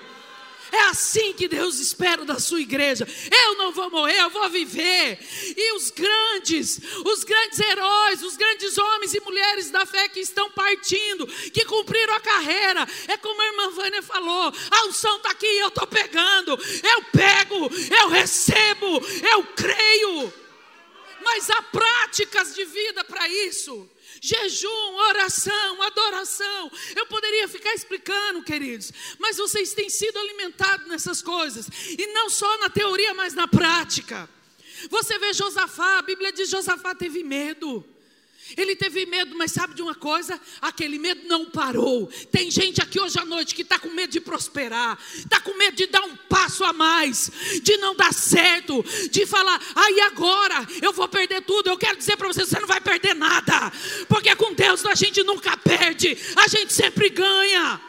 É 0.73 0.81
assim 0.89 1.33
que 1.33 1.47
Deus 1.47 1.79
espera 1.79 2.25
da 2.25 2.41
sua 2.41 2.61
igreja. 2.61 3.07
Eu 3.31 3.57
não 3.57 3.71
vou 3.71 3.91
morrer, 3.91 4.21
eu 4.21 4.31
vou 4.31 4.49
viver. 4.51 5.19
E 5.57 5.73
os 5.75 5.91
grandes, 5.91 6.81
os 7.05 7.23
grandes 7.23 7.59
heróis, 7.61 8.23
os 8.23 8.37
grandes 8.37 8.77
homens 8.77 9.15
e 9.15 9.21
mulheres 9.21 9.71
da 9.71 9.87
fé 9.87 10.09
que 10.09 10.21
estão 10.21 10.51
partindo, 10.51 11.27
que 11.27 11.65
cumpriram 11.65 12.15
a 12.15 12.21
carreira, 12.21 12.87
é 13.09 13.17
como 13.17 13.41
a 13.41 13.47
irmã 13.47 13.71
Vânia 13.71 14.03
falou: 14.03 14.53
a 14.71 14.87
unção 14.87 15.17
está 15.17 15.31
aqui, 15.31 15.47
eu 15.47 15.69
estou 15.69 15.87
pegando, 15.87 16.51
eu 16.51 17.03
pego, 17.13 17.71
eu 18.01 18.09
recebo, 18.09 18.87
eu 19.33 19.45
creio. 19.55 20.33
Mas 21.23 21.49
há 21.51 21.63
práticas 21.63 22.55
de 22.55 22.65
vida 22.65 23.05
para 23.05 23.29
isso 23.29 23.89
jejum, 24.21 24.95
oração, 25.09 25.83
adoração. 25.83 26.71
Eu 26.95 27.07
poderia 27.07 27.49
ficar 27.49 27.75
explicando, 27.75 28.43
queridos, 28.43 28.93
mas 29.19 29.37
vocês 29.37 29.73
têm 29.73 29.89
sido 29.89 30.19
alimentados 30.19 30.87
nessas 30.89 31.23
coisas, 31.23 31.69
e 31.99 32.07
não 32.13 32.29
só 32.29 32.59
na 32.59 32.71
teoria, 32.71 33.15
mas 33.15 33.35
na 33.35 33.49
prática. 33.49 34.29
Você 34.91 35.19
vê 35.19 35.33
Josafá, 35.33 35.99
a 35.99 36.03
Bíblia 36.03 36.33
diz: 36.33 36.49
Josafá 36.49 36.95
teve 36.95 37.23
medo. 37.25 37.85
Ele 38.57 38.77
teve 38.77 39.07
medo, 39.07 39.37
mas 39.37 39.53
sabe 39.53 39.75
de 39.75 39.83
uma 39.83 39.95
coisa? 39.95 40.39
Aquele 40.61 40.99
medo 40.99 41.27
não 41.27 41.47
parou. 41.47 42.07
Tem 42.31 42.51
gente 42.51 42.81
aqui 42.81 43.01
hoje 43.01 43.19
à 43.19 43.25
noite 43.25 43.55
que 43.55 43.63
está 43.63 43.79
com 43.79 43.89
medo 43.89 44.11
de 44.11 44.21
prosperar, 44.21 44.99
está 45.17 45.41
com 45.41 45.57
medo 45.57 45.77
de 45.77 45.87
dar 45.87 46.03
um 46.03 46.15
passo 46.15 46.63
a 46.65 46.73
mais, 46.73 47.31
de 47.63 47.77
não 47.79 47.97
dar 47.97 48.13
certo, 48.13 48.85
de 49.11 49.27
falar, 49.27 49.61
aí 49.75 50.01
ah, 50.01 50.07
agora 50.07 50.67
eu 50.81 50.93
vou 50.93 51.09
perder 51.09 51.43
tudo. 51.43 51.69
Eu 51.69 51.79
quero 51.79 51.97
dizer 51.97 52.17
para 52.17 52.29
você: 52.29 52.45
você 52.45 52.61
não 52.61 52.69
vai 52.69 52.81
perder 52.81 53.15
nada, 53.15 53.73
porque 54.09 54.35
com 54.37 54.53
Deus 54.53 54.85
a 54.85 54.95
gente 54.95 55.23
nunca 55.25 55.57
perde, 55.57 56.17
a 56.37 56.47
gente 56.47 56.73
sempre 56.73 57.09
ganha. 57.09 57.81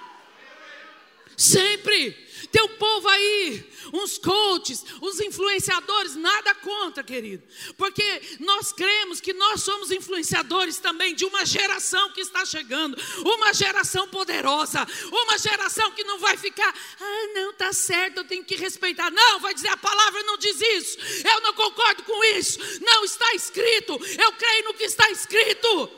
Sempre. 1.36 2.26
Tem 2.52 2.63
um 2.63 2.70
povo 2.70 3.08
aí 3.10 3.63
uns 3.93 4.17
coaches, 4.17 4.84
os 5.02 5.19
influenciadores, 5.19 6.15
nada 6.15 6.54
contra, 6.56 7.04
querido, 7.04 7.43
porque 7.78 8.38
nós 8.39 8.71
cremos 8.71 9.19
que 9.19 9.34
nós 9.34 9.63
somos 9.63 9.91
influenciadores 9.91 10.78
também 10.78 11.15
de 11.15 11.26
uma 11.26 11.45
geração 11.45 12.12
que 12.12 12.21
está 12.21 12.45
chegando, 12.45 12.97
uma 13.23 13.54
geração 13.54 14.08
poderosa, 14.08 14.86
uma 15.12 15.38
geração 15.38 15.91
que 15.91 16.04
não 16.04 16.19
vai 16.19 16.38
ficar, 16.38 16.73
ah, 17.00 17.28
não, 17.34 17.54
tá 17.54 17.73
certo, 17.73 18.17
eu 18.17 18.26
tenho 18.26 18.43
que 18.43 18.56
respeitar. 18.56 19.12
Não, 19.12 19.39
vai 19.39 19.54
dizer 19.54 19.69
a 19.69 19.78
palavra 19.78 20.23
não 20.23 20.38
diz 20.38 20.60
isso, 20.60 20.97
eu 21.26 21.41
não 21.41 21.54
concordo 21.54 22.04
com 22.04 22.23
isso, 22.23 22.60
não 22.82 23.04
está 23.04 23.34
escrito, 23.34 23.93
eu 23.93 24.32
creio 24.34 24.65
no 24.65 24.73
que 24.73 24.84
está 24.84 25.10
escrito. 25.10 25.89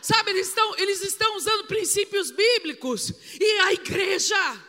Sabe, 0.00 0.32
eles 0.32 0.48
estão, 0.48 0.76
eles 0.78 1.00
estão 1.00 1.36
usando 1.36 1.64
princípios 1.68 2.32
bíblicos, 2.32 3.12
e 3.40 3.58
a 3.60 3.72
igreja, 3.72 4.60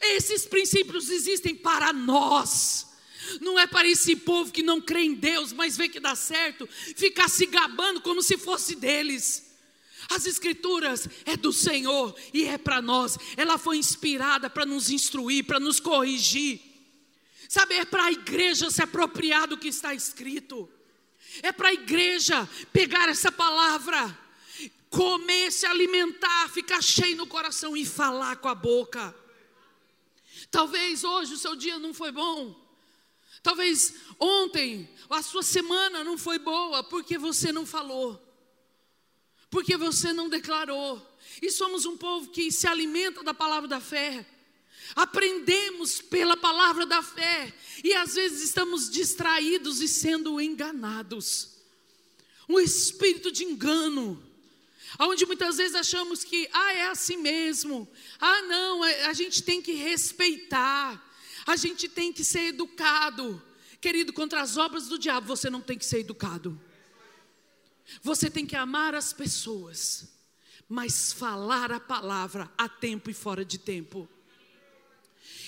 esses 0.00 0.46
princípios 0.46 1.10
existem 1.10 1.54
para 1.54 1.92
nós. 1.92 2.86
Não 3.40 3.58
é 3.58 3.66
para 3.66 3.88
esse 3.88 4.16
povo 4.16 4.52
que 4.52 4.62
não 4.62 4.80
crê 4.80 5.02
em 5.02 5.14
Deus, 5.14 5.52
mas 5.52 5.76
vê 5.76 5.88
que 5.88 6.00
dá 6.00 6.14
certo, 6.14 6.68
ficar 6.68 7.28
se 7.28 7.46
gabando 7.46 8.00
como 8.00 8.22
se 8.22 8.36
fosse 8.36 8.74
deles. 8.74 9.54
As 10.10 10.26
Escrituras 10.26 11.08
é 11.24 11.36
do 11.36 11.52
Senhor 11.52 12.14
e 12.32 12.44
é 12.44 12.58
para 12.58 12.82
nós. 12.82 13.16
Ela 13.36 13.56
foi 13.56 13.78
inspirada 13.78 14.50
para 14.50 14.66
nos 14.66 14.90
instruir, 14.90 15.44
para 15.44 15.58
nos 15.58 15.80
corrigir. 15.80 16.60
Sabe, 17.48 17.74
é 17.76 17.84
para 17.84 18.04
a 18.04 18.12
igreja 18.12 18.70
se 18.70 18.82
apropriar 18.82 19.46
do 19.46 19.56
que 19.56 19.68
está 19.68 19.94
escrito. 19.94 20.68
É 21.42 21.52
para 21.52 21.68
a 21.68 21.74
igreja 21.74 22.48
pegar 22.72 23.08
essa 23.08 23.32
palavra, 23.32 24.16
comer, 24.90 25.50
se 25.50 25.66
alimentar, 25.66 26.48
ficar 26.50 26.82
cheio 26.82 27.16
no 27.16 27.26
coração 27.26 27.76
e 27.76 27.84
falar 27.84 28.36
com 28.36 28.48
a 28.48 28.54
boca. 28.54 29.14
Talvez 30.54 31.02
hoje 31.02 31.34
o 31.34 31.36
seu 31.36 31.56
dia 31.56 31.80
não 31.80 31.92
foi 31.92 32.12
bom. 32.12 32.54
Talvez 33.42 33.92
ontem 34.20 34.88
a 35.10 35.20
sua 35.20 35.42
semana 35.42 36.04
não 36.04 36.16
foi 36.16 36.38
boa 36.38 36.84
porque 36.84 37.18
você 37.18 37.50
não 37.50 37.66
falou. 37.66 38.24
Porque 39.50 39.76
você 39.76 40.12
não 40.12 40.28
declarou. 40.28 41.04
E 41.42 41.50
somos 41.50 41.86
um 41.86 41.96
povo 41.96 42.30
que 42.30 42.52
se 42.52 42.68
alimenta 42.68 43.24
da 43.24 43.34
palavra 43.34 43.68
da 43.68 43.80
fé. 43.80 44.24
aprendemos 44.94 46.00
pela 46.00 46.36
palavra 46.36 46.86
da 46.86 47.02
fé 47.02 47.52
e 47.82 47.92
às 47.92 48.14
vezes 48.14 48.44
estamos 48.44 48.88
distraídos 48.88 49.80
e 49.80 49.88
sendo 49.88 50.40
enganados. 50.40 51.56
Um 52.48 52.60
espírito 52.60 53.32
de 53.32 53.42
engano, 53.42 54.23
onde 55.00 55.26
muitas 55.26 55.56
vezes 55.56 55.74
achamos 55.74 56.22
que, 56.24 56.48
ah, 56.52 56.72
é 56.72 56.86
assim 56.86 57.16
mesmo, 57.16 57.88
ah, 58.20 58.42
não, 58.42 58.84
é, 58.84 59.06
a 59.06 59.12
gente 59.12 59.42
tem 59.42 59.60
que 59.60 59.72
respeitar, 59.72 61.12
a 61.46 61.56
gente 61.56 61.88
tem 61.88 62.12
que 62.12 62.24
ser 62.24 62.48
educado. 62.48 63.42
Querido, 63.80 64.12
contra 64.12 64.40
as 64.40 64.56
obras 64.56 64.88
do 64.88 64.98
diabo, 64.98 65.26
você 65.26 65.50
não 65.50 65.60
tem 65.60 65.76
que 65.76 65.84
ser 65.84 66.00
educado. 66.00 66.58
Você 68.02 68.30
tem 68.30 68.46
que 68.46 68.56
amar 68.56 68.94
as 68.94 69.12
pessoas, 69.12 70.08
mas 70.68 71.12
falar 71.12 71.70
a 71.70 71.80
palavra 71.80 72.50
a 72.56 72.68
tempo 72.68 73.10
e 73.10 73.14
fora 73.14 73.44
de 73.44 73.58
tempo. 73.58 74.08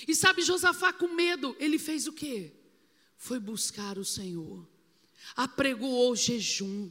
E 0.07 0.15
sabe, 0.15 0.41
Josafá 0.41 0.93
com 0.93 1.07
medo, 1.07 1.55
ele 1.59 1.77
fez 1.77 2.07
o 2.07 2.13
quê? 2.13 2.53
Foi 3.17 3.39
buscar 3.39 3.97
o 3.97 4.05
Senhor, 4.05 4.67
apregoou 5.35 6.15
jejum. 6.15 6.89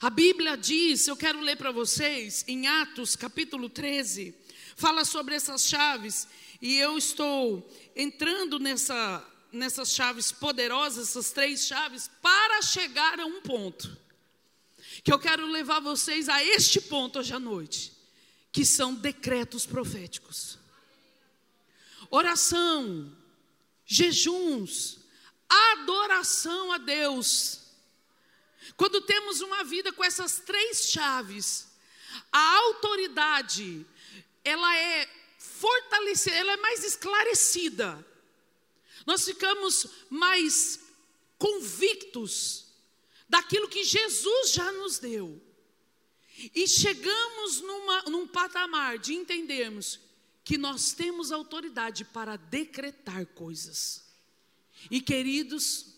A 0.00 0.10
Bíblia 0.10 0.56
diz, 0.56 1.06
eu 1.06 1.16
quero 1.16 1.40
ler 1.40 1.56
para 1.56 1.70
vocês, 1.70 2.44
em 2.48 2.66
Atos 2.66 3.16
capítulo 3.16 3.68
13, 3.68 4.34
fala 4.76 5.04
sobre 5.04 5.34
essas 5.34 5.66
chaves, 5.66 6.26
e 6.60 6.76
eu 6.76 6.96
estou 6.98 7.68
entrando 7.94 8.58
nessa, 8.58 9.26
nessas 9.52 9.92
chaves 9.92 10.30
poderosas, 10.32 11.08
essas 11.08 11.32
três 11.32 11.66
chaves, 11.66 12.10
para 12.22 12.62
chegar 12.62 13.18
a 13.20 13.26
um 13.26 13.40
ponto, 13.40 13.96
que 15.02 15.12
eu 15.12 15.18
quero 15.18 15.46
levar 15.46 15.80
vocês 15.80 16.28
a 16.28 16.42
este 16.44 16.80
ponto 16.80 17.18
hoje 17.18 17.32
à 17.32 17.38
noite, 17.40 17.92
que 18.52 18.64
são 18.64 18.94
decretos 18.94 19.66
proféticos 19.66 20.60
oração, 22.10 23.16
jejuns, 23.86 24.98
adoração 25.48 26.72
a 26.72 26.78
Deus. 26.78 27.59
Quando 28.76 29.00
temos 29.00 29.40
uma 29.40 29.64
vida 29.64 29.92
com 29.92 30.04
essas 30.04 30.40
três 30.40 30.90
chaves, 30.90 31.68
a 32.32 32.56
autoridade, 32.58 33.86
ela 34.44 34.76
é 34.76 35.08
fortalecida, 35.38 36.36
ela 36.36 36.52
é 36.52 36.56
mais 36.56 36.84
esclarecida. 36.84 38.06
Nós 39.06 39.24
ficamos 39.24 39.86
mais 40.08 40.80
convictos 41.38 42.66
daquilo 43.28 43.68
que 43.68 43.84
Jesus 43.84 44.52
já 44.52 44.70
nos 44.72 44.98
deu. 44.98 45.40
E 46.54 46.66
chegamos 46.66 47.60
numa, 47.60 48.02
num 48.02 48.26
patamar 48.26 48.98
de 48.98 49.14
entendermos 49.14 50.00
que 50.42 50.56
nós 50.56 50.92
temos 50.92 51.30
autoridade 51.30 52.04
para 52.04 52.36
decretar 52.36 53.26
coisas. 53.26 54.04
E 54.90 55.00
queridos, 55.00 55.89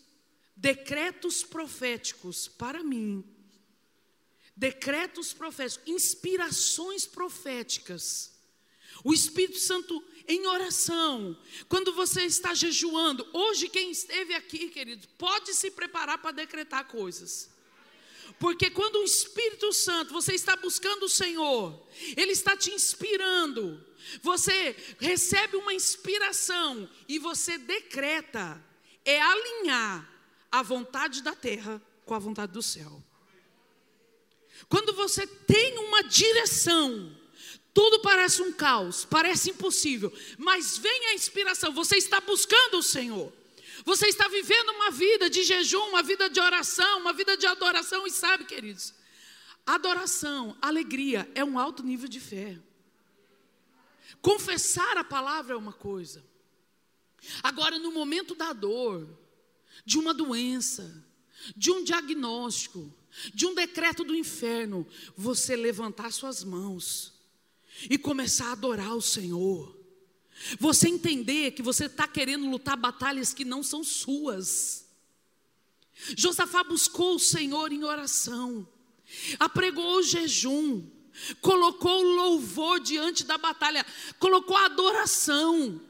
decretos 0.63 1.43
proféticos 1.43 2.47
para 2.47 2.85
mim, 2.85 3.25
decretos 4.57 5.33
proféticos, 5.33 5.83
inspirações 5.89 7.05
proféticas. 7.05 8.33
O 9.03 9.13
Espírito 9.13 9.59
Santo 9.59 10.01
em 10.29 10.47
oração, 10.47 11.37
quando 11.69 11.93
você 11.93 12.23
está 12.23 12.55
jejuando, 12.55 13.29
hoje 13.33 13.69
quem 13.69 13.91
esteve 13.91 14.35
aqui, 14.35 14.69
querido, 14.69 15.09
pode 15.19 15.53
se 15.53 15.69
preparar 15.69 16.19
para 16.19 16.31
decretar 16.31 16.87
coisas. 16.87 17.51
Porque 18.39 18.71
quando 18.71 19.01
o 19.01 19.05
Espírito 19.05 19.73
Santo, 19.73 20.13
você 20.13 20.33
está 20.33 20.55
buscando 20.55 21.07
o 21.07 21.09
Senhor, 21.09 21.85
Ele 22.17 22.31
está 22.31 22.57
te 22.57 22.71
inspirando, 22.71 23.85
você 24.23 24.77
recebe 25.01 25.57
uma 25.57 25.75
inspiração 25.75 26.89
e 27.09 27.19
você 27.19 27.59
decreta, 27.59 28.65
é 29.05 29.21
alinhar 29.21 30.12
a 30.53 30.63
vontade 30.63 31.23
da 31.23 31.35
terra 31.35 31.81
com 32.05 32.15
a 32.15 32.19
vontade 32.19 32.53
do 32.53 32.63
céu. 32.63 33.03
Quando 34.69 34.93
você 34.93 35.27
tem 35.27 35.79
uma 35.79 36.03
direção, 36.05 37.17
tudo 37.73 38.01
parece 38.01 38.43
um 38.43 38.53
caos, 38.53 39.05
parece 39.05 39.51
impossível, 39.51 40.13
mas 40.37 40.77
vem 40.77 41.07
a 41.07 41.15
inspiração, 41.15 41.73
você 41.73 41.97
está 41.97 42.21
buscando 42.21 42.79
o 42.79 42.83
Senhor. 42.83 43.33
Você 43.85 44.07
está 44.07 44.29
vivendo 44.29 44.69
uma 44.71 44.91
vida 44.91 45.29
de 45.29 45.43
jejum, 45.43 45.89
uma 45.89 46.03
vida 46.03 46.29
de 46.29 46.39
oração, 46.39 47.01
uma 47.01 47.13
vida 47.13 47.37
de 47.37 47.47
adoração, 47.47 48.07
e 48.07 48.11
sabe, 48.11 48.45
queridos, 48.45 48.95
adoração, 49.67 50.57
alegria 50.61 51.29
é 51.35 51.43
um 51.43 51.59
alto 51.59 51.83
nível 51.83 52.09
de 52.09 52.21
fé. 52.21 52.59
Confessar 54.21 54.97
a 54.99 55.03
palavra 55.03 55.55
é 55.55 55.57
uma 55.57 55.73
coisa. 55.73 56.23
Agora, 57.43 57.79
no 57.79 57.91
momento 57.91 58.35
da 58.35 58.53
dor, 58.53 59.09
de 59.85 59.99
uma 59.99 60.15
doença, 60.15 61.05
de 61.57 61.71
um 61.71 61.83
diagnóstico, 61.83 62.93
de 63.35 63.47
um 63.47 63.55
decreto 63.55 64.05
do 64.05 64.15
inferno, 64.15 64.87
você 65.17 65.57
levantar 65.57 66.13
suas 66.13 66.43
mãos 66.43 67.13
e 67.91 67.99
começar 67.99 68.49
a 68.49 68.53
adorar 68.53 68.95
o 68.95 69.03
Senhor. 69.03 69.79
Você 70.59 70.89
entender 70.89 71.53
que 71.53 71.63
você 71.63 71.87
está 71.87 72.09
querendo 72.09 72.49
lutar 72.49 72.77
batalhas 72.77 73.35
que 73.35 73.45
não 73.45 73.63
são 73.63 73.85
suas. 73.85 74.89
Josafá 76.17 76.65
buscou 76.65 77.17
o 77.17 77.21
Senhor 77.21 77.73
em 77.73 77.85
oração, 77.85 78.67
apregou 79.39 79.99
o 79.99 80.03
jejum, 80.03 80.85
colocou 81.41 82.03
o 82.03 82.15
louvor 82.17 82.81
diante 82.81 83.25
da 83.25 83.39
batalha, 83.39 83.87
colocou 84.19 84.57
a 84.57 84.67
adoração. 84.67 85.81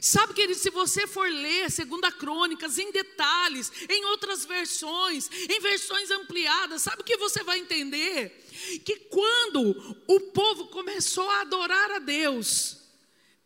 Sabe, 0.00 0.34
querido, 0.34 0.58
se 0.58 0.70
você 0.70 1.06
for 1.06 1.28
ler 1.30 1.70
Segunda 1.70 2.10
Crônicas 2.12 2.78
em 2.78 2.90
detalhes, 2.92 3.72
em 3.88 4.04
outras 4.06 4.44
versões, 4.44 5.30
em 5.48 5.60
versões 5.60 6.10
ampliadas, 6.10 6.82
sabe 6.82 7.02
o 7.02 7.04
que 7.04 7.16
você 7.16 7.42
vai 7.42 7.58
entender? 7.58 8.44
Que 8.84 8.96
quando 9.10 9.96
o 10.06 10.20
povo 10.32 10.66
começou 10.68 11.28
a 11.30 11.42
adorar 11.42 11.92
a 11.92 11.98
Deus, 11.98 12.78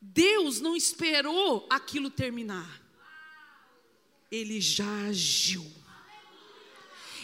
Deus 0.00 0.60
não 0.60 0.76
esperou 0.76 1.66
aquilo 1.70 2.10
terminar. 2.10 2.80
Ele 4.30 4.60
já 4.60 5.06
agiu. 5.06 5.66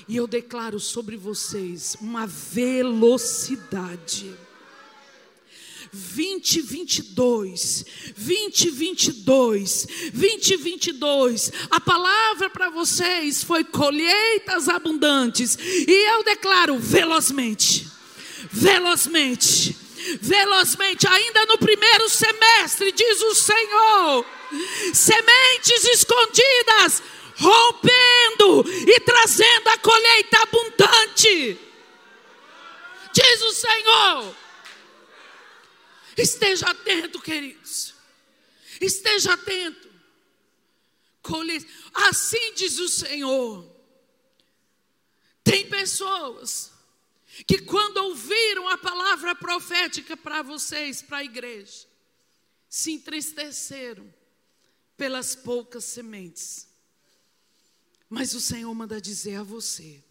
E 0.08 0.16
eu 0.16 0.26
declaro 0.26 0.78
sobre 0.78 1.16
vocês 1.16 1.96
uma 2.00 2.26
velocidade. 2.26 2.86
2022, 5.92 7.84
2022, 8.16 9.86
2022. 10.12 11.52
A 11.70 11.80
palavra 11.80 12.50
para 12.50 12.70
vocês 12.70 13.42
foi 13.44 13.64
colheitas 13.64 14.68
abundantes. 14.68 15.58
E 15.60 16.08
eu 16.12 16.24
declaro 16.24 16.78
velozmente, 16.78 17.86
velozmente, 18.50 19.76
velozmente, 20.20 21.06
ainda 21.08 21.46
no 21.46 21.58
primeiro 21.58 22.08
semestre, 22.08 22.92
diz 22.92 23.20
o 23.22 23.34
Senhor, 23.34 24.24
sementes 24.92 25.84
escondidas 25.84 27.02
rompendo 27.38 28.64
e 28.86 29.00
trazendo 29.00 29.68
a 29.68 29.78
colheita 29.78 30.42
abundante. 30.42 31.58
Diz 33.12 33.42
o 33.42 33.52
Senhor. 33.52 34.45
Esteja 36.16 36.70
atento, 36.70 37.20
queridos. 37.20 37.94
Esteja 38.80 39.34
atento. 39.34 39.86
Assim 41.94 42.54
diz 42.54 42.78
o 42.78 42.88
Senhor. 42.88 43.68
Tem 45.42 45.68
pessoas 45.68 46.72
que, 47.46 47.58
quando 47.58 47.98
ouviram 47.98 48.68
a 48.68 48.78
palavra 48.78 49.34
profética 49.34 50.16
para 50.16 50.42
vocês, 50.42 51.02
para 51.02 51.18
a 51.18 51.24
igreja, 51.24 51.86
se 52.68 52.92
entristeceram 52.92 54.12
pelas 54.96 55.34
poucas 55.34 55.84
sementes 55.84 56.66
mas 58.08 58.34
o 58.34 58.40
Senhor 58.40 58.72
manda 58.74 59.00
dizer 59.00 59.36
a 59.36 59.42
você: 59.42 60.02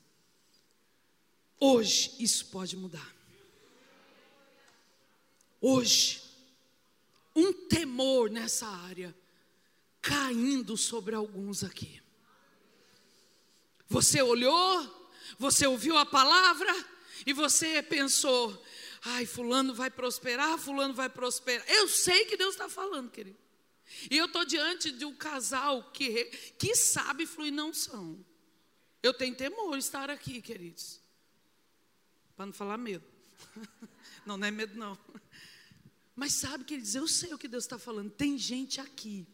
hoje 1.60 2.16
isso 2.20 2.48
pode 2.48 2.76
mudar. 2.76 3.15
Hoje, 5.62 6.22
um 7.36 7.52
temor 7.52 8.30
nessa 8.30 8.68
área 8.68 9.16
caindo 10.02 10.78
sobre 10.78 11.16
alguns 11.16 11.64
aqui. 11.64 12.02
Você 13.88 14.22
olhou, 14.22 15.12
você 15.38 15.66
ouviu 15.66 15.98
a 15.98 16.06
palavra 16.06 16.72
e 17.26 17.34
você 17.34 17.82
pensou: 17.82 18.64
ai, 19.04 19.26
Fulano 19.26 19.74
vai 19.74 19.90
prosperar, 19.90 20.58
Fulano 20.58 20.94
vai 20.94 21.10
prosperar. 21.10 21.66
Eu 21.70 21.88
sei 21.88 22.26
que 22.26 22.38
Deus 22.38 22.54
está 22.54 22.70
falando, 22.70 23.10
querido. 23.10 23.38
E 24.10 24.18
eu 24.18 24.26
estou 24.26 24.46
diante 24.46 24.92
de 24.92 25.06
um 25.06 25.16
casal 25.16 25.92
que, 25.92 26.26
que 26.58 26.76
sabe 26.76 27.26
fluir 27.26 27.54
não 27.54 27.74
são. 27.74 28.24
Eu 29.02 29.14
tenho 29.14 29.36
temor 29.36 29.78
estar 29.78 30.10
aqui, 30.10 30.42
queridos. 30.42 31.00
Para 32.36 32.48
não 32.48 32.54
falar 32.54 32.78
medo. 32.78 33.06
Não, 34.26 34.38
não 34.38 34.48
é 34.48 34.50
medo, 34.50 34.76
não. 34.76 34.98
Mas 36.16 36.34
sabe, 36.34 36.64
queridos, 36.64 36.96
eu 36.96 37.08
sei 37.08 37.34
o 37.34 37.38
que 37.38 37.48
Deus 37.48 37.66
está 37.66 37.78
falando. 37.78 38.10
Tem 38.10 38.38
gente 38.38 38.80
aqui 38.80 39.28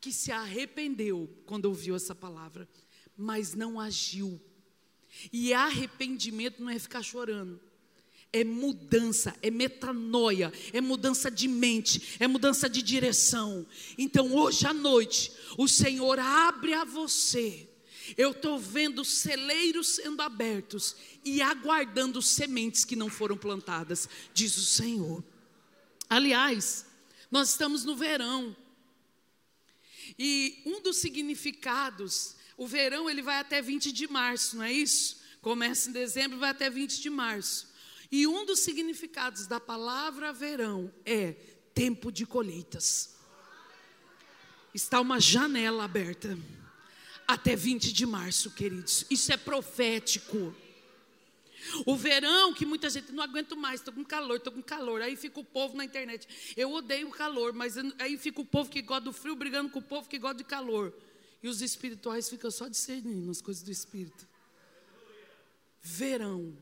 que 0.00 0.12
se 0.12 0.30
arrependeu 0.30 1.28
quando 1.46 1.66
ouviu 1.66 1.96
essa 1.96 2.14
palavra, 2.14 2.68
mas 3.16 3.54
não 3.54 3.80
agiu. 3.80 4.40
E 5.32 5.52
arrependimento 5.52 6.62
não 6.62 6.70
é 6.70 6.78
ficar 6.78 7.02
chorando. 7.02 7.60
É 8.32 8.44
mudança, 8.44 9.36
é 9.42 9.50
metanoia, 9.50 10.50
é 10.72 10.80
mudança 10.80 11.30
de 11.30 11.46
mente, 11.46 12.16
é 12.18 12.26
mudança 12.26 12.68
de 12.68 12.80
direção. 12.80 13.66
Então, 13.98 14.34
hoje 14.34 14.66
à 14.66 14.72
noite, 14.72 15.32
o 15.58 15.68
Senhor 15.68 16.18
abre 16.18 16.72
a 16.72 16.84
você. 16.84 17.68
Eu 18.16 18.30
estou 18.30 18.58
vendo 18.58 19.04
celeiros 19.04 19.96
sendo 19.96 20.22
abertos 20.22 20.96
e 21.24 21.42
aguardando 21.42 22.22
sementes 22.22 22.84
que 22.84 22.96
não 22.96 23.08
foram 23.08 23.36
plantadas, 23.36 24.08
diz 24.32 24.56
o 24.56 24.64
Senhor. 24.64 25.22
Aliás, 26.12 26.84
nós 27.30 27.48
estamos 27.48 27.84
no 27.84 27.96
verão. 27.96 28.54
E 30.18 30.62
um 30.66 30.82
dos 30.82 30.98
significados, 30.98 32.36
o 32.54 32.66
verão 32.66 33.08
ele 33.08 33.22
vai 33.22 33.38
até 33.38 33.62
20 33.62 33.90
de 33.90 34.06
março, 34.06 34.56
não 34.56 34.62
é 34.62 34.70
isso? 34.70 35.22
Começa 35.40 35.88
em 35.88 35.92
dezembro 35.92 36.36
e 36.36 36.40
vai 36.40 36.50
até 36.50 36.68
20 36.68 37.00
de 37.00 37.08
março. 37.08 37.66
E 38.10 38.26
um 38.26 38.44
dos 38.44 38.60
significados 38.60 39.46
da 39.46 39.58
palavra 39.58 40.34
verão 40.34 40.92
é 41.06 41.32
tempo 41.74 42.12
de 42.12 42.26
colheitas. 42.26 43.16
Está 44.74 45.00
uma 45.00 45.18
janela 45.18 45.84
aberta 45.84 46.38
até 47.26 47.56
20 47.56 47.90
de 47.90 48.04
março, 48.04 48.50
queridos. 48.50 49.06
Isso 49.08 49.32
é 49.32 49.38
profético. 49.38 50.54
O 51.86 51.96
verão, 51.96 52.52
que 52.52 52.66
muita 52.66 52.90
gente 52.90 53.12
não 53.12 53.22
aguento 53.22 53.56
mais, 53.56 53.80
estou 53.80 53.94
com 53.94 54.04
calor, 54.04 54.36
estou 54.36 54.52
com 54.52 54.62
calor. 54.62 55.00
Aí 55.02 55.16
fica 55.16 55.40
o 55.40 55.44
povo 55.44 55.76
na 55.76 55.84
internet. 55.84 56.26
Eu 56.56 56.72
odeio 56.72 57.08
o 57.08 57.10
calor, 57.10 57.52
mas 57.52 57.76
aí 57.98 58.18
fica 58.18 58.40
o 58.40 58.44
povo 58.44 58.70
que 58.70 58.82
gosta 58.82 59.04
do 59.04 59.12
frio 59.12 59.36
brigando 59.36 59.70
com 59.70 59.78
o 59.78 59.82
povo 59.82 60.08
que 60.08 60.18
gosta 60.18 60.38
de 60.38 60.44
calor. 60.44 60.92
E 61.42 61.48
os 61.48 61.60
espirituais 61.60 62.28
ficam 62.28 62.50
só 62.50 62.68
discernindo 62.68 63.30
as 63.30 63.40
coisas 63.40 63.62
do 63.62 63.70
espírito. 63.70 64.28
Verão 65.80 66.56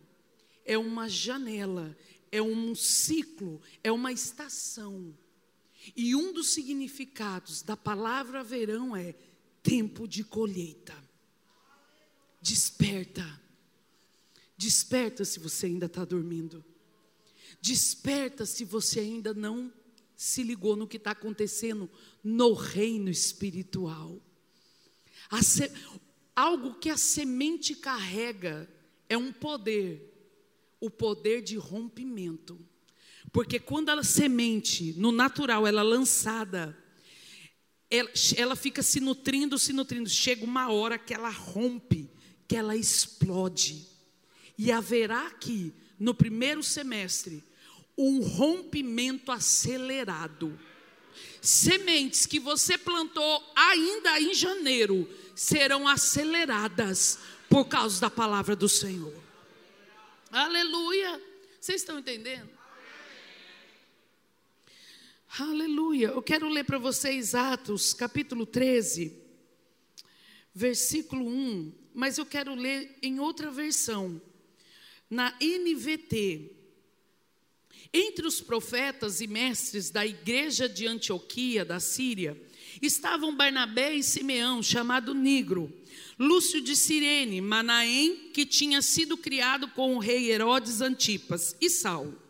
é 0.65 0.79
uma 0.79 1.09
janela, 1.09 1.97
é 2.33 2.41
um 2.41 2.75
ciclo, 2.75 3.61
é 3.83 3.93
uma 3.93 4.13
estação. 4.13 5.17
E 5.97 6.15
um 6.15 6.33
dos 6.33 6.51
significados 6.51 7.63
da 7.63 7.77
palavra 7.77 8.43
verão 8.43 8.97
é 8.97 9.15
tempo 9.63 10.07
de 10.07 10.25
colheita. 10.25 10.97
Desperta 12.41 13.41
Desperta 14.61 15.25
se 15.25 15.41
você 15.41 15.65
ainda 15.65 15.87
está 15.87 16.05
dormindo. 16.05 16.63
Desperta 17.63 18.45
se 18.45 18.63
você 18.63 19.01
ainda 19.01 19.33
não 19.33 19.73
se 20.15 20.43
ligou 20.43 20.77
no 20.77 20.87
que 20.87 20.99
está 20.99 21.13
acontecendo 21.13 21.91
no 22.23 22.53
reino 22.53 23.09
espiritual. 23.09 24.21
Se... 25.43 25.73
Algo 26.37 26.75
que 26.75 26.91
a 26.91 26.99
semente 26.99 27.75
carrega 27.75 28.69
é 29.09 29.17
um 29.17 29.33
poder, 29.33 30.13
o 30.79 30.91
poder 30.91 31.41
de 31.41 31.57
rompimento. 31.57 32.61
Porque 33.33 33.59
quando 33.59 33.89
a 33.89 34.05
semente, 34.05 34.93
no 34.99 35.11
natural, 35.11 35.67
ela 35.67 35.81
é 35.81 35.85
lançada, 35.85 36.77
ela, 37.91 38.11
ela 38.37 38.57
fica 38.57 38.83
se 38.83 39.01
nutrindo, 39.01 39.59
se 39.59 39.73
nutrindo. 39.73 40.11
Chega 40.11 40.45
uma 40.45 40.71
hora 40.71 40.99
que 40.99 41.15
ela 41.15 41.31
rompe, 41.31 42.11
que 42.47 42.57
ela 42.57 42.77
explode. 42.77 43.90
E 44.63 44.71
haverá 44.71 45.27
aqui, 45.27 45.73
no 45.99 46.15
primeiro 46.15 46.63
semestre, 46.63 47.43
um 47.97 48.21
rompimento 48.21 49.33
acelerado. 49.33 50.61
Sementes 51.41 52.27
que 52.27 52.39
você 52.39 52.77
plantou 52.77 53.43
ainda 53.57 54.21
em 54.21 54.35
janeiro 54.35 55.09
serão 55.35 55.89
aceleradas 55.89 57.21
por 57.49 57.69
causa 57.69 58.03
da 58.03 58.11
palavra 58.11 58.55
do 58.55 58.69
Senhor. 58.69 59.15
Aleluia. 60.31 61.23
Vocês 61.59 61.81
estão 61.81 61.99
entendendo? 61.99 62.51
Aleluia. 65.39 66.09
Eu 66.09 66.21
quero 66.21 66.47
ler 66.51 66.65
para 66.65 66.77
vocês 66.77 67.35
Atos, 67.35 67.95
capítulo 67.95 68.45
13, 68.45 69.17
versículo 70.55 71.27
1, 71.27 71.73
mas 71.95 72.19
eu 72.19 72.27
quero 72.27 72.55
ler 72.55 72.99
em 73.01 73.21
outra 73.21 73.51
versão 73.51 74.21
na 75.11 75.35
NVT. 75.41 76.53
Entre 77.93 78.27
os 78.27 78.41
profetas 78.41 79.21
e 79.21 79.27
mestres 79.27 79.91
da 79.91 80.07
igreja 80.07 80.69
de 80.69 80.87
Antioquia, 80.87 81.65
da 81.65 81.81
Síria, 81.81 82.41
estavam 82.81 83.35
Barnabé 83.35 83.95
e 83.95 84.03
Simeão, 84.03 84.63
chamado 84.63 85.13
Nigro, 85.13 85.73
Lúcio 86.17 86.61
de 86.61 86.77
Cirene, 86.77 87.41
Manaém, 87.41 88.31
que 88.33 88.47
tinha 88.47 88.81
sido 88.81 89.17
criado 89.17 89.67
com 89.69 89.97
o 89.97 89.99
rei 89.99 90.31
Herodes 90.31 90.81
Antipas, 90.81 91.57
e 91.61 91.69
Saulo. 91.69 92.21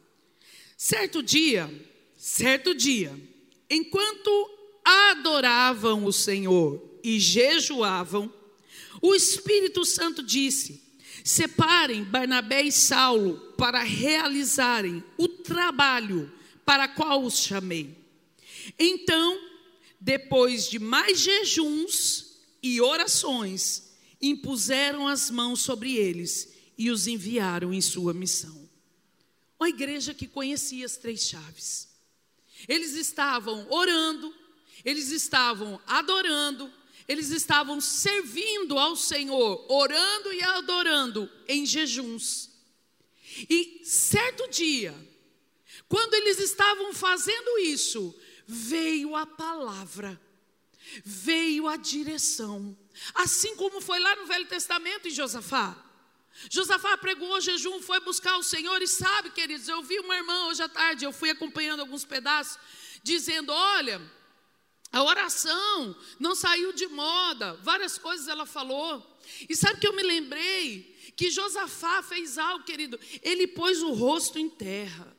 Certo 0.76 1.22
dia, 1.22 1.68
certo 2.16 2.74
dia, 2.74 3.14
enquanto 3.68 4.30
adoravam 4.82 6.06
o 6.06 6.12
Senhor 6.12 6.98
e 7.04 7.20
jejuavam, 7.20 8.32
o 9.02 9.14
Espírito 9.14 9.84
Santo 9.84 10.22
disse: 10.22 10.89
Separem 11.24 12.04
Barnabé 12.04 12.62
e 12.62 12.72
Saulo 12.72 13.38
para 13.56 13.82
realizarem 13.82 15.02
o 15.16 15.28
trabalho 15.28 16.32
para 16.64 16.88
qual 16.88 17.22
os 17.22 17.38
chamei. 17.38 17.96
Então, 18.78 19.38
depois 20.00 20.68
de 20.68 20.78
mais 20.78 21.20
jejuns 21.20 22.38
e 22.62 22.80
orações, 22.80 23.90
impuseram 24.20 25.08
as 25.08 25.30
mãos 25.30 25.60
sobre 25.60 25.96
eles 25.96 26.52
e 26.76 26.90
os 26.90 27.06
enviaram 27.06 27.72
em 27.72 27.80
sua 27.80 28.14
missão. 28.14 28.68
Uma 29.58 29.68
igreja 29.68 30.14
que 30.14 30.26
conhecia 30.26 30.86
as 30.86 30.96
três 30.96 31.22
chaves. 31.22 31.88
Eles 32.68 32.94
estavam 32.94 33.66
orando, 33.70 34.34
eles 34.84 35.10
estavam 35.10 35.80
adorando, 35.86 36.72
eles 37.10 37.30
estavam 37.30 37.80
servindo 37.80 38.78
ao 38.78 38.94
Senhor, 38.94 39.66
orando 39.68 40.32
e 40.32 40.40
adorando 40.44 41.28
em 41.48 41.66
jejuns. 41.66 42.50
E 43.48 43.80
certo 43.82 44.48
dia, 44.48 44.94
quando 45.88 46.14
eles 46.14 46.38
estavam 46.38 46.94
fazendo 46.94 47.58
isso, 47.58 48.16
veio 48.46 49.16
a 49.16 49.26
palavra, 49.26 50.20
veio 51.04 51.66
a 51.66 51.74
direção, 51.74 52.78
assim 53.12 53.56
como 53.56 53.80
foi 53.80 53.98
lá 53.98 54.14
no 54.14 54.26
Velho 54.26 54.46
Testamento 54.46 55.08
em 55.08 55.10
Josafá. 55.10 55.76
Josafá 56.48 56.96
pregou 56.96 57.32
o 57.32 57.40
jejum, 57.40 57.82
foi 57.82 57.98
buscar 57.98 58.36
o 58.36 58.44
Senhor, 58.44 58.80
e 58.80 58.86
sabe, 58.86 59.30
queridos, 59.30 59.66
eu 59.66 59.82
vi 59.82 59.98
uma 59.98 60.14
irmã 60.14 60.46
hoje 60.46 60.62
à 60.62 60.68
tarde, 60.68 61.04
eu 61.04 61.12
fui 61.12 61.30
acompanhando 61.30 61.80
alguns 61.80 62.04
pedaços, 62.04 62.56
dizendo: 63.02 63.52
Olha, 63.52 64.00
a 64.92 65.02
oração 65.04 65.96
não 66.18 66.34
saiu 66.34 66.72
de 66.72 66.86
moda, 66.88 67.54
várias 67.62 67.96
coisas 67.96 68.26
ela 68.26 68.44
falou. 68.44 69.06
E 69.48 69.54
sabe 69.54 69.80
que 69.80 69.86
eu 69.86 69.94
me 69.94 70.02
lembrei 70.02 70.96
que 71.16 71.30
Josafá 71.30 72.02
fez 72.02 72.38
algo, 72.38 72.64
querido, 72.64 72.98
ele 73.22 73.46
pôs 73.46 73.82
o 73.82 73.92
rosto 73.92 74.38
em 74.38 74.48
terra. 74.48 75.16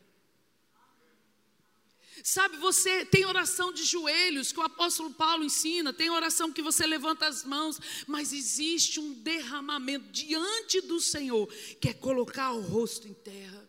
Sabe, 2.23 2.57
você 2.57 3.03
tem 3.05 3.25
oração 3.25 3.71
de 3.71 3.83
joelhos 3.83 4.51
que 4.51 4.59
o 4.59 4.63
apóstolo 4.63 5.11
Paulo 5.11 5.43
ensina, 5.43 5.91
tem 5.91 6.09
oração 6.09 6.51
que 6.51 6.61
você 6.61 6.85
levanta 6.85 7.25
as 7.25 7.43
mãos, 7.43 7.79
mas 8.05 8.31
existe 8.31 8.99
um 8.99 9.13
derramamento 9.13 10.11
diante 10.11 10.81
do 10.81 10.99
Senhor, 10.99 11.47
que 11.79 11.89
é 11.89 11.93
colocar 11.93 12.51
o 12.51 12.61
rosto 12.61 13.07
em 13.07 13.13
terra. 13.13 13.60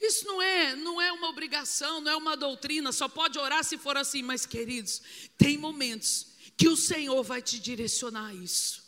Isso 0.00 0.26
não 0.26 0.40
é, 0.40 0.76
não 0.76 1.00
é 1.00 1.10
uma 1.10 1.28
obrigação, 1.28 2.00
não 2.00 2.12
é 2.12 2.16
uma 2.16 2.36
doutrina, 2.36 2.92
só 2.92 3.08
pode 3.08 3.38
orar 3.38 3.64
se 3.64 3.78
for 3.78 3.96
assim, 3.96 4.22
mas 4.22 4.46
queridos, 4.46 5.02
tem 5.36 5.56
momentos 5.56 6.26
que 6.56 6.68
o 6.68 6.76
Senhor 6.76 7.22
vai 7.24 7.40
te 7.40 7.58
direcionar 7.58 8.26
a 8.26 8.34
isso. 8.34 8.84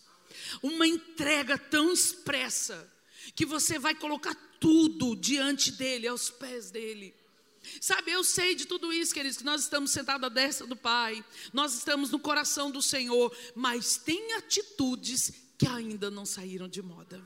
Uma 0.63 0.87
entrega 0.87 1.57
tão 1.57 1.93
expressa 1.93 2.91
que 3.35 3.47
você 3.47 3.79
vai 3.79 3.95
colocar 3.95 4.35
tudo 4.61 5.17
diante 5.17 5.73
dele, 5.73 6.07
aos 6.07 6.31
pés 6.31 6.71
dele. 6.71 7.15
Sabe, 7.81 8.11
eu 8.11 8.23
sei 8.25 8.55
de 8.55 8.67
tudo 8.67 8.93
isso, 8.93 9.15
queridos, 9.15 9.39
que 9.39 9.45
nós 9.45 9.63
estamos 9.63 9.91
sentados 9.91 10.27
à 10.27 10.29
destra 10.29 10.67
do 10.67 10.77
Pai, 10.77 11.25
nós 11.53 11.75
estamos 11.75 12.11
no 12.11 12.19
coração 12.19 12.71
do 12.71 12.83
Senhor, 12.83 13.35
mas 13.55 13.97
tem 13.97 14.35
atitudes 14.35 15.33
que 15.57 15.67
ainda 15.67 16.11
não 16.11 16.27
saíram 16.27 16.69
de 16.69 16.83
moda, 16.83 17.23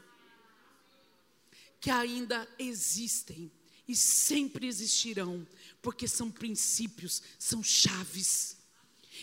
que 1.81 1.91
ainda 1.91 2.47
existem 2.59 3.51
e 3.89 3.95
sempre 3.95 4.67
existirão, 4.67 5.47
porque 5.81 6.09
são 6.09 6.31
princípios, 6.31 7.23
são 7.39 7.63
chaves. 7.63 8.57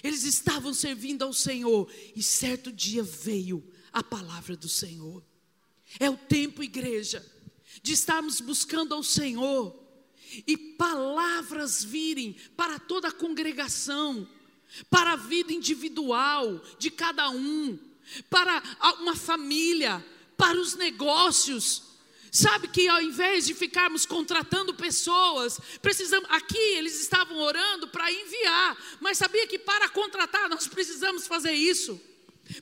Eles 0.01 0.23
estavam 0.23 0.73
servindo 0.73 1.23
ao 1.23 1.33
Senhor 1.33 1.91
e 2.15 2.23
certo 2.23 2.71
dia 2.71 3.03
veio 3.03 3.63
a 3.91 4.01
palavra 4.01 4.55
do 4.55 4.69
Senhor. 4.69 5.23
É 5.99 6.09
o 6.09 6.17
tempo, 6.17 6.63
igreja, 6.63 7.23
de 7.81 7.93
estarmos 7.93 8.41
buscando 8.41 8.93
ao 8.93 9.03
Senhor 9.03 9.79
e 10.47 10.57
palavras 10.57 11.83
virem 11.83 12.35
para 12.55 12.79
toda 12.79 13.09
a 13.09 13.11
congregação, 13.11 14.27
para 14.89 15.13
a 15.13 15.17
vida 15.17 15.53
individual 15.53 16.63
de 16.79 16.89
cada 16.89 17.29
um, 17.29 17.77
para 18.29 18.61
uma 18.99 19.15
família, 19.15 20.03
para 20.35 20.59
os 20.59 20.75
negócios. 20.75 21.92
Sabe 22.35 22.67
que 22.67 22.87
ao 22.87 22.99
invés 22.99 23.45
de 23.45 23.53
ficarmos 23.53 24.07
contratando 24.07 24.73
pessoas, 24.73 25.59
precisamos. 25.83 26.27
Aqui 26.31 26.57
eles 26.57 26.99
estavam 26.99 27.37
orando 27.37 27.87
para 27.89 28.11
enviar, 28.11 28.75
mas 28.99 29.19
sabia 29.19 29.45
que 29.45 29.59
para 29.59 29.87
contratar 29.89 30.49
nós 30.49 30.67
precisamos 30.67 31.27
fazer 31.27 31.53
isso. 31.53 32.01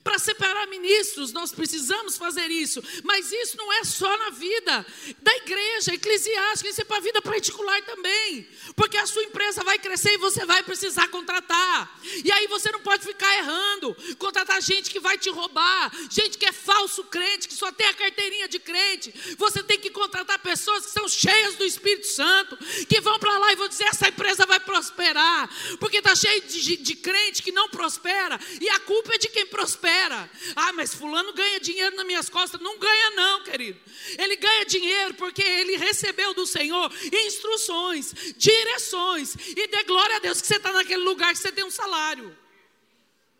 Para 0.04 0.16
separar 0.18 0.68
ministros, 0.68 1.32
nós 1.32 1.50
precisamos 1.50 2.16
fazer 2.16 2.48
isso, 2.50 2.80
mas 3.02 3.32
isso 3.32 3.56
não 3.56 3.72
é 3.72 3.84
só 3.84 4.16
na 4.16 4.30
vida 4.30 4.86
da 5.20 5.36
igreja 5.38 5.94
eclesiástica, 5.94 6.70
isso 6.70 6.80
é 6.80 6.84
para 6.84 6.98
a 6.98 7.00
vida 7.00 7.20
particular 7.20 7.82
também, 7.82 8.48
porque 8.76 8.96
a 8.96 9.06
sua 9.06 9.24
empresa 9.24 9.64
vai 9.64 9.80
crescer 9.80 10.12
e 10.14 10.18
você 10.18 10.46
vai 10.46 10.62
precisar 10.62 11.08
contratar, 11.08 12.00
e 12.24 12.30
aí 12.30 12.46
você 12.46 12.70
não 12.70 12.78
pode 12.80 13.04
ficar 13.04 13.36
errando, 13.38 13.96
contratar 14.18 14.62
gente 14.62 14.88
que 14.88 15.00
vai 15.00 15.18
te 15.18 15.28
roubar, 15.30 15.90
gente 16.08 16.38
que 16.38 16.46
é 16.46 16.52
falso 16.52 17.02
crente, 17.04 17.48
que 17.48 17.54
só 17.54 17.72
tem 17.72 17.88
a 17.88 17.94
carteirinha 17.94 18.46
de 18.46 18.60
crente, 18.60 19.12
você 19.36 19.64
tem 19.64 19.80
que 19.80 19.90
contratar 19.90 20.38
pessoas 20.38 20.86
que 20.86 20.92
são 20.92 21.08
cheias 21.08 21.56
do 21.56 21.64
Espírito 21.64 22.06
Santo, 22.06 22.56
que 22.86 23.00
vão 23.00 23.18
para 23.18 23.36
lá 23.36 23.52
e 23.52 23.56
vão 23.56 23.68
dizer: 23.68 23.84
essa 23.84 24.08
empresa 24.08 24.46
vai 24.46 24.60
prosperar, 24.60 25.50
porque 25.80 25.98
está 25.98 26.14
cheio 26.14 26.40
de, 26.42 26.76
de 26.76 26.94
crente 26.94 27.42
que 27.42 27.50
não 27.50 27.68
prospera, 27.68 28.38
e 28.60 28.68
a 28.70 28.78
culpa 28.80 29.14
é 29.14 29.18
de 29.18 29.28
quem 29.28 29.44
prospera 29.46 29.71
prospera. 29.72 30.30
Ah, 30.54 30.72
mas 30.72 30.94
fulano 30.94 31.32
ganha 31.32 31.60
dinheiro 31.60 31.96
nas 31.96 32.06
minhas 32.06 32.28
costas. 32.28 32.60
Não 32.60 32.78
ganha, 32.78 33.10
não, 33.10 33.42
querido. 33.42 33.78
Ele 34.18 34.36
ganha 34.36 34.64
dinheiro 34.64 35.14
porque 35.14 35.42
ele 35.42 35.76
recebeu 35.76 36.34
do 36.34 36.46
Senhor 36.46 36.92
instruções, 37.26 38.14
direções. 38.36 39.34
E 39.34 39.66
dê 39.68 39.84
glória 39.84 40.16
a 40.16 40.18
Deus 40.20 40.40
que 40.40 40.46
você 40.46 40.56
está 40.56 40.72
naquele 40.72 41.02
lugar 41.02 41.32
que 41.32 41.38
você 41.38 41.52
tem 41.52 41.64
um 41.64 41.70
salário. 41.70 42.36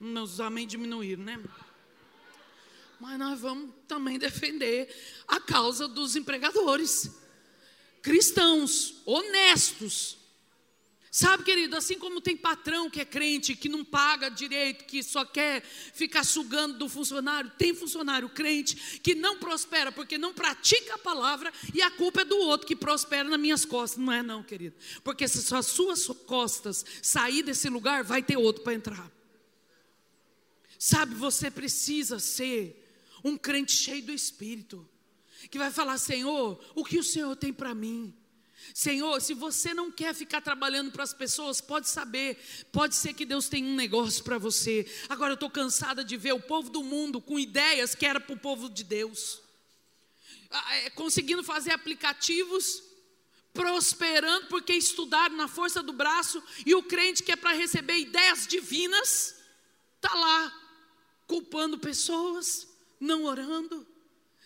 Meus 0.01 0.41
amém 0.41 0.67
diminuíram, 0.67 1.23
né? 1.23 1.41
Mas 2.99 3.19
nós 3.19 3.41
vamos 3.41 3.71
também 3.87 4.19
defender 4.19 4.89
a 5.27 5.41
causa 5.41 5.89
dos 5.89 6.17
empregadores. 6.17 7.11
Cristãos, 8.01 9.01
honestos, 9.05 10.19
Sabe, 11.15 11.45
querido, 11.45 11.77
assim 11.77 11.99
como 11.99 12.23
tem 12.23 12.35
patrão 12.35 12.89
que 12.89 12.99
é 12.99 13.05
crente, 13.05 13.55
que 13.55 13.69
não 13.69 13.85
paga 13.85 14.31
direito, 14.31 14.87
que 14.87 15.03
só 15.03 15.27
quer 15.27 15.61
ficar 15.63 16.25
sugando 16.25 16.79
do 16.79 16.89
funcionário, 16.89 17.53
tem 17.59 17.75
funcionário 17.75 18.31
crente 18.31 18.99
que 19.01 19.15
não 19.15 19.39
prospera 19.39 19.93
porque 19.93 20.17
não 20.17 20.33
pratica 20.33 20.95
a 20.95 20.99
palavra 20.99 21.53
e 21.75 21.83
a 21.83 21.91
culpa 21.91 22.23
é 22.23 22.25
do 22.25 22.39
outro 22.39 22.67
que 22.67 22.75
prospera 22.75 23.29
nas 23.29 23.39
minhas 23.39 23.67
costas. 23.67 24.03
Não 24.03 24.11
é, 24.11 24.23
não, 24.23 24.43
querido. 24.43 24.75
Porque 25.05 25.29
se 25.29 25.55
as 25.55 25.67
suas 25.67 26.07
costas 26.07 26.83
sair 27.03 27.43
desse 27.43 27.69
lugar, 27.69 28.03
vai 28.03 28.23
ter 28.23 28.39
outro 28.39 28.63
para 28.63 28.73
entrar. 28.73 29.13
Sabe, 30.79 31.15
você 31.15 31.51
precisa 31.51 32.19
ser 32.19 32.91
um 33.23 33.37
crente 33.37 33.73
cheio 33.73 34.03
do 34.03 34.13
Espírito, 34.13 34.89
que 35.51 35.59
vai 35.59 35.71
falar: 35.71 35.99
Senhor, 35.99 36.59
o 36.75 36.83
que 36.83 36.99
o 36.99 37.05
Senhor 37.05 37.37
tem 37.37 37.53
para 37.53 37.75
mim? 37.75 38.15
Senhor, 38.75 39.21
se 39.21 39.35
você 39.35 39.75
não 39.75 39.91
quer 39.91 40.15
ficar 40.15 40.41
trabalhando 40.41 40.91
para 40.91 41.03
as 41.03 41.13
pessoas, 41.13 41.61
pode 41.61 41.89
saber, 41.89 42.39
pode 42.73 42.95
ser 42.95 43.13
que 43.13 43.27
Deus 43.27 43.49
tem 43.49 43.65
um 43.65 43.75
negócio 43.75 44.25
para 44.25 44.39
você. 44.39 44.91
Agora 45.09 45.33
eu 45.33 45.35
estou 45.35 45.51
cansada 45.51 46.05
de 46.05 46.17
ver 46.17 46.33
o 46.33 46.41
povo 46.41 46.71
do 46.71 46.83
mundo 46.83 47.21
com 47.21 47.39
ideias 47.39 47.95
que 47.95 48.07
era 48.07 48.21
para 48.21 48.35
o 48.35 48.39
povo 48.39 48.71
de 48.71 48.85
Deus, 48.85 49.41
ah, 50.51 50.77
é, 50.77 50.91
conseguindo 50.91 51.43
fazer 51.43 51.73
aplicativos, 51.73 52.83
prosperando 53.53 54.47
porque 54.47 54.73
estudaram 54.73 55.37
na 55.37 55.49
força 55.49 55.83
do 55.83 55.93
braço, 55.93 56.43
e 56.65 56.75
o 56.75 56.83
crente 56.83 57.23
que 57.23 57.33
é 57.33 57.37
para 57.37 57.53
receber 57.53 57.99
ideias 57.99 58.47
divinas, 58.47 59.37
está 59.97 60.15
lá 60.15 60.61
culpando 61.27 61.79
pessoas, 61.79 62.67
não 62.99 63.25
orando. 63.25 63.87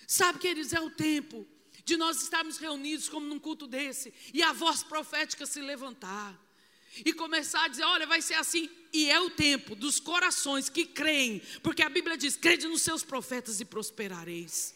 Sabe, 0.07 0.39
queridos, 0.39 0.73
é 0.73 0.81
o 0.81 0.91
tempo 0.91 1.47
de 1.87 1.97
nós 1.97 2.21
estarmos 2.21 2.59
reunidos 2.59 3.09
como 3.09 3.27
num 3.27 3.39
culto 3.39 3.67
desse 3.67 4.13
e 4.35 4.43
a 4.43 4.53
voz 4.53 4.83
profética 4.83 5.47
se 5.47 5.61
levantar 5.61 6.37
e 7.05 7.13
começar 7.13 7.65
a 7.65 7.69
dizer: 7.69 7.85
olha, 7.85 8.07
vai 8.07 8.21
ser 8.21 8.35
assim. 8.35 8.69
E 8.93 9.09
é 9.09 9.21
o 9.21 9.31
tempo 9.31 9.77
dos 9.77 10.01
corações 10.01 10.69
que 10.69 10.85
creem, 10.85 11.41
porque 11.63 11.83
a 11.83 11.89
Bíblia 11.89 12.17
diz: 12.17 12.37
crede 12.37 12.67
nos 12.67 12.83
seus 12.83 13.05
profetas 13.05 13.61
e 13.61 13.65
prosperareis. 13.65 14.75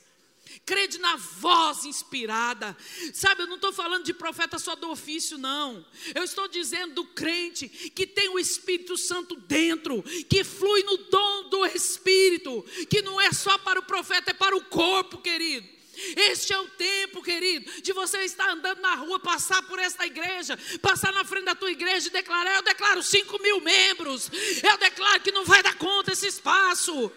Crede 0.64 0.99
na 0.99 1.16
voz 1.16 1.85
inspirada. 1.85 2.77
Sabe, 3.12 3.42
eu 3.42 3.46
não 3.46 3.57
estou 3.57 3.73
falando 3.73 4.05
de 4.05 4.14
profeta 4.14 4.59
só 4.59 4.75
do 4.75 4.90
ofício, 4.90 5.38
não. 5.38 5.85
Eu 6.14 6.25
estou 6.25 6.49
dizendo 6.49 6.94
do 6.94 7.05
crente 7.07 7.68
que 7.68 8.07
tem 8.07 8.29
o 8.29 8.38
Espírito 8.38 8.96
Santo 8.96 9.37
dentro, 9.37 10.03
que 10.29 10.42
flui 10.42 10.83
no 10.83 10.96
dom 10.96 11.49
do 11.51 11.66
Espírito, 11.66 12.64
que 12.88 13.01
não 13.03 13.20
é 13.20 13.33
só 13.33 13.59
para 13.59 13.79
o 13.79 13.85
profeta, 13.85 14.33
é 14.33 14.35
para 14.35 14.57
o 14.57 14.64
corpo, 14.64 15.18
querido. 15.18 15.79
Este 16.16 16.52
é 16.52 16.58
o 16.58 16.68
tempo, 16.68 17.22
querido, 17.22 17.82
de 17.82 17.92
você 17.92 18.18
estar 18.24 18.50
andando 18.50 18.80
na 18.80 18.94
rua, 18.94 19.20
passar 19.20 19.62
por 19.62 19.78
esta 19.78 20.06
igreja, 20.06 20.58
passar 20.80 21.12
na 21.12 21.24
frente 21.24 21.44
da 21.44 21.54
tua 21.54 21.70
igreja 21.70 22.08
e 22.08 22.10
declarar: 22.10 22.56
Eu 22.56 22.62
declaro 22.62 23.02
5 23.02 23.42
mil 23.42 23.60
membros, 23.60 24.30
eu 24.62 24.78
declaro 24.78 25.20
que 25.20 25.32
não 25.32 25.44
vai 25.44 25.62
dar 25.62 25.76
conta 25.76 26.12
esse 26.12 26.26
espaço. 26.26 27.12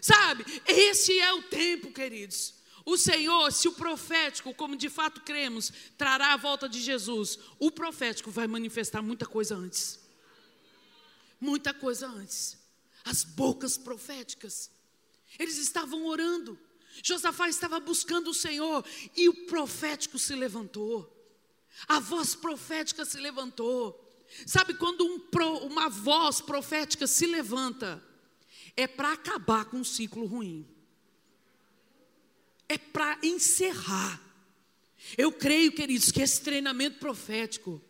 Sabe, 0.00 0.44
esse 0.66 1.18
é 1.18 1.32
o 1.32 1.42
tempo, 1.42 1.92
queridos. 1.92 2.54
O 2.84 2.96
Senhor, 2.96 3.52
se 3.52 3.68
o 3.68 3.72
profético, 3.72 4.54
como 4.54 4.74
de 4.74 4.88
fato 4.88 5.20
cremos, 5.20 5.70
trará 5.98 6.32
a 6.32 6.36
volta 6.38 6.66
de 6.66 6.80
Jesus, 6.80 7.38
o 7.58 7.70
profético 7.70 8.30
vai 8.30 8.46
manifestar 8.46 9.02
muita 9.02 9.26
coisa 9.26 9.54
antes. 9.54 10.00
Muita 11.38 11.74
coisa 11.74 12.08
antes. 12.08 12.56
As 13.04 13.24
bocas 13.24 13.76
proféticas. 13.76 14.70
Eles 15.38 15.58
estavam 15.58 16.06
orando. 16.06 16.58
Josafá 17.02 17.48
estava 17.48 17.80
buscando 17.80 18.30
o 18.30 18.34
Senhor 18.34 18.84
e 19.16 19.28
o 19.28 19.46
profético 19.46 20.18
se 20.18 20.34
levantou. 20.34 21.14
A 21.86 22.00
voz 22.00 22.34
profética 22.34 23.04
se 23.04 23.18
levantou. 23.18 24.04
Sabe 24.46 24.74
quando 24.74 25.04
um 25.04 25.18
pro, 25.18 25.58
uma 25.66 25.88
voz 25.88 26.40
profética 26.40 27.06
se 27.06 27.26
levanta, 27.26 28.02
é 28.76 28.86
para 28.86 29.12
acabar 29.12 29.64
com 29.66 29.78
um 29.78 29.84
ciclo 29.84 30.26
ruim. 30.26 30.66
É 32.68 32.76
para 32.76 33.18
encerrar. 33.22 34.22
Eu 35.16 35.32
creio, 35.32 35.72
queridos, 35.72 36.12
que 36.12 36.20
esse 36.20 36.40
treinamento 36.40 36.98
profético 36.98 37.82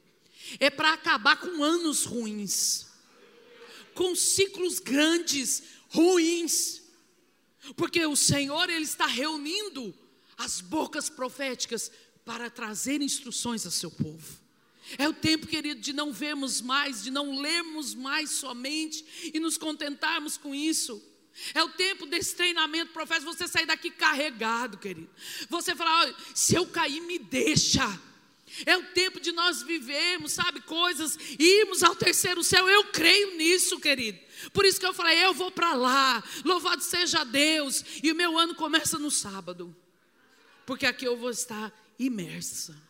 é 0.60 0.70
para 0.70 0.92
acabar 0.92 1.36
com 1.36 1.62
anos 1.62 2.04
ruins, 2.04 2.86
com 3.94 4.14
ciclos 4.14 4.78
grandes, 4.78 5.62
ruins. 5.88 6.77
Porque 7.76 8.04
o 8.06 8.16
Senhor 8.16 8.68
ele 8.70 8.84
está 8.84 9.06
reunindo 9.06 9.94
as 10.36 10.60
bocas 10.60 11.08
proféticas 11.08 11.90
para 12.24 12.50
trazer 12.50 13.02
instruções 13.02 13.64
ao 13.64 13.72
seu 13.72 13.90
povo. 13.90 14.38
É 14.96 15.08
o 15.08 15.12
tempo, 15.12 15.46
querido, 15.46 15.80
de 15.80 15.92
não 15.92 16.12
vermos 16.12 16.60
mais, 16.60 17.02
de 17.02 17.10
não 17.10 17.40
lermos 17.40 17.94
mais 17.94 18.30
somente 18.30 19.30
e 19.34 19.38
nos 19.38 19.58
contentarmos 19.58 20.36
com 20.36 20.54
isso. 20.54 21.02
É 21.54 21.62
o 21.62 21.68
tempo 21.70 22.06
desse 22.06 22.34
treinamento 22.34 22.92
profético, 22.92 23.32
você 23.32 23.46
sair 23.46 23.66
daqui 23.66 23.90
carregado, 23.90 24.78
querido. 24.78 25.10
Você 25.48 25.74
falar, 25.74 26.14
se 26.34 26.54
eu 26.54 26.66
cair, 26.66 27.00
me 27.00 27.18
deixa. 27.18 28.00
É 28.66 28.76
o 28.76 28.84
tempo 28.92 29.20
de 29.20 29.32
nós 29.32 29.62
vivermos, 29.62 30.32
sabe, 30.32 30.60
coisas, 30.60 31.18
irmos 31.38 31.82
ao 31.82 31.94
terceiro 31.94 32.42
céu. 32.42 32.68
Eu 32.68 32.84
creio 32.92 33.36
nisso, 33.36 33.78
querido. 33.78 34.18
Por 34.52 34.64
isso 34.64 34.78
que 34.78 34.86
eu 34.86 34.94
falei, 34.94 35.24
eu 35.24 35.34
vou 35.34 35.50
para 35.50 35.74
lá. 35.74 36.22
Louvado 36.44 36.82
seja 36.82 37.24
Deus. 37.24 37.84
E 38.02 38.12
o 38.12 38.14
meu 38.14 38.38
ano 38.38 38.54
começa 38.54 38.98
no 38.98 39.10
sábado. 39.10 39.74
Porque 40.66 40.86
aqui 40.86 41.04
eu 41.04 41.16
vou 41.16 41.30
estar 41.30 41.72
imersa. 41.98 42.80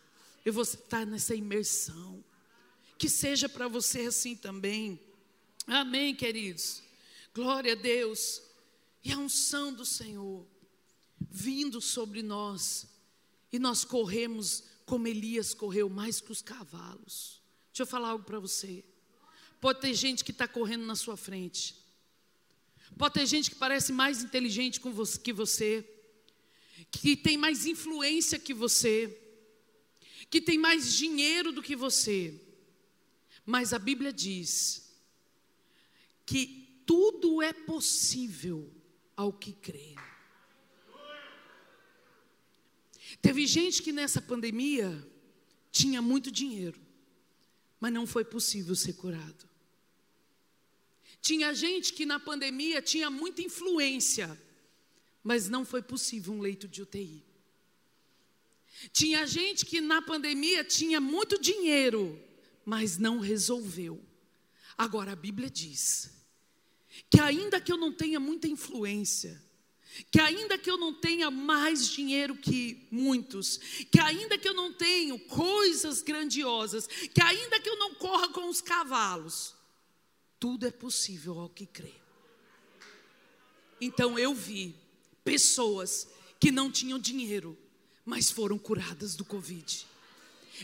Eu 0.45 0.53
vou 0.53 0.63
estar 0.63 1.05
nessa 1.05 1.35
imersão. 1.35 2.23
Que 2.97 3.09
seja 3.09 3.47
para 3.47 3.67
você 3.67 4.01
assim 4.01 4.35
também. 4.35 4.99
Amém, 5.65 6.15
queridos. 6.15 6.81
Glória 7.33 7.73
a 7.73 7.75
Deus. 7.75 8.41
E 9.03 9.11
a 9.11 9.17
unção 9.17 9.73
do 9.73 9.85
Senhor 9.85 10.45
vindo 11.19 11.81
sobre 11.81 12.21
nós. 12.21 12.87
E 13.51 13.59
nós 13.59 13.83
corremos 13.83 14.63
como 14.89 15.07
Elias 15.07 15.53
correu 15.53 15.87
mais 15.87 16.19
que 16.19 16.31
os 16.31 16.41
cavalos. 16.41 17.39
Deixa 17.71 17.83
eu 17.83 17.85
falar 17.85 18.09
algo 18.09 18.25
para 18.25 18.39
você. 18.39 18.83
Pode 19.61 19.81
ter 19.81 19.93
gente 19.93 20.23
que 20.23 20.31
está 20.31 20.47
correndo 20.47 20.83
na 20.83 20.95
sua 20.95 21.15
frente. 21.15 21.75
Pode 22.97 23.13
ter 23.13 23.27
gente 23.27 23.51
que 23.51 23.55
parece 23.55 23.93
mais 23.93 24.23
inteligente 24.23 24.81
que 24.81 25.31
você, 25.31 25.87
que 26.89 27.15
tem 27.15 27.37
mais 27.37 27.67
influência 27.67 28.39
que 28.39 28.51
você, 28.51 29.15
que 30.27 30.41
tem 30.41 30.57
mais 30.57 30.95
dinheiro 30.95 31.51
do 31.51 31.61
que 31.61 31.75
você. 31.75 32.41
Mas 33.45 33.73
a 33.73 33.77
Bíblia 33.77 34.11
diz 34.11 34.91
que 36.25 36.81
tudo 36.83 37.43
é 37.43 37.53
possível 37.53 38.73
ao 39.15 39.31
que 39.31 39.53
crê. 39.53 39.95
Teve 43.21 43.45
gente 43.45 43.81
que 43.81 43.91
nessa 43.91 44.21
pandemia 44.21 45.05
tinha 45.71 46.01
muito 46.01 46.31
dinheiro, 46.31 46.79
mas 47.79 47.93
não 47.93 48.07
foi 48.07 48.23
possível 48.23 48.75
ser 48.75 48.93
curado. 48.93 49.47
Tinha 51.21 51.53
gente 51.53 51.93
que 51.93 52.05
na 52.05 52.19
pandemia 52.19 52.81
tinha 52.81 53.09
muita 53.09 53.41
influência, 53.41 54.39
mas 55.23 55.49
não 55.49 55.65
foi 55.65 55.81
possível 55.81 56.33
um 56.33 56.39
leito 56.39 56.67
de 56.67 56.81
UTI. 56.81 57.25
Tinha 58.93 59.27
gente 59.27 59.65
que 59.65 59.81
na 59.81 60.01
pandemia 60.01 60.63
tinha 60.63 61.01
muito 61.01 61.39
dinheiro, 61.39 62.21
mas 62.65 62.97
não 62.97 63.19
resolveu. 63.19 64.01
Agora 64.77 65.11
a 65.11 65.15
Bíblia 65.15 65.49
diz 65.49 66.11
que 67.09 67.19
ainda 67.19 67.59
que 67.59 67.71
eu 67.71 67.77
não 67.77 67.91
tenha 67.91 68.19
muita 68.19 68.47
influência, 68.47 69.41
que 70.11 70.19
ainda 70.19 70.57
que 70.57 70.69
eu 70.69 70.77
não 70.77 70.93
tenha 70.93 71.29
mais 71.29 71.87
dinheiro 71.87 72.35
que 72.35 72.87
muitos, 72.91 73.57
que 73.91 73.99
ainda 73.99 74.37
que 74.37 74.47
eu 74.47 74.53
não 74.53 74.71
tenha 74.71 75.17
coisas 75.19 76.01
grandiosas, 76.01 76.87
que 76.87 77.21
ainda 77.21 77.59
que 77.59 77.69
eu 77.69 77.77
não 77.77 77.93
corra 77.95 78.29
com 78.29 78.47
os 78.47 78.61
cavalos, 78.61 79.55
tudo 80.39 80.65
é 80.65 80.71
possível 80.71 81.39
ao 81.39 81.49
que 81.49 81.65
crê. 81.65 81.93
Então 83.81 84.17
eu 84.17 84.33
vi 84.33 84.75
pessoas 85.23 86.07
que 86.39 86.51
não 86.51 86.71
tinham 86.71 86.97
dinheiro, 86.97 87.57
mas 88.05 88.31
foram 88.31 88.57
curadas 88.57 89.15
do 89.15 89.25
Covid. 89.25 89.85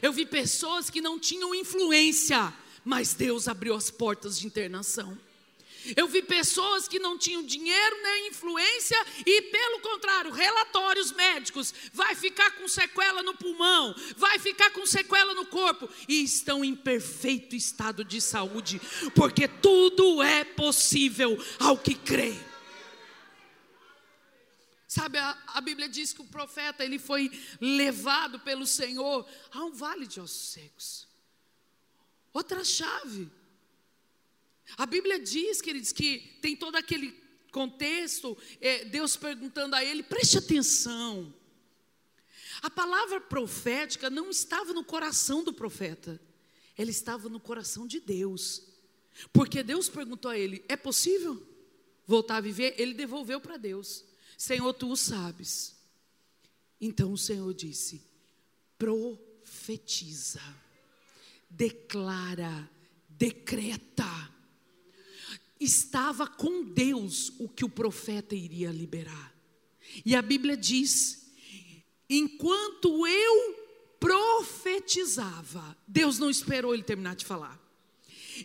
Eu 0.02 0.12
vi 0.12 0.26
pessoas 0.26 0.90
que 0.90 1.02
não 1.02 1.20
tinham 1.20 1.54
influência, 1.54 2.54
mas 2.84 3.14
Deus 3.14 3.48
abriu 3.48 3.76
as 3.76 3.90
portas 3.90 4.40
de 4.40 4.48
internação. 4.48 5.18
Eu 5.96 6.08
vi 6.08 6.22
pessoas 6.22 6.88
que 6.88 7.00
não 7.00 7.18
tinham 7.18 7.44
dinheiro 7.44 8.02
nem 8.02 8.30
influência 8.30 8.98
e, 9.26 9.42
pelo 9.44 9.80
contrário, 9.80 10.32
relatórios 10.32 11.12
médicos, 11.12 11.74
vai 11.94 12.16
ficar 12.16 12.52
com 12.52 12.68
sequela 12.68 13.22
no 13.22 13.36
pulmão, 13.36 13.96
vai 14.18 14.40
ficar 14.40 14.72
com 14.72 14.86
sequela 14.86 15.34
no 15.34 15.46
corpo 15.46 15.90
e 16.08 16.24
estão 16.24 16.64
em 16.64 16.76
perfeito 16.76 17.56
estado 17.56 18.04
de 18.04 18.22
saúde, 18.22 18.80
porque 19.14 19.48
tudo 19.48 20.22
é 20.24 20.44
possível 20.44 21.38
ao 21.60 21.78
que 21.78 21.96
crê. 21.96 22.36
Sabe, 24.88 25.18
a, 25.18 25.38
a, 25.48 25.60
Bíblia 25.60 25.90
diz 25.90 26.14
que 26.14 26.22
o 26.22 26.28
profeta 26.28 26.86
ele 26.86 26.98
foi 26.98 27.30
levado 27.60 28.40
pelo 28.40 28.66
Senhor 28.66 29.28
a 29.52 29.66
um 29.66 29.74
vale 29.74 30.08
de 30.08 30.22
ossos 30.22 30.54
secos. 30.54 31.08
Outra 32.32 32.64
chave. 32.64 33.30
A 34.78 34.86
Bíblia 34.86 35.20
diz, 35.20 35.62
queridos, 35.62 35.92
que 35.92 36.38
tem 36.42 36.56
todo 36.56 36.76
aquele 36.76 37.12
contexto, 37.52 38.38
é, 38.60 38.86
Deus 38.86 39.16
perguntando 39.16 39.76
a 39.76 39.84
ele, 39.84 40.04
preste 40.04 40.38
atenção. 40.38 41.34
A 42.62 42.70
palavra 42.70 43.22
profética 43.22 44.10
não 44.10 44.30
estava 44.30 44.74
no 44.74 44.84
coração 44.84 45.44
do 45.44 45.54
profeta, 45.54 46.20
ela 46.78 46.90
estava 46.90 47.30
no 47.30 47.40
coração 47.40 47.88
de 47.88 48.00
Deus. 48.00 48.64
Porque 49.32 49.64
Deus 49.64 49.88
perguntou 49.88 50.32
a 50.32 50.38
ele: 50.38 50.64
é 50.68 50.76
possível 50.76 51.42
voltar 52.06 52.38
a 52.38 52.42
viver? 52.42 52.76
Ele 52.78 52.94
devolveu 52.94 53.40
para 53.40 53.58
Deus. 53.58 54.04
Senhor, 54.38 54.74
tu 54.74 54.92
o 54.92 54.98
sabes. 54.98 55.76
Então 56.80 57.14
o 57.14 57.18
Senhor 57.18 57.54
disse: 57.54 58.02
profetiza, 58.78 60.42
declara, 61.50 62.70
decreta. 63.08 64.35
Estava 65.60 66.28
com 66.28 66.64
Deus 66.64 67.32
o 67.40 67.48
que 67.48 67.64
o 67.64 67.70
profeta 67.70 68.36
iria 68.36 68.72
liberar. 68.72 69.34
E 70.06 70.16
a 70.16 70.22
Bíblia 70.22 70.58
diz: 70.58 71.32
enquanto 72.10 73.08
eu 73.08 73.66
profetizava, 74.00 75.78
Deus 75.88 76.20
não 76.20 76.30
esperou 76.30 76.74
ele 76.74 76.84
terminar 76.84 77.16
de 77.16 77.26
falar. 77.26 77.60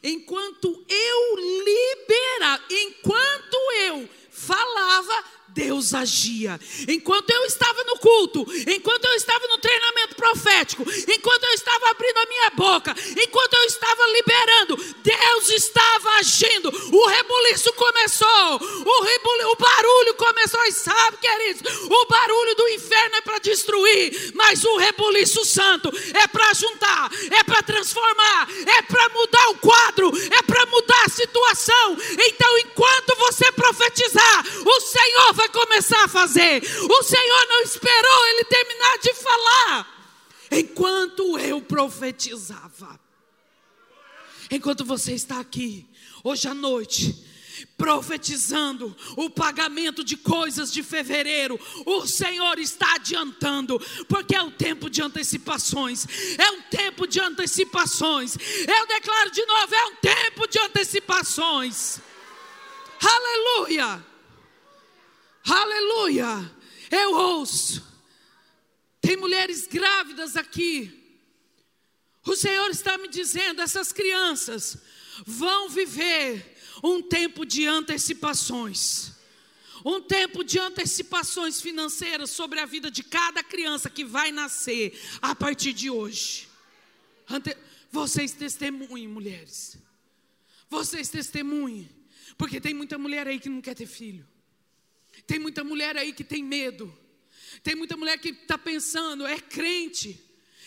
Enquanto 0.03 0.69
eu 0.89 1.37
liberava, 1.65 2.65
enquanto 2.71 3.57
eu 3.87 4.09
falava, 4.31 5.25
Deus 5.55 5.95
agia. 5.95 6.61
Enquanto 6.89 7.31
eu 7.31 7.45
estava 7.45 7.83
no 7.85 7.97
culto, 7.99 8.47
enquanto 8.67 9.05
eu 9.05 9.15
estava 9.15 9.47
no 9.49 9.59
treinamento 9.59 10.15
profético, 10.15 10.83
enquanto 10.83 11.45
eu 11.45 11.53
estava 11.53 11.91
abrindo 11.91 12.19
a 12.19 12.27
minha 12.27 12.51
boca, 12.51 12.95
enquanto 13.17 13.55
eu 13.55 13.65
estava 13.65 14.07
liberando, 14.13 14.77
Deus 15.03 15.49
estava 15.51 16.11
agindo. 16.19 16.69
O 16.69 17.07
rebuliço 17.07 17.73
começou, 17.73 18.61
o, 18.61 19.03
rebuli, 19.03 19.45
o 19.45 19.57
barulho 19.57 20.15
começou. 20.15 20.65
E 20.65 20.73
sabe, 20.73 21.17
queridos, 21.19 21.63
o 21.91 22.07
barulho 22.07 22.55
do 22.55 22.69
inferno 22.69 23.17
é 23.17 23.21
para 23.21 23.39
destruir, 23.39 24.33
mas 24.35 24.65
o 24.65 24.77
rebuliço 24.77 25.45
santo 25.45 25.91
é 26.15 26.27
para 26.27 26.53
juntar, 26.55 27.11
é 27.31 27.45
para 27.45 27.63
transformar, 27.63 28.49
é 28.67 28.83
para 28.83 29.09
mudar 29.11 29.49
o 29.51 29.59
quadro, 29.59 30.11
é 30.31 30.43
para 30.43 30.67
mudar 30.67 31.05
a 31.05 31.11
situação. 31.11 31.97
Então, 32.19 32.59
enquanto 32.59 33.17
você 33.19 33.51
profetizar, 33.53 34.45
o 34.65 34.81
Senhor 34.81 35.33
vai 35.35 35.40
começar 35.49 36.05
a 36.05 36.09
fazer. 36.09 36.63
O 36.63 37.03
Senhor 37.03 37.47
não 37.49 37.63
esperou 37.63 38.27
ele 38.29 38.45
terminar 38.45 38.99
de 38.99 39.15
falar. 39.15 40.01
Enquanto 40.51 41.39
eu 41.39 41.61
profetizava. 41.61 42.99
Enquanto 44.51 44.85
você 44.85 45.13
está 45.13 45.39
aqui, 45.39 45.89
hoje 46.25 46.49
à 46.49 46.55
noite, 46.55 47.25
profetizando 47.77 48.95
o 49.17 49.31
pagamento 49.31 50.05
de 50.05 50.17
coisas 50.17 50.73
de 50.73 50.83
fevereiro. 50.83 51.59
O 51.87 52.07
Senhor 52.07 52.59
está 52.59 52.95
adiantando, 52.95 53.81
porque 54.09 54.35
é 54.35 54.43
o 54.43 54.51
tempo 54.51 54.91
de 54.91 55.03
antecipações. 55.03 56.07
É 56.39 56.51
um 56.51 56.63
tempo 56.63 57.07
de 57.07 57.21
antecipações. 57.21 58.37
Eu 58.37 58.87
declaro 58.87 59.31
de 59.31 59.45
novo: 59.47 59.75
é 59.75 59.87
um 59.87 59.97
tempo 59.97 60.47
de 60.49 60.59
antecipações. 60.59 62.01
Aleluia! 63.03 64.10
Aleluia! 65.45 66.51
Eu 66.91 67.15
ouço. 67.15 67.87
Tem 69.01 69.17
mulheres 69.17 69.67
grávidas 69.67 70.37
aqui. 70.37 70.97
O 72.27 72.37
Senhor 72.37 72.71
está 72.71 72.99
me 72.99 73.09
dizendo: 73.09 73.63
essas 73.63 73.93
crianças 73.93 74.77
vão 75.27 75.69
viver 75.69 76.57
um 76.83 77.03
tempo 77.03 77.45
de 77.45 77.67
antecipações. 77.67 79.13
Um 79.83 80.01
tempo 80.01 80.45
de 80.45 80.59
antecipações 80.59 81.61
financeiras 81.61 82.31
sobre 82.31 82.61
a 82.61 82.67
vida 82.67 82.91
de 82.91 83.03
cada 83.03 83.43
criança 83.43 83.89
que 83.89 84.05
vai 84.05 84.31
nascer 84.31 85.01
a 85.23 85.35
partir 85.35 85.73
de 85.73 85.89
hoje. 85.89 86.49
Ante... 87.29 87.57
Vocês 87.91 88.33
testemunhem, 88.33 89.09
mulheres. 89.09 89.79
Vocês 90.69 91.09
testemunhem. 91.09 91.89
Porque 92.37 92.61
tem 92.61 92.75
muita 92.75 92.99
mulher 92.99 93.27
aí 93.27 93.41
que 93.41 93.49
não 93.49 93.61
quer 93.61 93.75
ter 93.75 93.87
filho. 93.87 94.27
Tem 95.31 95.39
muita 95.39 95.63
mulher 95.63 95.97
aí 95.97 96.13
que 96.13 96.25
tem 96.25 96.43
medo. 96.43 96.93
Tem 97.63 97.77
muita 97.77 97.97
mulher 97.97 98.19
que 98.19 98.31
está 98.31 98.59
pensando, 98.59 99.25
é 99.25 99.39
crente, 99.39 100.21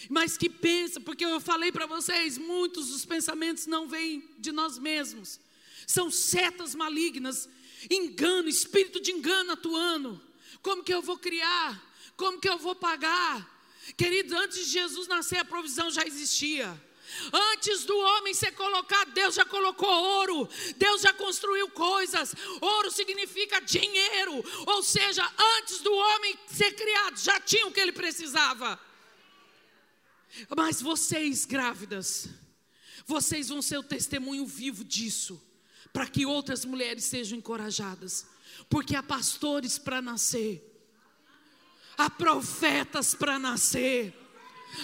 mas 0.09 0.38
que 0.38 0.49
pensa, 0.49 1.01
porque 1.01 1.26
eu 1.26 1.41
falei 1.41 1.70
para 1.70 1.86
vocês, 1.86 2.38
muitos 2.38 2.88
dos 2.88 3.03
pensamentos 3.05 3.68
não 3.68 3.89
vêm 3.89 4.24
de 4.39 4.53
nós 4.53 4.80
mesmos, 4.80 5.38
são 5.86 6.09
setas 6.09 6.74
malignas, 6.76 7.49
engano, 7.89 8.47
espírito 8.47 9.01
de 9.01 9.11
engano 9.11 9.51
atuando. 9.51 10.22
Como 10.61 10.82
que 10.82 10.93
eu 10.93 11.01
vou 11.01 11.18
criar? 11.18 11.93
Como 12.16 12.39
que 12.39 12.47
eu 12.47 12.57
vou 12.57 12.74
pagar? 12.74 13.36
Querido, 13.97 14.34
antes 14.38 14.59
de 14.59 14.72
Jesus 14.72 15.09
nascer, 15.09 15.39
a 15.39 15.45
provisão 15.45 15.91
já 15.91 16.05
existia. 16.05 16.82
Antes 17.32 17.84
do 17.86 17.97
homem 17.97 18.34
ser 18.34 18.51
colocado, 18.53 19.11
Deus 19.11 19.36
já 19.36 19.45
colocou 19.45 19.89
ouro, 19.89 20.49
Deus 20.78 21.01
já 21.01 21.14
construiu 21.14 21.70
coisas. 21.70 22.36
Ouro 22.61 22.91
significa 22.91 23.59
dinheiro, 23.61 24.43
ou 24.68 24.84
seja, 24.84 25.24
antes 25.57 25.80
do 25.80 25.93
homem 25.93 26.38
ser 26.47 26.74
criado, 26.74 27.18
já 27.18 27.39
tinha 27.39 27.68
o 27.68 27.72
que 27.72 27.80
ele 27.80 27.91
precisava. 27.91 28.80
Mas 30.55 30.82
vocês, 30.82 31.45
grávidas, 31.45 32.28
vocês 33.05 33.49
vão 33.49 33.61
ser 33.61 33.78
o 33.78 33.84
testemunho 33.84 34.45
vivo 34.45 34.84
disso, 34.84 35.41
para 35.91 36.07
que 36.07 36.26
outras 36.26 36.66
mulheres 36.66 37.03
sejam 37.05 37.38
encorajadas, 37.38 38.26
porque 38.70 38.95
há 38.95 39.03
pastores 39.03 39.78
para 39.78 40.01
nascer, 40.01 40.64
há 41.97 42.09
profetas 42.09 43.14
para 43.14 43.38
nascer 43.38 44.22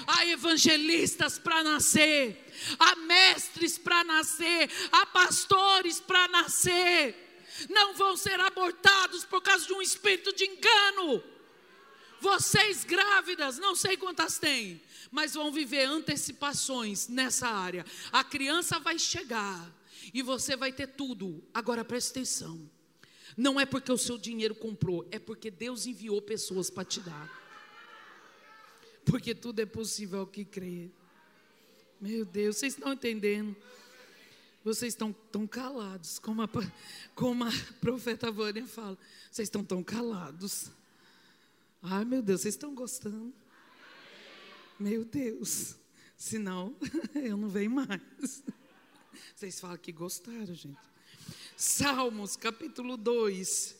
há 0.07 0.25
evangelistas 0.25 1.37
para 1.39 1.63
nascer, 1.63 2.45
há 2.77 2.95
mestres 2.95 3.77
para 3.77 4.03
nascer, 4.03 4.69
há 4.91 5.05
pastores 5.05 5.99
para 5.99 6.27
nascer. 6.27 7.27
Não 7.69 7.93
vão 7.93 8.15
ser 8.15 8.39
abortados 8.39 9.25
por 9.25 9.41
causa 9.41 9.65
de 9.65 9.73
um 9.73 9.81
espírito 9.81 10.33
de 10.33 10.45
engano. 10.45 11.23
Vocês 12.21 12.83
grávidas, 12.83 13.57
não 13.57 13.75
sei 13.75 13.95
quantas 13.97 14.37
têm, 14.37 14.81
mas 15.09 15.33
vão 15.33 15.51
viver 15.51 15.85
antecipações 15.85 17.07
nessa 17.07 17.47
área. 17.47 17.85
A 18.11 18.23
criança 18.23 18.79
vai 18.79 18.99
chegar 18.99 19.71
e 20.13 20.21
você 20.21 20.55
vai 20.55 20.71
ter 20.71 20.87
tudo. 20.87 21.43
Agora 21.53 21.85
preste 21.85 22.11
atenção. 22.11 22.69
Não 23.37 23.59
é 23.59 23.65
porque 23.65 23.91
o 23.91 23.97
seu 23.97 24.17
dinheiro 24.17 24.53
comprou, 24.53 25.07
é 25.11 25.19
porque 25.19 25.49
Deus 25.49 25.85
enviou 25.85 26.21
pessoas 26.21 26.69
para 26.69 26.83
te 26.83 26.99
dar 26.99 27.48
porque 29.09 29.33
tudo 29.33 29.59
é 29.59 29.65
possível 29.65 30.19
ao 30.19 30.27
que 30.27 30.45
crê. 30.45 30.89
Meu 31.99 32.23
Deus, 32.23 32.57
vocês 32.57 32.73
estão 32.73 32.93
entendendo? 32.93 33.55
Vocês 34.63 34.93
estão 34.93 35.11
tão 35.31 35.47
calados, 35.47 36.19
como 36.19 36.41
a, 36.41 36.49
como 37.15 37.43
a 37.43 37.51
profeta 37.81 38.31
Vânia 38.31 38.67
fala. 38.67 38.97
Vocês 39.31 39.47
estão 39.47 39.63
tão 39.63 39.83
calados. 39.83 40.69
Ai, 41.81 42.05
meu 42.05 42.21
Deus, 42.21 42.41
vocês 42.41 42.53
estão 42.53 42.75
gostando? 42.75 43.33
Meu 44.79 45.03
Deus. 45.03 45.75
Senão, 46.15 46.75
eu 47.15 47.37
não 47.37 47.49
venho 47.49 47.71
mais. 47.71 48.43
Vocês 49.35 49.59
falam 49.59 49.77
que 49.77 49.91
gostaram, 49.91 50.53
gente. 50.53 50.77
Salmos, 51.55 52.35
capítulo 52.35 52.95
2. 52.95 53.75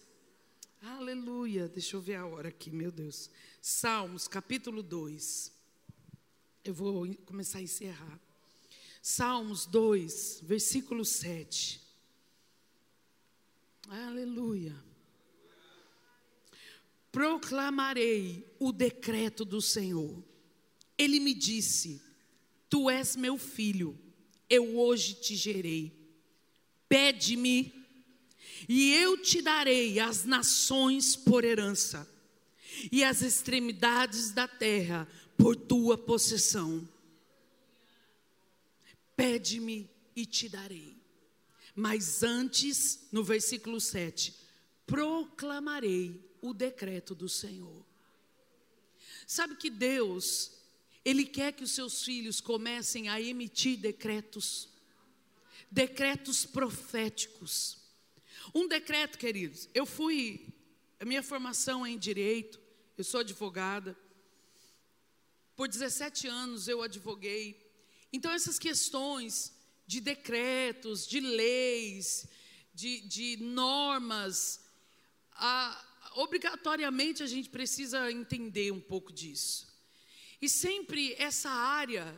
Aleluia. 0.82 1.68
Deixa 1.68 1.98
eu 1.98 2.02
ver 2.02 2.16
a 2.16 2.26
hora 2.26 2.50
aqui, 2.50 2.72
meu 2.72 2.92
Deus. 2.92 3.30
Salmos, 3.62 4.28
capítulo 4.28 4.82
2. 4.82 5.52
Eu 6.64 6.74
vou 6.74 7.14
começar 7.26 7.60
a 7.60 7.62
encerrar. 7.62 8.20
Salmos 9.02 9.66
2, 9.66 10.42
versículo 10.44 11.04
7. 11.04 11.82
Aleluia. 13.90 14.76
Proclamarei 17.12 18.48
o 18.60 18.72
decreto 18.72 19.44
do 19.44 19.62
Senhor. 19.62 20.24
Ele 20.98 21.20
me 21.20 21.34
disse: 21.34 22.02
Tu 22.70 22.90
és 22.90 23.16
meu 23.16 23.38
filho, 23.38 23.98
eu 24.50 24.78
hoje 24.78 25.16
te 25.16 25.36
gerei. 25.36 25.92
Pede-me, 26.88 27.74
e 28.68 28.94
eu 28.96 29.18
te 29.18 29.42
darei 29.42 30.00
as 30.00 30.26
nações 30.26 31.16
por 31.16 31.44
herança, 31.44 32.08
e 32.92 33.04
as 33.04 33.22
extremidades 33.22 34.32
da 34.32 34.48
terra 34.48 35.08
por 35.38 35.56
tua 35.56 35.98
possessão. 35.98 36.88
Pede-me 39.16 39.90
e 40.16 40.26
te 40.26 40.48
darei. 40.48 40.98
Mas 41.76 42.24
antes, 42.24 43.08
no 43.12 43.24
versículo 43.24 43.80
7, 43.80 44.34
proclamarei 44.86 46.20
o 46.42 46.54
decreto 46.54 47.14
do 47.14 47.30
Senhor. 47.30 47.86
Sabe 49.26 49.56
que 49.56 49.70
Deus, 49.70 50.52
Ele 51.06 51.26
quer 51.26 51.54
que 51.54 51.64
os 51.64 51.72
seus 51.72 52.04
filhos 52.04 52.42
comecem 52.42 53.08
a 53.10 53.22
emitir 53.22 53.78
decretos, 53.78 54.68
decretos 55.72 56.46
proféticos. 56.46 57.78
Um 58.54 58.68
decreto, 58.68 59.18
queridos, 59.18 59.70
eu 59.74 59.86
fui, 59.86 60.48
a 61.00 61.06
minha 61.06 61.22
formação 61.22 61.86
é 61.86 61.92
em 61.92 61.98
direito, 61.98 62.60
eu 63.00 63.04
sou 63.04 63.22
advogada, 63.22 63.98
por 65.56 65.68
17 65.68 66.28
anos 66.28 66.68
eu 66.68 66.82
advoguei, 66.82 67.70
então, 68.12 68.32
essas 68.32 68.58
questões 68.58 69.54
de 69.86 70.02
decretos, 70.02 71.08
de 71.08 71.20
leis, 71.20 72.28
de, 72.74 73.02
de 73.02 73.38
normas, 73.38 74.60
a, 75.34 76.12
obrigatoriamente 76.16 77.22
a 77.22 77.28
gente 77.28 77.50
precisa 77.50 78.12
entender 78.12 78.72
um 78.72 78.82
pouco 78.82 79.14
disso. 79.14 79.68
E 80.42 80.50
sempre 80.50 81.14
essa 81.14 81.50
área 81.50 82.16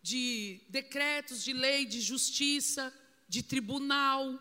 de 0.00 0.60
decretos, 0.68 1.42
de 1.42 1.52
lei, 1.52 1.84
de 1.84 2.00
justiça, 2.00 2.94
de 3.28 3.42
tribunal, 3.42 4.38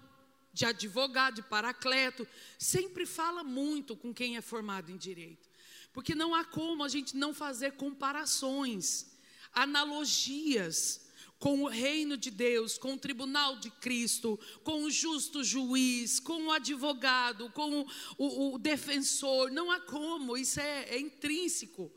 de 0.53 0.65
advogado, 0.65 1.35
de 1.35 1.41
paracleto, 1.41 2.27
sempre 2.57 3.05
fala 3.05 3.43
muito 3.43 3.95
com 3.95 4.13
quem 4.13 4.37
é 4.37 4.41
formado 4.41 4.91
em 4.91 4.97
direito. 4.97 5.48
Porque 5.91 6.15
não 6.15 6.33
há 6.35 6.43
como 6.45 6.83
a 6.83 6.89
gente 6.89 7.15
não 7.17 7.33
fazer 7.33 7.73
comparações 7.73 9.09
analogias 9.51 11.07
com 11.39 11.63
o 11.63 11.67
reino 11.67 12.17
de 12.17 12.29
Deus, 12.29 12.77
com 12.77 12.93
o 12.93 12.99
tribunal 12.99 13.55
de 13.55 13.71
Cristo, 13.71 14.37
com 14.63 14.83
o 14.83 14.91
justo 14.91 15.41
juiz, 15.41 16.19
com 16.19 16.47
o 16.47 16.51
advogado, 16.51 17.49
com 17.51 17.81
o, 17.81 17.87
o, 18.17 18.53
o 18.55 18.57
defensor. 18.57 19.49
Não 19.49 19.71
há 19.71 19.79
como, 19.79 20.35
isso 20.35 20.59
é, 20.59 20.89
é 20.89 20.99
intrínseco. 20.99 21.91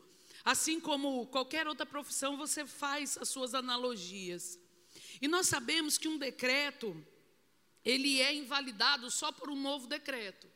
Assim 0.45 0.79
como 0.79 1.27
qualquer 1.27 1.67
outra 1.67 1.85
profissão, 1.85 2.37
você 2.37 2.65
faz 2.65 3.17
as 3.17 3.29
suas 3.29 3.53
analogias. 3.53 4.57
E 5.21 5.27
nós 5.27 5.47
sabemos 5.47 5.97
que 5.97 6.07
um 6.07 6.17
decreto, 6.17 6.95
ele 7.83 8.21
é 8.21 8.33
invalidado 8.33 9.11
só 9.11 9.31
por 9.31 9.49
um 9.49 9.61
novo 9.61 9.87
decreto. 9.87 10.47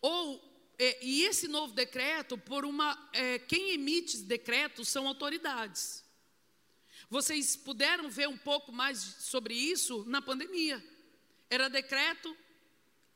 Ou 0.00 0.55
é, 0.78 1.04
e 1.04 1.24
esse 1.24 1.48
novo 1.48 1.72
decreto, 1.72 2.36
por 2.36 2.64
uma. 2.64 3.08
É, 3.12 3.38
quem 3.38 3.70
emite 3.70 4.18
decretos 4.18 4.88
são 4.88 5.08
autoridades. 5.08 6.04
Vocês 7.08 7.56
puderam 7.56 8.10
ver 8.10 8.28
um 8.28 8.36
pouco 8.36 8.72
mais 8.72 8.98
sobre 8.98 9.54
isso 9.54 10.04
na 10.06 10.20
pandemia. 10.20 10.84
Era 11.48 11.70
decreto, 11.70 12.36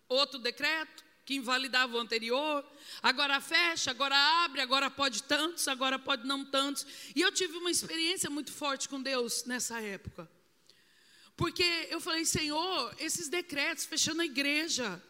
outro 0.09 0.39
decreto, 0.39 1.05
que 1.25 1.35
invalidava 1.35 1.97
o 1.97 2.01
anterior, 2.01 2.65
agora 3.03 3.41
fecha, 3.41 3.91
agora 3.91 4.17
abre, 4.45 4.61
agora 4.61 4.91
pode 4.91 5.23
tantos, 5.25 5.69
agora 5.69 5.99
pode 5.99 6.27
não 6.27 6.45
tantos. 6.45 6.87
E 7.15 7.21
eu 7.21 7.31
tive 7.31 7.57
uma 7.57 7.71
experiência 7.71 8.31
muito 8.31 8.53
forte 8.53 8.89
com 8.89 9.03
Deus 9.03 9.45
nessa 9.45 9.81
época. 9.81 10.31
Porque 11.37 11.89
eu 11.91 12.01
falei, 12.01 12.25
Senhor, 12.25 12.95
esses 12.99 13.29
decretos 13.29 13.87
fechando 13.87 14.23
a 14.23 14.27
igreja, 14.27 15.03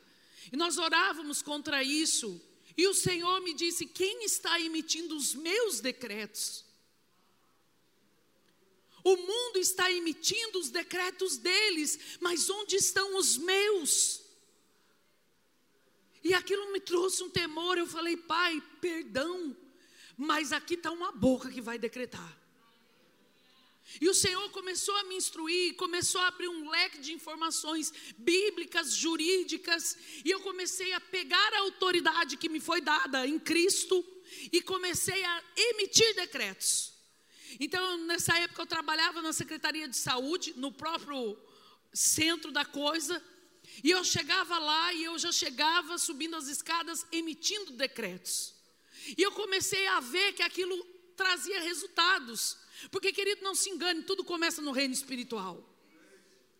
e 0.52 0.56
nós 0.56 0.78
orávamos 0.78 1.42
contra 1.42 1.82
isso. 1.82 2.40
E 2.76 2.86
o 2.86 2.94
Senhor 2.94 3.40
me 3.40 3.52
disse: 3.52 3.86
quem 3.86 4.24
está 4.24 4.60
emitindo 4.60 5.16
os 5.16 5.34
meus 5.34 5.80
decretos? 5.80 6.64
O 9.02 9.16
mundo 9.16 9.58
está 9.58 9.90
emitindo 9.90 10.58
os 10.58 10.70
decretos 10.70 11.38
deles, 11.38 12.18
mas 12.20 12.50
onde 12.50 12.76
estão 12.76 13.16
os 13.16 13.36
meus? 13.36 14.22
E 16.22 16.34
aquilo 16.34 16.70
me 16.70 16.80
trouxe 16.80 17.22
um 17.22 17.30
temor. 17.30 17.78
Eu 17.78 17.86
falei, 17.86 18.16
Pai, 18.16 18.62
perdão, 18.80 19.56
mas 20.16 20.52
aqui 20.52 20.74
está 20.74 20.90
uma 20.90 21.12
boca 21.12 21.50
que 21.50 21.62
vai 21.62 21.78
decretar. 21.78 22.39
E 23.98 24.08
o 24.08 24.14
Senhor 24.14 24.50
começou 24.50 24.94
a 24.96 25.04
me 25.04 25.16
instruir, 25.16 25.74
começou 25.74 26.20
a 26.20 26.28
abrir 26.28 26.48
um 26.48 26.68
leque 26.68 26.98
de 26.98 27.12
informações 27.12 27.92
bíblicas, 28.18 28.92
jurídicas, 28.94 29.96
e 30.24 30.30
eu 30.30 30.40
comecei 30.40 30.92
a 30.92 31.00
pegar 31.00 31.54
a 31.54 31.60
autoridade 31.60 32.36
que 32.36 32.48
me 32.48 32.60
foi 32.60 32.80
dada 32.80 33.26
em 33.26 33.38
Cristo 33.38 34.04
e 34.52 34.60
comecei 34.62 35.24
a 35.24 35.44
emitir 35.56 36.14
decretos. 36.14 36.92
Então, 37.58 37.98
nessa 38.04 38.38
época, 38.38 38.62
eu 38.62 38.66
trabalhava 38.66 39.22
na 39.22 39.32
Secretaria 39.32 39.88
de 39.88 39.96
Saúde, 39.96 40.54
no 40.56 40.70
próprio 40.70 41.36
centro 41.92 42.52
da 42.52 42.64
coisa, 42.64 43.20
e 43.82 43.90
eu 43.90 44.04
chegava 44.04 44.58
lá 44.58 44.92
e 44.92 45.04
eu 45.04 45.18
já 45.18 45.32
chegava 45.32 45.98
subindo 45.98 46.36
as 46.36 46.46
escadas 46.48 47.06
emitindo 47.10 47.72
decretos. 47.72 48.54
E 49.16 49.22
eu 49.22 49.32
comecei 49.32 49.86
a 49.88 50.00
ver 50.00 50.32
que 50.34 50.42
aquilo 50.42 50.76
trazia 51.16 51.60
resultados. 51.60 52.56
Porque, 52.90 53.12
querido, 53.12 53.42
não 53.42 53.54
se 53.54 53.70
engane, 53.70 54.02
tudo 54.02 54.24
começa 54.24 54.62
no 54.62 54.72
reino 54.72 54.94
espiritual. 54.94 55.62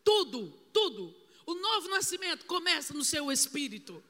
Tudo, 0.04 0.50
tudo. 0.72 1.14
O 1.46 1.54
novo 1.54 1.88
nascimento 1.88 2.46
começa 2.46 2.92
no 2.92 3.04
seu 3.04 3.30
espírito. 3.30 4.02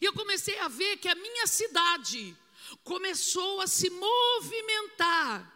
E 0.00 0.04
eu 0.04 0.12
comecei 0.12 0.58
a 0.58 0.68
ver 0.68 0.98
que 0.98 1.08
a 1.08 1.14
minha 1.14 1.46
cidade 1.46 2.36
começou 2.84 3.60
a 3.60 3.66
se 3.66 3.90
movimentar 3.90 5.54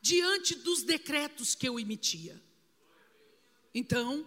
diante 0.00 0.54
dos 0.54 0.82
decretos 0.82 1.54
que 1.54 1.68
eu 1.68 1.78
emitia. 1.78 2.42
Então, 3.74 4.26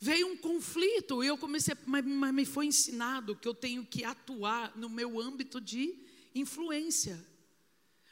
veio 0.00 0.28
um 0.28 0.36
conflito, 0.36 1.22
e 1.22 1.26
eu 1.26 1.36
comecei, 1.36 1.74
mas 1.86 2.04
me 2.04 2.44
foi 2.44 2.66
ensinado 2.66 3.36
que 3.36 3.48
eu 3.48 3.54
tenho 3.54 3.84
que 3.84 4.04
atuar 4.04 4.76
no 4.76 4.88
meu 4.88 5.20
âmbito 5.20 5.60
de 5.60 5.94
influência. 6.34 7.24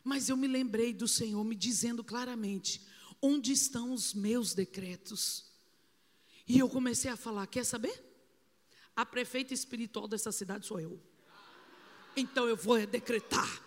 Mas 0.06 0.28
eu 0.28 0.36
me 0.36 0.46
lembrei 0.46 0.92
do 0.94 1.08
Senhor 1.08 1.42
me 1.42 1.56
dizendo 1.56 2.04
claramente: 2.04 2.80
onde 3.20 3.50
estão 3.50 3.92
os 3.92 4.14
meus 4.14 4.54
decretos? 4.54 5.46
E 6.46 6.60
eu 6.60 6.68
comecei 6.68 7.10
a 7.10 7.16
falar: 7.16 7.44
quer 7.48 7.64
saber? 7.64 8.04
A 8.94 9.04
prefeita 9.04 9.52
espiritual 9.52 10.06
dessa 10.06 10.30
cidade 10.30 10.64
sou 10.64 10.78
eu. 10.78 11.02
Então 12.16 12.46
eu 12.46 12.56
vou 12.56 12.86
decretar. 12.86 13.60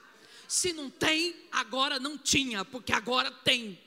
Se 0.47 0.71
não 0.71 0.89
tem, 0.89 1.35
agora 1.51 1.99
não 1.99 2.17
tinha, 2.17 2.63
porque 2.63 2.93
agora 2.93 3.29
tem. 3.29 3.77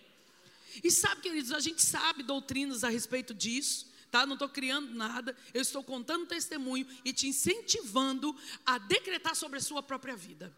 E 0.84 0.90
sabe, 0.90 1.22
queridos, 1.22 1.53
a 1.53 1.59
gente 1.59 1.80
sabe 1.80 2.22
doutrinas 2.22 2.84
a 2.84 2.90
respeito 2.90 3.32
disso, 3.32 3.90
tá? 4.11 4.26
Não 4.26 4.34
estou 4.34 4.50
criando 4.50 4.94
nada, 4.94 5.34
eu 5.55 5.62
estou 5.62 5.82
contando 5.82 6.26
testemunho 6.26 6.86
e 7.03 7.14
te 7.14 7.26
incentivando 7.26 8.36
a 8.66 8.76
decretar 8.76 9.34
sobre 9.34 9.57
a 9.57 9.62
sua 9.62 9.82
própria 9.82 10.14
vida. 10.14 10.55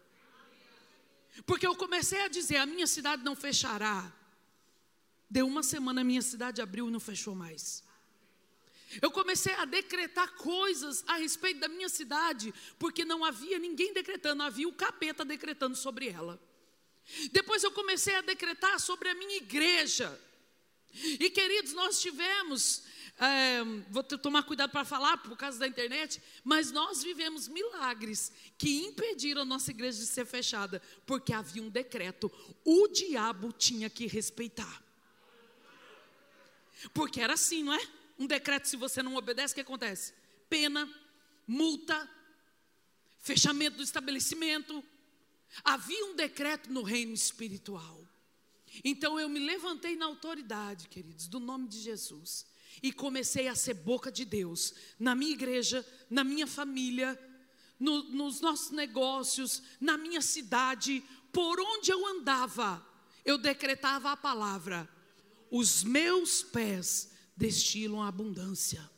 Porque 1.45 1.65
eu 1.65 1.75
comecei 1.75 2.21
a 2.21 2.27
dizer: 2.27 2.57
a 2.57 2.65
minha 2.65 2.87
cidade 2.87 3.23
não 3.23 3.35
fechará. 3.35 4.11
Deu 5.29 5.47
uma 5.47 5.63
semana, 5.63 6.01
a 6.01 6.03
minha 6.03 6.21
cidade 6.21 6.61
abriu 6.61 6.87
e 6.87 6.91
não 6.91 6.99
fechou 6.99 7.35
mais. 7.35 7.83
Eu 9.01 9.11
comecei 9.11 9.53
a 9.55 9.65
decretar 9.65 10.33
coisas 10.35 11.03
a 11.07 11.17
respeito 11.17 11.59
da 11.59 11.67
minha 11.67 11.89
cidade, 11.89 12.53
porque 12.79 13.03
não 13.03 13.25
havia 13.25 13.59
ninguém 13.59 13.93
decretando, 13.93 14.43
havia 14.43 14.67
o 14.67 14.73
capeta 14.73 15.25
decretando 15.25 15.75
sobre 15.75 16.07
ela. 16.09 16.39
Depois 17.31 17.63
eu 17.63 17.71
comecei 17.71 18.15
a 18.15 18.21
decretar 18.21 18.79
sobre 18.79 19.09
a 19.09 19.15
minha 19.15 19.37
igreja. 19.37 20.19
E 20.93 21.29
queridos, 21.29 21.73
nós 21.73 21.99
tivemos, 21.99 22.83
é, 23.17 23.63
vou 23.89 24.03
tomar 24.03 24.43
cuidado 24.43 24.71
para 24.71 24.83
falar 24.83 25.17
por 25.17 25.37
causa 25.37 25.57
da 25.57 25.67
internet, 25.67 26.21
mas 26.43 26.71
nós 26.71 27.01
vivemos 27.01 27.47
milagres 27.47 28.31
que 28.57 28.85
impediram 28.85 29.43
a 29.43 29.45
nossa 29.45 29.71
igreja 29.71 29.99
de 29.99 30.05
ser 30.05 30.25
fechada, 30.25 30.81
porque 31.05 31.31
havia 31.31 31.63
um 31.63 31.69
decreto, 31.69 32.31
o 32.65 32.87
diabo 32.89 33.53
tinha 33.53 33.89
que 33.89 34.05
respeitar. 34.05 34.83
Porque 36.93 37.21
era 37.21 37.33
assim, 37.33 37.63
não 37.63 37.73
é? 37.73 37.87
Um 38.19 38.27
decreto, 38.27 38.67
se 38.67 38.75
você 38.75 39.01
não 39.01 39.15
obedece, 39.15 39.53
o 39.53 39.55
que 39.55 39.61
acontece? 39.61 40.13
Pena, 40.49 40.89
multa, 41.47 42.09
fechamento 43.19 43.77
do 43.77 43.83
estabelecimento. 43.83 44.83
Havia 45.63 46.05
um 46.05 46.15
decreto 46.15 46.71
no 46.71 46.83
reino 46.83 47.13
espiritual. 47.13 48.05
Então 48.83 49.19
eu 49.19 49.29
me 49.29 49.39
levantei 49.39 49.95
na 49.95 50.05
autoridade, 50.05 50.89
queridos, 50.89 51.27
do 51.27 51.39
nome 51.39 51.67
de 51.67 51.79
Jesus, 51.79 52.45
e 52.81 52.91
comecei 52.91 53.47
a 53.47 53.55
ser 53.55 53.73
boca 53.73 54.11
de 54.11 54.25
Deus 54.25 54.73
na 54.99 55.15
minha 55.15 55.31
igreja, 55.31 55.85
na 56.09 56.23
minha 56.23 56.47
família, 56.47 57.19
no, 57.79 58.03
nos 58.03 58.41
nossos 58.41 58.71
negócios, 58.71 59.61
na 59.79 59.97
minha 59.97 60.21
cidade, 60.21 61.03
por 61.31 61.59
onde 61.59 61.91
eu 61.91 62.05
andava, 62.07 62.85
eu 63.23 63.37
decretava 63.37 64.11
a 64.11 64.17
palavra: 64.17 64.89
os 65.51 65.83
meus 65.83 66.43
pés 66.43 67.11
destilam 67.35 68.01
abundância. 68.01 68.89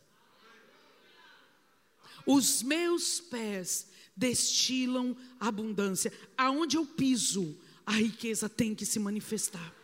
Os 2.25 2.61
meus 2.61 3.21
pés 3.21 3.87
destilam 4.15 5.15
abundância. 5.39 6.11
Aonde 6.37 6.75
eu 6.75 6.85
piso, 6.85 7.57
a 7.85 7.93
riqueza 7.93 8.49
tem 8.49 8.75
que 8.75 8.85
se 8.85 8.99
manifestar. 8.99 9.76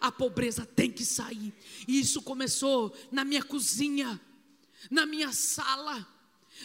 A 0.00 0.10
pobreza 0.10 0.66
tem 0.66 0.90
que 0.90 1.04
sair. 1.04 1.52
E 1.86 2.00
isso 2.00 2.22
começou 2.22 2.96
na 3.10 3.24
minha 3.24 3.42
cozinha, 3.42 4.20
na 4.90 5.06
minha 5.06 5.32
sala, 5.32 6.06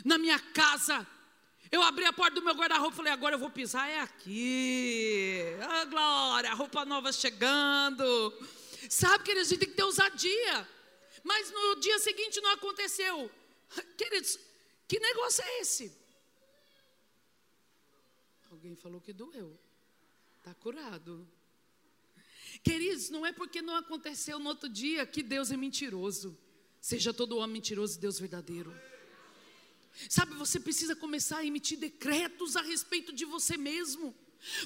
na 0.04 0.18
minha 0.18 0.40
casa. 0.40 1.08
Eu 1.72 1.84
abri 1.84 2.04
a 2.06 2.14
porta 2.14 2.36
do 2.36 2.44
meu 2.44 2.56
guarda-roupa 2.56 2.94
e 2.94 2.98
falei: 2.98 3.14
agora 3.14 3.36
eu 3.36 3.40
vou 3.40 3.50
pisar 3.50 3.88
é 3.88 4.00
aqui. 4.00 5.42
Ah, 5.62 5.86
glória, 5.86 6.54
roupa 6.54 6.84
nova 6.86 7.12
chegando. 7.12 8.34
Sabe, 8.90 9.24
que 9.24 9.32
a 9.32 9.44
gente 9.44 9.60
tem 9.60 9.70
que 9.70 9.76
ter 9.76 9.84
ousadia. 9.84 10.68
Mas 11.24 11.52
no 11.52 11.76
dia 11.80 12.00
seguinte 12.00 12.42
não 12.42 12.52
aconteceu. 12.54 13.30
Queridos, 13.98 14.40
que 14.88 15.00
negócio 15.00 15.44
é 15.44 15.62
esse? 15.62 15.96
Alguém 18.50 18.76
falou 18.76 19.00
que 19.00 19.14
doeu. 19.14 19.58
Está 20.40 20.54
curado. 20.56 21.28
Queridos, 22.64 23.10
não 23.10 23.26
é 23.26 23.32
porque 23.32 23.62
não 23.62 23.76
aconteceu 23.76 24.38
no 24.40 24.50
outro 24.50 24.68
dia 24.68 25.06
que 25.06 25.24
Deus 25.24 25.52
é 25.52 25.58
mentiroso. 25.58 26.38
Seja 26.82 27.14
todo 27.14 27.38
homem 27.38 27.54
mentiroso, 27.54 28.00
Deus 28.00 28.20
verdadeiro. 28.20 28.74
Sabe, 30.10 30.34
você 30.36 30.60
precisa 30.60 30.96
começar 30.96 31.40
a 31.40 31.46
emitir 31.46 31.78
decretos 31.78 32.56
a 32.56 32.62
respeito 32.62 33.12
de 33.12 33.26
você 33.26 33.58
mesmo. 33.58 34.16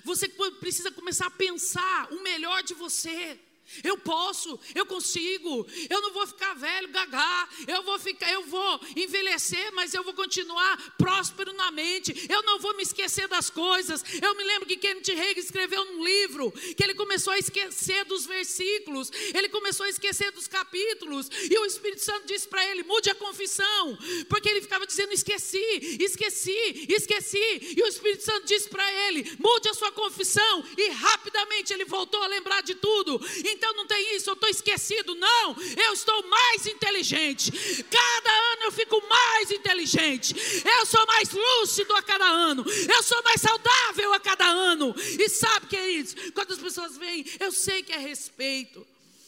Você 0.04 0.28
precisa 0.60 0.92
começar 0.92 1.28
a 1.28 1.32
pensar 1.32 2.12
o 2.12 2.22
melhor 2.22 2.62
de 2.64 2.74
você. 2.74 3.40
Eu 3.84 3.98
posso, 3.98 4.60
eu 4.76 4.86
consigo, 4.86 5.66
eu 5.90 6.02
não 6.02 6.12
vou 6.12 6.28
ficar 6.28 6.54
velho, 6.54 6.90
gagá, 6.90 7.50
eu 7.68 7.84
vou 7.84 7.98
ficar, 8.00 8.32
eu 8.32 8.44
vou 8.44 8.82
envelhecer, 8.96 9.72
mas 9.74 9.94
eu 9.94 10.04
vou 10.04 10.14
continuar 10.14 10.78
próspero 10.98 11.54
na 11.54 11.72
mente, 11.72 12.28
eu 12.30 12.44
não 12.44 12.60
vou 12.60 12.76
me 12.76 12.84
esquecer 12.84 13.28
das 13.28 13.50
coisas. 13.50 14.04
Eu 14.22 14.36
me 14.36 14.44
lembro 14.44 14.68
que 14.68 14.78
Kenneth 14.78 15.16
Reagan 15.16 15.40
escreveu 15.40 15.86
num 15.86 16.04
livro 16.04 16.52
que 16.52 16.84
ele 16.84 16.94
começou 16.96 17.34
a 17.34 17.40
esquecer 17.40 18.06
dos 18.06 18.26
versículos, 18.26 19.12
ele 19.34 19.50
começou 19.50 19.86
a 19.86 19.90
esquecer 19.90 20.32
dos 20.32 20.48
capítulos, 20.48 21.30
e 21.50 21.58
o 21.58 21.66
Espírito 21.66 22.04
Santo 22.04 22.28
disse 22.28 22.48
para 22.48 22.66
ele: 22.70 22.84
mude 22.84 23.10
a 23.10 23.16
confissão, 23.16 23.98
porque 24.28 24.50
ele 24.50 24.62
ficava 24.62 24.86
dizendo: 24.86 25.14
esqueci, 25.14 25.98
esqueci, 26.00 26.86
esqueci, 26.90 27.76
e 27.78 27.82
o 27.84 27.88
Espírito 27.88 28.24
Santo 28.24 28.46
disse 28.46 28.68
para 28.70 28.92
ele: 29.08 29.38
mude 29.40 29.70
a 29.70 29.74
sua 29.74 29.92
confissão, 29.92 30.66
e 30.78 30.90
rapidamente 30.90 31.72
ele 31.74 31.86
voltou 31.86 32.22
a 32.22 32.28
lembrar 32.28 32.62
de 32.62 32.76
tudo. 32.76 33.20
Então 33.46 33.63
não 33.74 33.88
tem 33.88 34.16
isso, 34.16 34.30
eu 34.30 34.34
estou 34.34 34.50
esquecido. 34.50 35.16
Não, 35.16 35.56
eu 35.86 35.94
estou 35.94 36.28
mais 36.28 36.66
inteligente. 36.66 37.52
Cada 37.84 38.32
ano 38.54 38.64
eu 38.64 38.72
fico 38.72 39.02
mais 39.08 39.52
inteligente. 39.52 40.36
Eu 40.66 40.86
sou 40.86 41.06
mais 41.08 41.30
lúcido 41.32 41.96
a 41.96 42.02
cada 42.02 42.26
ano. 42.26 42.66
Eu 42.68 43.04
sou 43.04 43.24
mais 43.24 43.40
saudável 43.40 44.14
a 44.14 44.20
cada 44.20 44.46
ano. 44.46 44.94
E 44.98 45.30
sabe, 45.30 45.68
queridos, 45.68 46.16
quando 46.34 46.52
as 46.52 46.60
pessoas 46.60 46.98
vêm, 46.98 47.26
eu 47.40 47.52
sei 47.52 47.84
que 47.84 47.94
é 47.94 47.98
respeito. 47.98 48.86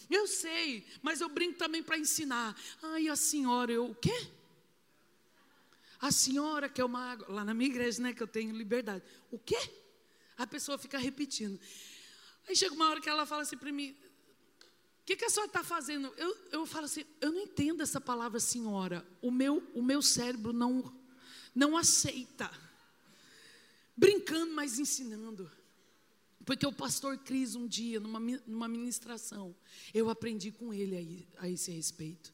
Eu 0.10 0.28
sei, 0.28 0.86
mas 1.02 1.22
eu 1.22 1.30
brinco 1.30 1.58
também 1.58 1.82
para 1.82 1.98
ensinar. 1.98 2.56
Ai, 2.82 3.08
a 3.08 3.16
senhora, 3.16 3.72
eu 3.72 3.86
o 3.86 3.96
quê? 3.96 4.28
A 6.00 6.12
senhora 6.12 6.70
que 6.70 6.82
é 6.82 6.86
uma 6.86 7.18
lá 7.28 7.44
na 7.44 7.54
minha 7.54 7.70
igreja, 7.70 8.02
né, 8.02 8.14
que 8.14 8.22
eu 8.22 8.28
tenho 8.28 8.56
liberdade. 8.56 9.04
O 9.32 9.40
quê? 9.40 9.58
A 10.38 10.46
pessoa 10.46 10.78
fica 10.78 10.98
repetindo. 10.98 11.60
Aí 12.48 12.56
chega 12.56 12.76
uma 12.76 12.90
hora 12.90 13.02
que 13.02 13.10
ela 13.10 13.26
fala 13.26 13.42
assim 13.42 13.58
para 13.58 13.72
mim: 13.72 13.96
que, 15.06 15.16
que 15.16 15.26
a 15.26 15.30
senhora 15.30 15.50
está 15.50 15.64
fazendo? 15.64 16.12
Eu, 16.18 16.36
eu 16.52 16.66
falo 16.66 16.86
assim, 16.86 17.06
eu 17.22 17.32
não 17.32 17.42
entendo 17.42 17.82
essa 17.84 18.02
palavra 18.02 18.40
senhora. 18.40 19.06
O 19.22 19.30
meu, 19.30 19.62
o 19.76 19.82
meu 19.84 20.02
cérebro 20.02 20.52
não, 20.52 20.92
não 21.54 21.78
aceita. 21.78 22.52
Brincando, 23.96 24.54
mas 24.54 24.80
ensinando. 24.80 25.50
Porque 26.44 26.66
o 26.66 26.74
pastor 26.74 27.20
Cris, 27.20 27.56
um 27.56 27.68
dia, 27.68 28.00
numa, 28.00 28.20
numa 28.20 28.68
ministração, 28.68 29.56
eu 29.94 30.10
aprendi 30.10 30.52
com 30.52 30.74
ele 30.74 31.28
a, 31.38 31.44
a 31.44 31.50
esse 31.50 31.72
respeito. 31.72 32.34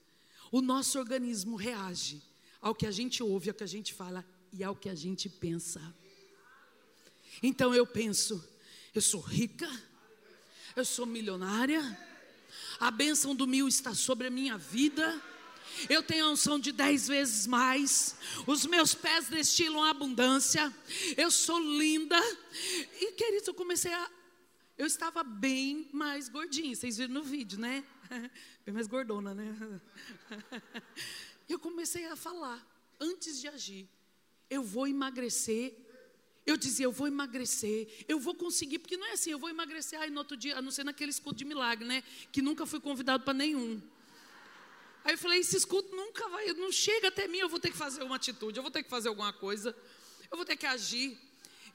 O 0.49 0.61
nosso 0.61 0.97
organismo 0.97 1.57
reage 1.57 2.21
ao 2.61 2.73
que 2.73 2.87
a 2.87 2.91
gente 2.91 3.21
ouve, 3.21 3.49
ao 3.49 3.55
que 3.55 3.63
a 3.63 3.67
gente 3.67 3.93
fala 3.93 4.25
e 4.53 4.63
ao 4.63 4.75
que 4.75 4.87
a 4.87 4.95
gente 4.95 5.27
pensa. 5.27 5.81
Então 7.43 7.75
eu 7.75 7.85
penso, 7.85 8.41
eu 8.93 9.01
sou 9.01 9.19
rica, 9.19 9.69
eu 10.75 10.85
sou 10.85 11.05
milionária, 11.05 11.81
a 12.81 12.89
bênção 12.89 13.35
do 13.35 13.45
mil 13.45 13.67
está 13.67 13.93
sobre 13.93 14.25
a 14.25 14.31
minha 14.31 14.57
vida. 14.57 15.21
Eu 15.87 16.01
tenho 16.01 16.25
a 16.25 16.31
unção 16.31 16.59
de 16.59 16.71
dez 16.71 17.07
vezes 17.07 17.45
mais. 17.45 18.15
Os 18.47 18.65
meus 18.65 18.95
pés 18.95 19.27
destilam 19.27 19.83
abundância. 19.83 20.73
Eu 21.15 21.29
sou 21.29 21.59
linda. 21.59 22.19
E 22.99 23.11
queridos, 23.11 23.47
eu 23.47 23.53
comecei 23.53 23.93
a. 23.93 24.09
Eu 24.79 24.87
estava 24.87 25.23
bem 25.23 25.87
mais 25.93 26.27
gordinha. 26.27 26.75
Vocês 26.75 26.97
viram 26.97 27.13
no 27.13 27.23
vídeo, 27.23 27.59
né? 27.59 27.83
Bem 28.65 28.73
mais 28.73 28.87
gordona, 28.87 29.35
né? 29.35 29.55
Eu 31.47 31.59
comecei 31.59 32.05
a 32.05 32.15
falar, 32.15 32.65
antes 32.99 33.39
de 33.39 33.47
agir. 33.47 33.87
Eu 34.49 34.63
vou 34.63 34.87
emagrecer 34.87 35.77
eu 36.45 36.57
dizia, 36.57 36.85
eu 36.85 36.91
vou 36.91 37.07
emagrecer, 37.07 37.87
eu 38.07 38.19
vou 38.19 38.33
conseguir, 38.33 38.79
porque 38.79 38.97
não 38.97 39.05
é 39.07 39.11
assim, 39.11 39.31
eu 39.31 39.39
vou 39.39 39.49
emagrecer, 39.49 39.99
aí 39.99 40.09
no 40.09 40.19
outro 40.19 40.35
dia, 40.35 40.57
a 40.57 40.61
não 40.61 40.71
ser 40.71 40.83
naquele 40.83 41.11
escudo 41.11 41.35
de 41.35 41.45
milagre, 41.45 41.87
né? 41.87 42.03
Que 42.31 42.41
nunca 42.41 42.65
fui 42.65 42.79
convidado 42.79 43.23
para 43.23 43.33
nenhum. 43.33 43.81
Aí 45.03 45.13
eu 45.13 45.17
falei, 45.17 45.39
esse 45.39 45.55
escudo 45.55 45.95
nunca 45.95 46.27
vai, 46.29 46.47
não 46.53 46.71
chega 46.71 47.07
até 47.07 47.27
mim, 47.27 47.37
eu 47.37 47.49
vou 47.49 47.59
ter 47.59 47.71
que 47.71 47.77
fazer 47.77 48.03
uma 48.03 48.15
atitude, 48.15 48.57
eu 48.57 48.63
vou 48.63 48.71
ter 48.71 48.83
que 48.83 48.89
fazer 48.89 49.09
alguma 49.09 49.33
coisa, 49.33 49.75
eu 50.29 50.37
vou 50.37 50.45
ter 50.45 50.55
que 50.55 50.65
agir. 50.65 51.17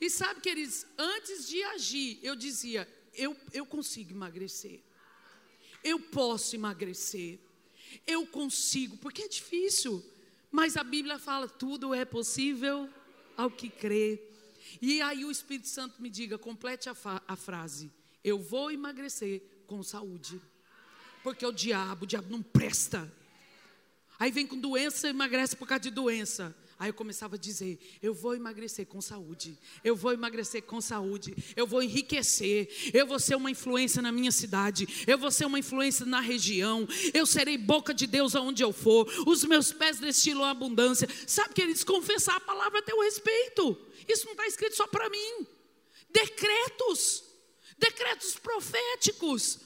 E 0.01 0.11
sabe, 0.11 0.41
queridos, 0.41 0.87
antes 0.99 1.49
de 1.49 1.63
agir, 1.63 2.19
eu 2.23 2.37
dizia, 2.37 2.89
eu, 3.15 3.37
eu 3.53 3.65
consigo 3.65 4.13
emagrecer, 4.13 4.81
eu 5.83 5.99
posso 5.99 6.55
emagrecer, 6.55 7.39
eu 8.07 8.27
consigo, 8.27 8.97
porque 8.99 9.23
é 9.23 9.29
difícil, 9.29 10.05
mas 10.51 10.77
a 10.77 10.85
Bíblia 10.85 11.19
fala, 11.19 11.49
tudo 11.49 11.95
é 11.95 12.05
possível 12.05 12.89
ao 13.37 13.51
que 13.51 13.69
crê. 13.69 14.21
E 14.81 15.01
aí 15.03 15.25
o 15.25 15.31
Espírito 15.31 15.69
Santo 15.69 16.01
me 16.01 16.11
diga, 16.11 16.39
complete 16.39 16.89
a, 16.89 16.95
a 17.27 17.37
frase: 17.37 17.93
Eu 18.23 18.39
vou 18.39 18.71
emagrecer 18.71 19.43
com 19.67 19.83
saúde. 19.83 20.41
Porque 21.23 21.45
o 21.45 21.53
diabo, 21.53 22.05
o 22.05 22.07
diabo 22.07 22.31
não 22.31 22.43
presta. 22.43 23.13
Aí 24.19 24.31
vem 24.31 24.47
com 24.47 24.59
doença, 24.59 25.09
emagrece 25.09 25.57
por 25.57 25.67
causa 25.67 25.81
de 25.81 25.91
doença. 25.91 26.57
Aí 26.79 26.91
eu 26.91 26.95
começava 26.95 27.37
a 27.37 27.39
dizer: 27.39 27.79
eu 28.03 28.13
vou 28.13 28.35
emagrecer 28.35 28.87
com 28.87 29.01
saúde, 29.01 29.59
eu 29.83 29.97
vou 29.97 30.13
emagrecer 30.13 30.63
com 30.63 30.81
saúde, 30.81 31.35
eu 31.57 31.67
vou 31.67 31.83
enriquecer, 31.83 32.69
eu 32.93 33.07
vou 33.07 33.19
ser 33.19 33.35
uma 33.35 33.51
influência 33.51 34.03
na 34.03 34.13
minha 34.13 34.31
cidade, 34.31 34.87
eu 35.07 35.17
vou 35.17 35.31
ser 35.31 35.47
uma 35.47 35.59
influência 35.59 36.05
na 36.05 36.21
região, 36.21 36.87
eu 37.15 37.25
serei 37.25 37.57
boca 37.57 37.95
de 37.95 38.07
Deus 38.07 38.37
aonde 38.37 38.63
eu 38.63 38.73
for, 38.73 39.07
os 39.27 39.43
meus 39.45 39.73
pés 39.73 39.99
destilam 39.99 40.45
abundância. 40.45 41.09
Sabe, 41.27 41.55
queridos, 41.55 41.83
confessar 41.83 42.37
a 42.37 42.41
palavra 42.41 42.81
a 42.81 42.83
teu 42.83 43.01
respeito, 43.01 43.79
isso 44.07 44.27
não 44.27 44.33
está 44.33 44.47
escrito 44.47 44.77
só 44.77 44.87
para 44.87 45.09
mim. 45.09 45.47
Decretos, 46.11 47.25
decretos 47.79 48.35
proféticos 48.35 49.61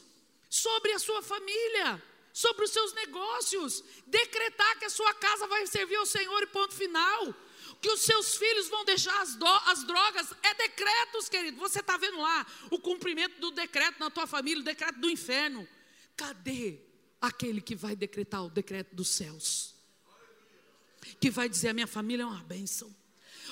sobre 0.49 0.93
a 0.93 0.99
sua 0.99 1.23
família 1.23 2.01
sobre 2.33 2.65
os 2.65 2.71
seus 2.71 2.93
negócios, 2.95 3.83
decretar 4.07 4.79
que 4.79 4.85
a 4.85 4.91
sua 4.91 5.13
casa 5.15 5.47
vai 5.47 5.67
servir 5.67 5.97
ao 5.97 6.07
Senhor 6.07 6.43
e 6.43 6.47
ponto 6.47 6.75
final. 6.75 7.35
que 7.81 7.91
os 7.91 8.01
seus 8.03 8.37
filhos 8.37 8.69
vão 8.69 8.85
deixar 8.85 9.19
as, 9.23 9.35
do, 9.37 9.47
as 9.47 9.85
drogas. 9.85 10.33
É 10.43 10.55
decretos, 10.55 11.29
querido. 11.29 11.59
Você 11.59 11.81
está 11.81 11.97
vendo 11.97 12.19
lá 12.19 12.47
o 12.71 12.79
cumprimento 12.79 13.41
do 13.41 13.51
decreto 13.51 13.99
na 13.99 14.11
tua 14.11 14.27
família, 14.27 14.61
o 14.61 14.65
decreto 14.65 15.01
do 15.01 15.09
inferno. 15.09 15.67
Cadê 16.17 16.79
aquele 17.21 17.61
que 17.61 17.75
vai 17.75 17.97
decretar 17.97 18.45
o 18.45 18.51
decreto 18.51 18.95
dos 18.95 19.09
céus? 19.09 19.75
Que 21.19 21.31
vai 21.31 21.49
dizer: 21.49 21.69
a 21.69 21.73
minha 21.73 21.87
família 21.87 22.23
é 22.23 22.27
uma 22.27 22.43
bênção, 22.43 22.95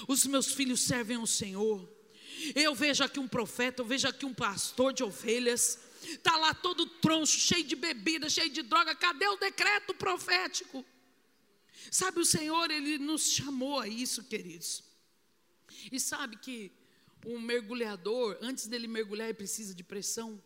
os 0.07 0.26
meus 0.26 0.53
filhos 0.53 0.83
servem 0.83 1.16
ao 1.16 1.26
Senhor. 1.26 1.89
Eu 2.55 2.74
vejo 2.74 3.03
aqui 3.03 3.18
um 3.18 3.26
profeta, 3.26 3.83
eu 3.83 3.87
vejo 3.87 4.07
aqui 4.07 4.24
um 4.24 4.35
pastor 4.35 4.93
de 4.93 5.03
ovelhas, 5.03 5.79
está 6.14 6.36
lá 6.36 6.54
todo 6.54 6.86
troncho, 6.86 7.38
cheio 7.38 7.64
de 7.64 7.76
bebida, 7.76 8.28
cheio 8.28 8.50
de 8.50 8.62
droga. 8.62 8.94
Cadê 8.94 9.26
o 9.28 9.36
decreto 9.36 9.94
profético? 9.94 10.84
Sabe, 11.90 12.20
o 12.20 12.24
Senhor, 12.24 12.70
Ele 12.70 12.98
nos 12.98 13.30
chamou 13.30 13.80
a 13.80 13.88
isso, 13.88 14.24
queridos. 14.24 14.82
E 15.92 15.98
sabe 16.00 16.36
que 16.36 16.72
um 17.26 17.40
mergulhador, 17.40 18.38
antes 18.40 18.66
dele 18.66 18.86
mergulhar, 18.86 19.28
ele 19.28 19.34
precisa 19.34 19.74
de 19.74 19.82
pressão. 19.82 20.42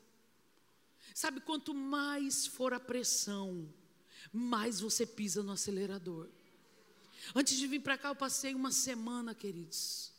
Sabe, 1.14 1.40
quanto 1.40 1.74
mais 1.74 2.46
for 2.46 2.72
a 2.72 2.80
pressão, 2.80 3.72
mais 4.32 4.80
você 4.80 5.06
pisa 5.06 5.42
no 5.42 5.52
acelerador. 5.52 6.28
Antes 7.34 7.56
de 7.56 7.66
vir 7.66 7.80
para 7.80 7.98
cá, 7.98 8.08
eu 8.08 8.16
passei 8.16 8.54
uma 8.54 8.72
semana, 8.72 9.34
queridos, 9.34 10.12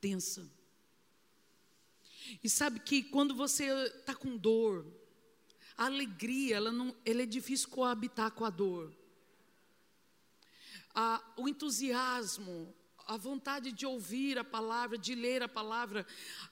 tensa. 0.00 0.48
E 2.42 2.48
sabe 2.48 2.80
que 2.80 3.02
quando 3.02 3.34
você 3.34 3.66
está 3.86 4.14
com 4.14 4.36
dor, 4.36 4.86
a 5.76 5.86
alegria, 5.86 6.56
ela, 6.56 6.72
não, 6.72 6.94
ela 7.04 7.22
é 7.22 7.26
difícil 7.26 7.68
coabitar 7.68 8.32
com 8.32 8.44
a 8.44 8.50
dor 8.50 8.96
a, 11.00 11.22
o 11.36 11.48
entusiasmo, 11.48 12.74
a 13.06 13.16
vontade 13.16 13.70
de 13.70 13.86
ouvir 13.86 14.36
a 14.36 14.42
palavra, 14.42 14.98
de 14.98 15.14
ler 15.14 15.44
a 15.44 15.48
palavra, 15.48 16.04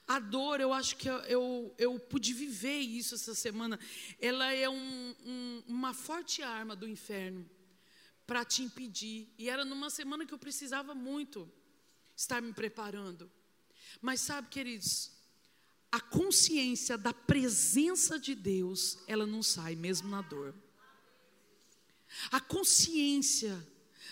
a 0.07 0.19
dor, 0.19 0.61
eu 0.61 0.71
acho 0.71 0.95
que 0.95 1.09
eu, 1.09 1.17
eu, 1.25 1.75
eu 1.77 1.99
pude 1.99 2.33
viver 2.33 2.79
isso 2.79 3.13
essa 3.15 3.35
semana. 3.35 3.77
Ela 4.21 4.53
é 4.53 4.69
um, 4.69 5.15
um, 5.25 5.63
uma 5.67 5.93
forte 5.93 6.41
arma 6.41 6.77
do 6.77 6.87
inferno 6.87 7.47
para 8.25 8.45
te 8.45 8.63
impedir. 8.63 9.27
E 9.37 9.49
era 9.49 9.65
numa 9.65 9.89
semana 9.89 10.25
que 10.25 10.33
eu 10.33 10.39
precisava 10.39 10.95
muito 10.95 11.51
estar 12.15 12.41
me 12.41 12.53
preparando. 12.53 13.29
Mas 14.01 14.21
sabe, 14.21 14.47
queridos, 14.47 15.11
a 15.91 15.99
consciência 15.99 16.97
da 16.97 17.13
presença 17.13 18.19
de 18.19 18.35
Deus, 18.35 18.97
ela 19.07 19.25
não 19.25 19.41
sai 19.41 19.75
mesmo 19.75 20.09
na 20.09 20.21
dor. 20.21 20.53
A 22.31 22.39
consciência 22.39 23.65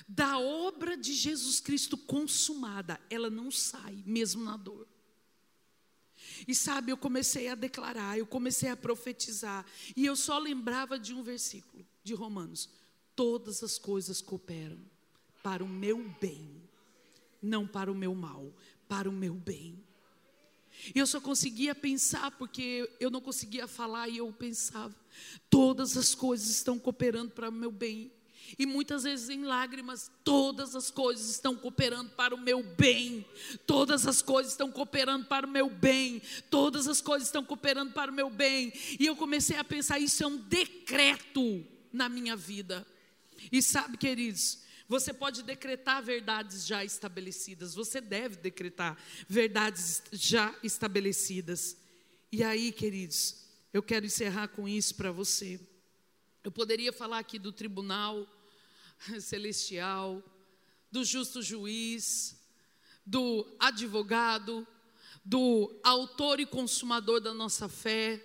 da 0.07 0.37
obra 0.37 0.97
de 0.97 1.13
Jesus 1.13 1.59
Cristo 1.59 1.97
consumada, 1.97 2.99
ela 3.09 3.29
não 3.29 3.49
sai, 3.49 4.03
mesmo 4.05 4.43
na 4.43 4.57
dor. 4.57 4.87
E 6.47 6.55
sabe, 6.55 6.91
eu 6.91 6.97
comecei 6.97 7.47
a 7.47 7.55
declarar, 7.55 8.17
eu 8.17 8.25
comecei 8.25 8.69
a 8.69 8.77
profetizar, 8.77 9.65
e 9.95 10.05
eu 10.05 10.15
só 10.15 10.37
lembrava 10.37 10.97
de 10.97 11.13
um 11.13 11.23
versículo 11.23 11.85
de 12.03 12.13
Romanos: 12.13 12.69
todas 13.15 13.63
as 13.63 13.77
coisas 13.77 14.21
cooperam 14.21 14.79
para 15.43 15.63
o 15.63 15.67
meu 15.67 16.09
bem, 16.19 16.61
não 17.41 17.67
para 17.67 17.91
o 17.91 17.95
meu 17.95 18.15
mal, 18.15 18.53
para 18.87 19.09
o 19.09 19.13
meu 19.13 19.33
bem. 19.33 19.83
E 20.93 20.99
eu 20.99 21.07
só 21.07 21.19
conseguia 21.19 21.73
pensar 21.73 22.31
porque 22.31 22.89
eu 22.99 23.09
não 23.09 23.21
conseguia 23.21 23.67
falar 23.67 24.07
e 24.07 24.17
eu 24.17 24.31
pensava, 24.31 24.95
todas 25.49 25.97
as 25.97 26.13
coisas 26.13 26.49
estão 26.49 26.77
cooperando 26.77 27.31
para 27.31 27.49
o 27.49 27.51
meu 27.51 27.71
bem. 27.71 28.11
E 28.59 28.65
muitas 28.65 29.03
vezes 29.03 29.29
em 29.29 29.43
lágrimas, 29.43 30.11
todas 30.23 30.75
as 30.75 30.91
coisas 30.91 31.29
estão 31.29 31.55
cooperando 31.55 32.11
para 32.11 32.35
o 32.35 32.37
meu 32.37 32.61
bem. 32.61 33.25
Todas 33.65 34.05
as 34.05 34.21
coisas 34.21 34.51
estão 34.51 34.71
cooperando 34.71 35.25
para 35.25 35.47
o 35.47 35.49
meu 35.49 35.69
bem. 35.69 36.21
Todas 36.49 36.87
as 36.87 37.01
coisas 37.01 37.27
estão 37.27 37.43
cooperando 37.43 37.91
para 37.93 38.11
o 38.11 38.13
meu 38.13 38.29
bem. 38.29 38.71
E 38.99 39.05
eu 39.05 39.15
comecei 39.15 39.57
a 39.57 39.63
pensar: 39.63 39.97
isso 39.97 40.23
é 40.23 40.27
um 40.27 40.37
decreto 40.37 41.65
na 41.91 42.07
minha 42.07 42.35
vida. 42.35 42.85
E 43.51 43.61
sabe, 43.61 43.97
queridos, 43.97 44.59
você 44.87 45.13
pode 45.13 45.41
decretar 45.43 46.03
verdades 46.03 46.65
já 46.65 46.83
estabelecidas. 46.83 47.73
Você 47.73 47.99
deve 47.99 48.37
decretar 48.37 48.97
verdades 49.27 50.03
já 50.11 50.55
estabelecidas. 50.61 51.77
E 52.31 52.43
aí, 52.43 52.71
queridos, 52.71 53.45
eu 53.73 53.81
quero 53.81 54.05
encerrar 54.05 54.49
com 54.49 54.67
isso 54.67 54.95
para 54.95 55.11
você. 55.11 55.59
Eu 56.43 56.51
poderia 56.51 56.93
falar 56.93 57.19
aqui 57.19 57.39
do 57.39 57.51
tribunal 57.51 58.27
celestial, 59.19 60.21
do 60.91 61.03
justo 61.03 61.41
juiz, 61.41 62.39
do 63.05 63.45
advogado, 63.59 64.67
do 65.23 65.75
autor 65.83 66.39
e 66.39 66.45
consumador 66.45 67.19
da 67.19 67.33
nossa 67.33 67.67
fé. 67.67 68.23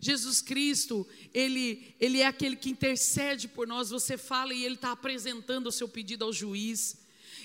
Jesus 0.00 0.40
Cristo, 0.40 1.06
ele, 1.34 1.94
ele 2.00 2.20
é 2.20 2.26
aquele 2.26 2.56
que 2.56 2.70
intercede 2.70 3.46
por 3.46 3.66
nós. 3.66 3.90
Você 3.90 4.16
fala 4.16 4.54
e 4.54 4.64
ele 4.64 4.76
está 4.76 4.92
apresentando 4.92 5.66
o 5.66 5.72
seu 5.72 5.88
pedido 5.88 6.24
ao 6.24 6.32
juiz. 6.32 6.96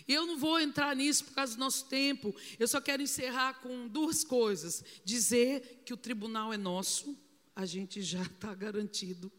Eu 0.07 0.25
não 0.25 0.37
vou 0.37 0.59
entrar 0.59 0.95
nisso 0.95 1.25
por 1.25 1.33
causa 1.33 1.53
do 1.53 1.59
nosso 1.59 1.85
tempo. 1.85 2.33
Eu 2.57 2.67
só 2.67 2.79
quero 2.79 3.01
encerrar 3.01 3.55
com 3.55 3.87
duas 3.87 4.23
coisas: 4.23 4.83
dizer 5.03 5.81
que 5.83 5.93
o 5.93 5.97
tribunal 5.97 6.53
é 6.53 6.57
nosso, 6.57 7.17
a 7.55 7.65
gente 7.65 8.01
já 8.01 8.21
está 8.21 8.53
garantido, 8.55 9.31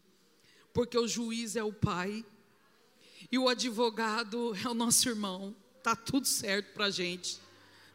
porque 0.73 0.97
o 0.97 1.07
juiz 1.07 1.55
é 1.55 1.63
o 1.63 1.73
Pai 1.73 2.23
e 3.31 3.39
o 3.39 3.49
advogado 3.49 4.55
é 4.63 4.69
o 4.69 4.73
nosso 4.73 5.09
irmão. 5.09 5.55
Tá 5.81 5.95
tudo 5.95 6.27
certo 6.27 6.73
para 6.73 6.85
a 6.85 6.91
gente. 6.91 7.39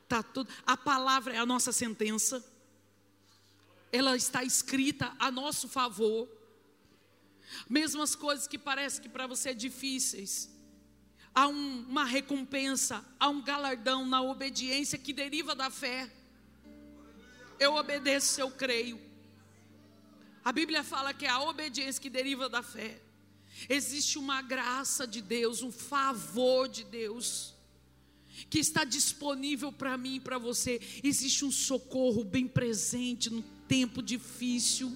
Tá 0.09 0.23
tudo. 0.23 0.51
A 0.67 0.77
palavra 0.77 1.35
é 1.35 1.39
a 1.39 1.47
nossa 1.47 1.73
sentença. 1.73 2.45
Ela 3.93 4.17
está 4.17 4.43
escrita 4.43 5.15
a 5.19 5.31
nosso 5.31 5.69
favor. 5.69 6.29
Mesmo 7.69 8.03
as 8.03 8.15
coisas 8.15 8.49
que 8.49 8.59
parecem 8.59 9.03
que 9.03 9.09
para 9.09 9.27
você 9.27 9.51
é 9.51 9.55
difíceis, 9.55 10.51
há 11.35 11.47
um, 11.47 11.85
uma 11.89 12.05
recompensa, 12.05 13.05
há 13.21 13.29
um 13.29 13.43
galardão 13.43 14.07
na 14.07 14.23
obediência 14.23 14.99
que 14.99 15.13
deriva 15.13 15.55
da 15.55 15.71
fé. 15.71 16.11
Eu 17.61 17.75
obedeço, 17.75 18.41
eu 18.41 18.51
creio. 18.51 19.01
A 20.45 20.51
Bíblia 20.51 20.83
fala 20.83 21.15
que 21.15 21.27
é 21.27 21.29
a 21.29 21.41
obediência 21.41 22.03
que 22.03 22.11
deriva 22.11 22.49
da 22.49 22.63
fé. 22.63 23.01
Existe 23.69 24.19
uma 24.19 24.43
graça 24.43 25.07
de 25.07 25.21
Deus, 25.21 25.63
um 25.63 25.71
favor 25.71 26.69
de 26.69 26.85
Deus, 26.85 27.55
que 28.51 28.59
está 28.59 28.83
disponível 28.83 29.71
para 29.71 29.97
mim 29.97 30.17
e 30.17 30.21
para 30.21 30.39
você. 30.39 30.81
Existe 31.05 31.45
um 31.45 31.53
socorro 31.53 32.25
bem 32.25 32.49
presente 32.49 33.31
no 33.31 33.43
tempo 33.73 34.03
difícil. 34.03 34.95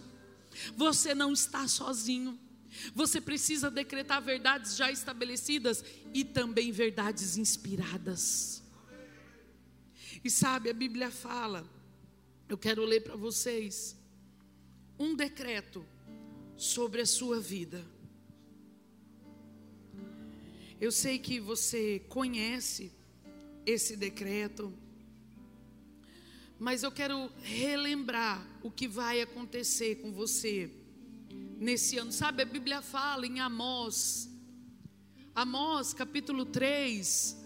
Você 0.77 1.15
não 1.15 1.33
está 1.33 1.67
sozinho. 1.67 2.39
Você 2.95 3.23
precisa 3.23 3.71
decretar 3.71 4.21
verdades 4.21 4.77
já 4.77 4.93
estabelecidas 4.93 5.83
e 6.13 6.23
também 6.23 6.71
verdades 6.71 7.39
inspiradas. 7.39 8.63
E 10.23 10.31
sabe, 10.31 10.69
a 10.69 10.75
Bíblia 10.75 11.11
fala, 11.11 11.67
eu 12.51 12.59
quero 12.59 12.85
ler 12.85 13.01
para 13.03 13.17
vocês, 13.17 13.97
um 14.99 15.17
decreto 15.17 15.83
sobre 16.55 17.01
a 17.01 17.07
sua 17.07 17.41
vida. 17.41 17.83
Eu 20.79 20.93
sei 20.93 21.19
que 21.19 21.41
você 21.41 22.01
conhece 22.11 22.93
esse 23.65 23.97
decreto, 23.97 24.71
mas 26.59 26.83
eu 26.83 26.91
quero 26.91 27.31
relembrar 27.43 28.47
o 28.63 28.71
que 28.71 28.89
vai 28.89 29.21
acontecer 29.21 29.97
com 29.97 30.13
você 30.13 30.71
nesse 31.59 31.99
ano. 31.99 32.13
Sabe, 32.13 32.43
a 32.43 32.47
Bíblia 32.47 32.81
fala 32.81 33.27
em 33.27 33.41
Amós, 33.41 34.31
Amós 35.35 35.93
capítulo 35.93 36.47
3, 36.47 37.37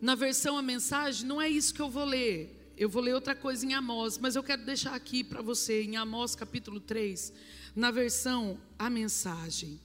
na 0.00 0.14
versão 0.14 0.58
a 0.58 0.62
mensagem, 0.62 1.26
não 1.26 1.40
é 1.40 1.48
isso 1.48 1.72
que 1.72 1.80
eu 1.80 1.88
vou 1.88 2.04
ler. 2.04 2.58
Eu 2.76 2.88
vou 2.88 3.02
ler 3.02 3.14
outra 3.14 3.34
coisa 3.34 3.64
em 3.64 3.74
Amós, 3.74 4.18
mas 4.18 4.34
eu 4.34 4.42
quero 4.42 4.64
deixar 4.64 4.94
aqui 4.94 5.22
para 5.22 5.40
você, 5.40 5.82
em 5.82 5.96
Amós 5.96 6.34
capítulo 6.34 6.80
3, 6.80 7.32
na 7.76 7.90
versão 7.90 8.60
a 8.78 8.90
mensagem, 8.90 9.80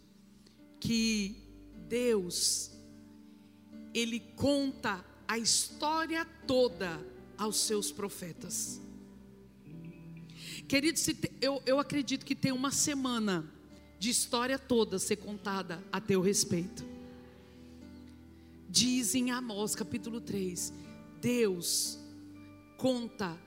que 0.80 1.36
Deus, 1.88 2.72
Ele 3.94 4.20
conta 4.36 5.06
a 5.28 5.38
história 5.38 6.26
toda 6.48 7.00
aos 7.38 7.58
seus 7.58 7.92
profetas. 7.92 8.82
Queridos, 10.68 11.08
eu, 11.40 11.62
eu 11.66 11.80
acredito 11.80 12.26
que 12.26 12.36
tem 12.36 12.52
uma 12.52 12.72
semana 12.72 13.50
de 14.00 14.10
história 14.10 14.60
toda 14.60 15.00
ser 15.00 15.18
contada 15.18 15.84
a 15.92 16.02
teu 16.02 16.22
respeito. 16.22 16.84
Diz 18.70 19.16
em 19.16 19.32
Amós 19.32 19.76
capítulo 19.76 20.20
3: 20.20 20.74
Deus 21.22 21.98
conta 22.78 23.38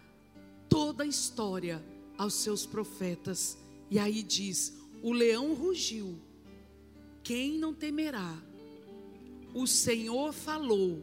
toda 0.68 1.04
a 1.04 1.06
história 1.06 1.84
aos 2.16 2.34
seus 2.34 2.64
profetas. 2.64 3.58
E 3.90 3.98
aí 3.98 4.22
diz: 4.22 4.72
o 5.02 5.12
leão 5.12 5.54
rugiu 5.54 6.18
quem 7.22 7.58
não 7.58 7.74
temerá? 7.74 8.50
o 9.54 9.66
Senhor 9.66 10.32
falou, 10.32 11.02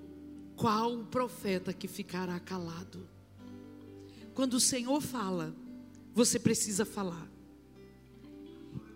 qual 0.57 0.91
o 0.91 1.05
profeta 1.05 1.71
que 1.71 1.87
ficará 1.87 2.39
calado? 2.39 3.07
Quando 4.33 4.55
o 4.55 4.59
Senhor 4.59 4.99
fala, 4.99 5.55
você 6.13 6.39
precisa 6.39 6.83
falar. 6.83 7.29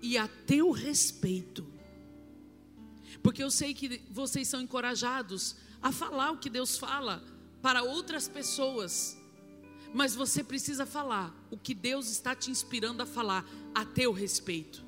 E 0.02 0.18
a 0.18 0.28
teu 0.28 0.72
respeito, 0.72 1.64
porque 3.22 3.44
eu 3.44 3.52
sei 3.52 3.76
que 3.76 4.02
vocês 4.10 4.48
são 4.48 4.60
encorajados 4.60 5.56
a 5.80 5.92
falar 5.92 6.32
o 6.32 6.38
que 6.40 6.50
Deus 6.50 6.80
fala 6.80 7.24
para 7.62 7.84
outras 7.84 8.28
pessoas, 8.28 9.16
mas 9.94 10.16
você 10.16 10.44
precisa 10.44 10.86
falar 10.88 11.32
o 11.52 11.58
que 11.58 11.76
Deus 11.76 12.10
está 12.10 12.34
te 12.36 12.50
inspirando 12.50 13.04
a 13.04 13.06
falar 13.06 13.48
a 13.76 13.86
teu 13.86 14.12
respeito, 14.12 14.84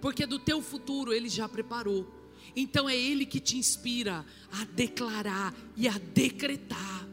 porque 0.00 0.26
do 0.26 0.40
teu 0.40 0.60
futuro 0.60 1.12
Ele 1.12 1.28
já 1.28 1.48
preparou. 1.48 2.21
Então 2.54 2.88
é 2.88 2.96
Ele 2.96 3.24
que 3.24 3.40
te 3.40 3.56
inspira 3.56 4.24
a 4.50 4.64
declarar 4.64 5.54
e 5.76 5.88
a 5.88 5.98
decretar. 5.98 7.08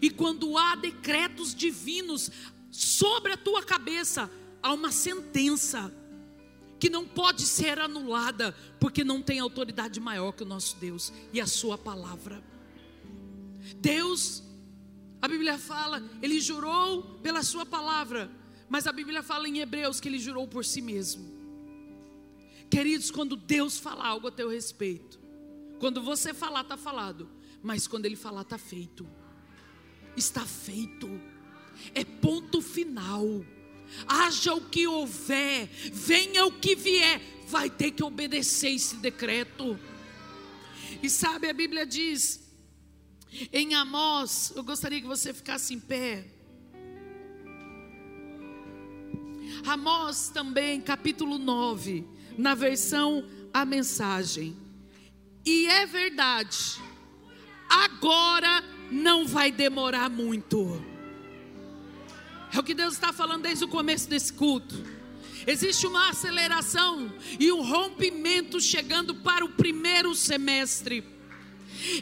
E 0.00 0.10
quando 0.10 0.56
há 0.58 0.74
decretos 0.74 1.54
divinos 1.54 2.30
sobre 2.70 3.32
a 3.32 3.36
tua 3.36 3.62
cabeça, 3.62 4.30
há 4.62 4.72
uma 4.72 4.90
sentença 4.90 5.92
que 6.78 6.90
não 6.90 7.06
pode 7.06 7.42
ser 7.42 7.78
anulada, 7.78 8.54
porque 8.80 9.04
não 9.04 9.22
tem 9.22 9.38
autoridade 9.38 10.00
maior 10.00 10.32
que 10.32 10.42
o 10.42 10.46
nosso 10.46 10.76
Deus 10.76 11.12
e 11.32 11.40
a 11.40 11.46
Sua 11.46 11.78
palavra. 11.78 12.42
Deus, 13.76 14.42
a 15.22 15.28
Bíblia 15.28 15.56
fala, 15.56 16.02
Ele 16.20 16.40
jurou 16.40 17.02
pela 17.22 17.42
Sua 17.42 17.64
palavra, 17.64 18.30
mas 18.68 18.86
a 18.86 18.92
Bíblia 18.92 19.22
fala 19.22 19.48
em 19.48 19.60
Hebreus 19.60 20.00
que 20.00 20.08
Ele 20.08 20.18
jurou 20.18 20.46
por 20.46 20.64
si 20.64 20.82
mesmo. 20.82 21.33
Queridos, 22.74 23.08
quando 23.08 23.36
Deus 23.36 23.78
falar 23.78 24.08
algo 24.08 24.26
a 24.26 24.32
teu 24.32 24.48
respeito, 24.48 25.20
quando 25.78 26.02
você 26.02 26.34
falar, 26.34 26.62
está 26.62 26.76
falado, 26.76 27.30
mas 27.62 27.86
quando 27.86 28.04
Ele 28.04 28.16
falar, 28.16 28.40
está 28.40 28.58
feito. 28.58 29.08
Está 30.16 30.44
feito, 30.44 31.08
é 31.94 32.04
ponto 32.04 32.60
final. 32.60 33.46
Haja 34.08 34.54
o 34.54 34.60
que 34.60 34.88
houver, 34.88 35.68
venha 35.92 36.46
o 36.46 36.50
que 36.50 36.74
vier, 36.74 37.20
vai 37.46 37.70
ter 37.70 37.92
que 37.92 38.02
obedecer 38.02 38.70
esse 38.70 38.96
decreto. 38.96 39.78
E 41.00 41.08
sabe, 41.08 41.48
a 41.48 41.52
Bíblia 41.52 41.86
diz 41.86 42.42
em 43.52 43.76
Amós, 43.76 44.52
eu 44.56 44.64
gostaria 44.64 45.00
que 45.00 45.06
você 45.06 45.32
ficasse 45.32 45.72
em 45.72 45.78
pé. 45.78 46.26
Amós 49.64 50.28
também, 50.28 50.80
capítulo 50.80 51.38
9 51.38 52.13
na 52.36 52.54
versão 52.54 53.24
A 53.52 53.64
Mensagem. 53.64 54.56
E 55.44 55.66
é 55.66 55.86
verdade, 55.86 56.80
agora 57.68 58.64
não 58.90 59.26
vai 59.26 59.52
demorar 59.52 60.08
muito. 60.08 60.82
É 62.52 62.58
o 62.58 62.62
que 62.62 62.74
Deus 62.74 62.94
está 62.94 63.12
falando 63.12 63.42
desde 63.42 63.64
o 63.64 63.68
começo 63.68 64.08
desse 64.08 64.32
culto. 64.32 64.74
Existe 65.46 65.86
uma 65.86 66.08
aceleração 66.08 67.12
e 67.38 67.52
um 67.52 67.62
rompimento 67.62 68.60
chegando 68.60 69.14
para 69.16 69.44
o 69.44 69.50
primeiro 69.50 70.14
semestre. 70.14 71.13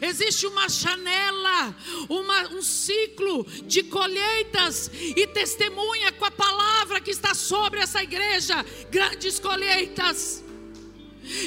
Existe 0.01 0.45
uma 0.47 0.69
janela, 0.69 1.75
uma, 2.09 2.47
um 2.49 2.61
ciclo 2.61 3.45
de 3.65 3.83
colheitas 3.83 4.89
e 4.93 5.27
testemunha 5.27 6.11
com 6.11 6.25
a 6.25 6.31
palavra 6.31 7.01
que 7.01 7.11
está 7.11 7.33
sobre 7.33 7.79
essa 7.79 8.01
igreja 8.03 8.63
grandes 8.89 9.39
colheitas. 9.39 10.43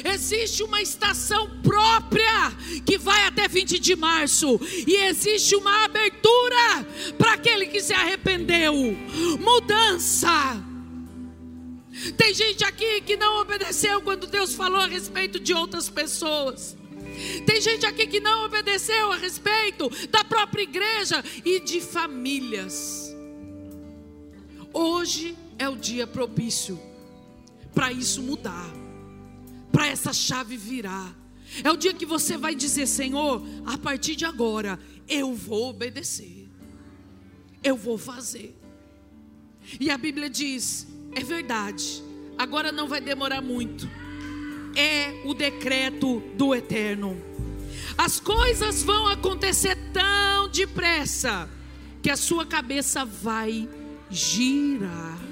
Existe 0.03 0.63
uma 0.63 0.81
estação 0.81 1.61
própria 1.61 2.51
que 2.85 2.97
vai 2.97 3.25
até 3.25 3.47
20 3.47 3.79
de 3.79 3.95
março, 3.95 4.59
e 4.87 4.95
existe 4.95 5.55
uma 5.55 5.85
abertura 5.85 6.85
para 7.17 7.33
aquele 7.33 7.67
que 7.67 7.79
se 7.79 7.93
arrependeu. 7.93 8.73
Mudança. 9.39 10.63
Tem 12.15 12.33
gente 12.33 12.63
aqui 12.63 13.01
que 13.01 13.17
não 13.17 13.41
obedeceu 13.41 14.01
quando 14.01 14.27
Deus 14.27 14.53
falou 14.53 14.81
a 14.81 14.87
respeito 14.87 15.39
de 15.39 15.53
outras 15.53 15.89
pessoas. 15.89 16.75
Tem 17.45 17.59
gente 17.61 17.85
aqui 17.85 18.07
que 18.07 18.19
não 18.19 18.45
obedeceu 18.45 19.11
a 19.11 19.17
respeito 19.17 19.89
da 20.07 20.23
própria 20.23 20.63
igreja 20.63 21.23
e 21.43 21.59
de 21.59 21.81
famílias. 21.81 23.15
Hoje 24.73 25.37
é 25.57 25.67
o 25.67 25.75
dia 25.75 26.05
propício 26.05 26.79
para 27.73 27.91
isso 27.91 28.21
mudar, 28.21 28.69
para 29.71 29.87
essa 29.87 30.13
chave 30.13 30.57
virar. 30.57 31.15
É 31.63 31.71
o 31.71 31.77
dia 31.77 31.93
que 31.93 32.05
você 32.05 32.37
vai 32.37 32.53
dizer: 32.53 32.87
Senhor, 32.87 33.41
a 33.65 33.77
partir 33.77 34.15
de 34.15 34.25
agora 34.25 34.79
eu 35.07 35.33
vou 35.33 35.69
obedecer, 35.69 36.47
eu 37.63 37.75
vou 37.75 37.97
fazer. 37.97 38.55
E 39.79 39.89
a 39.89 39.97
Bíblia 39.97 40.29
diz: 40.29 40.87
é 41.15 41.23
verdade, 41.23 42.03
agora 42.37 42.71
não 42.71 42.87
vai 42.87 43.01
demorar 43.01 43.41
muito 43.41 43.89
é 44.77 45.21
o 45.25 45.33
decreto 45.33 46.21
do 46.35 46.53
eterno. 46.53 47.19
As 47.97 48.19
coisas 48.19 48.83
vão 48.83 49.07
acontecer 49.07 49.75
tão 49.91 50.47
depressa 50.49 51.49
que 52.01 52.11
a 52.11 52.15
sua 52.15 52.45
cabeça 52.45 53.03
vai 53.03 53.67
girar. 54.09 55.26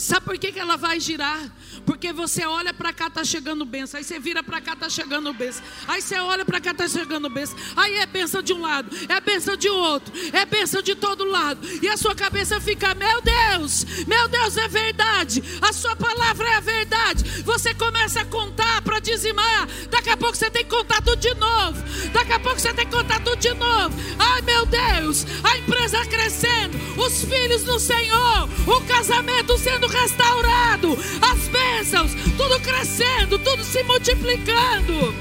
Sabe 0.00 0.24
por 0.24 0.38
que, 0.38 0.50
que 0.50 0.58
ela 0.58 0.78
vai 0.78 0.98
girar? 0.98 1.38
Porque 1.84 2.10
você 2.10 2.46
olha 2.46 2.72
para 2.72 2.90
cá, 2.90 3.10
tá 3.10 3.22
chegando 3.22 3.66
benção. 3.66 3.98
Aí 3.98 4.04
você 4.04 4.18
vira 4.18 4.42
para 4.42 4.58
cá, 4.58 4.74
tá 4.74 4.88
chegando 4.88 5.30
benção. 5.34 5.62
Aí 5.86 6.00
você 6.00 6.18
olha 6.18 6.42
para 6.42 6.58
cá, 6.58 6.72
tá 6.72 6.88
chegando 6.88 7.28
benção. 7.28 7.54
Aí 7.76 7.96
é 7.96 8.06
benção 8.06 8.40
de 8.40 8.54
um 8.54 8.62
lado, 8.62 8.88
é 9.06 9.20
benção 9.20 9.56
de 9.56 9.68
outro, 9.68 10.10
é 10.32 10.46
benção 10.46 10.80
de 10.80 10.94
todo 10.94 11.26
lado. 11.26 11.68
E 11.82 11.86
a 11.86 11.98
sua 11.98 12.14
cabeça 12.14 12.58
fica: 12.62 12.94
Meu 12.94 13.20
Deus, 13.20 13.84
meu 14.06 14.26
Deus, 14.28 14.56
é 14.56 14.68
verdade. 14.68 15.42
A 15.60 15.70
sua 15.70 15.94
palavra 15.94 16.48
é 16.48 16.54
a 16.54 16.60
verdade. 16.60 17.42
Você 17.42 17.74
começa 17.74 18.22
a 18.22 18.24
contar 18.24 18.80
para 18.80 19.00
dizimar. 19.00 19.68
Daqui 19.90 20.08
a 20.08 20.16
pouco 20.16 20.34
você 20.34 20.50
tem 20.50 20.64
que 20.64 20.70
contar 20.70 21.02
tudo 21.02 21.16
de 21.16 21.34
novo. 21.34 21.78
Daqui 22.10 22.32
a 22.32 22.40
pouco 22.40 22.58
você 22.58 22.72
tem 22.72 22.86
que 22.86 22.96
contar 22.96 23.20
tudo 23.20 23.36
de 23.36 23.52
novo. 23.52 23.94
Ai, 24.18 24.40
meu 24.40 24.64
Deus, 24.64 25.26
a 25.44 25.58
empresa 25.58 26.06
crescendo, 26.06 26.78
os 26.98 27.22
filhos 27.22 27.64
no 27.64 27.78
Senhor, 27.78 28.48
o 28.66 28.80
casamento 28.86 29.58
sendo 29.58 29.89
restaurado, 29.90 30.96
as 31.20 31.48
bênçãos 31.48 32.12
tudo 32.36 32.60
crescendo, 32.60 33.38
tudo 33.38 33.62
se 33.64 33.82
multiplicando. 33.82 35.14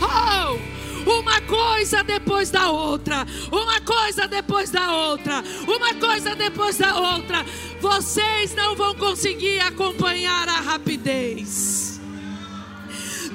Oh! 0.00 0.74
uma 1.06 1.40
coisa 1.42 2.02
depois 2.02 2.50
da 2.50 2.70
outra, 2.70 3.26
uma 3.52 3.80
coisa 3.80 4.26
depois 4.26 4.70
da 4.70 4.92
outra, 4.92 5.44
uma 5.66 5.94
coisa 5.94 6.34
depois 6.34 6.78
da 6.78 6.96
outra. 6.98 7.44
Vocês 7.80 8.54
não 8.54 8.74
vão 8.74 8.94
conseguir 8.94 9.60
acompanhar 9.60 10.48
a 10.48 10.60
rapidez. 10.60 12.00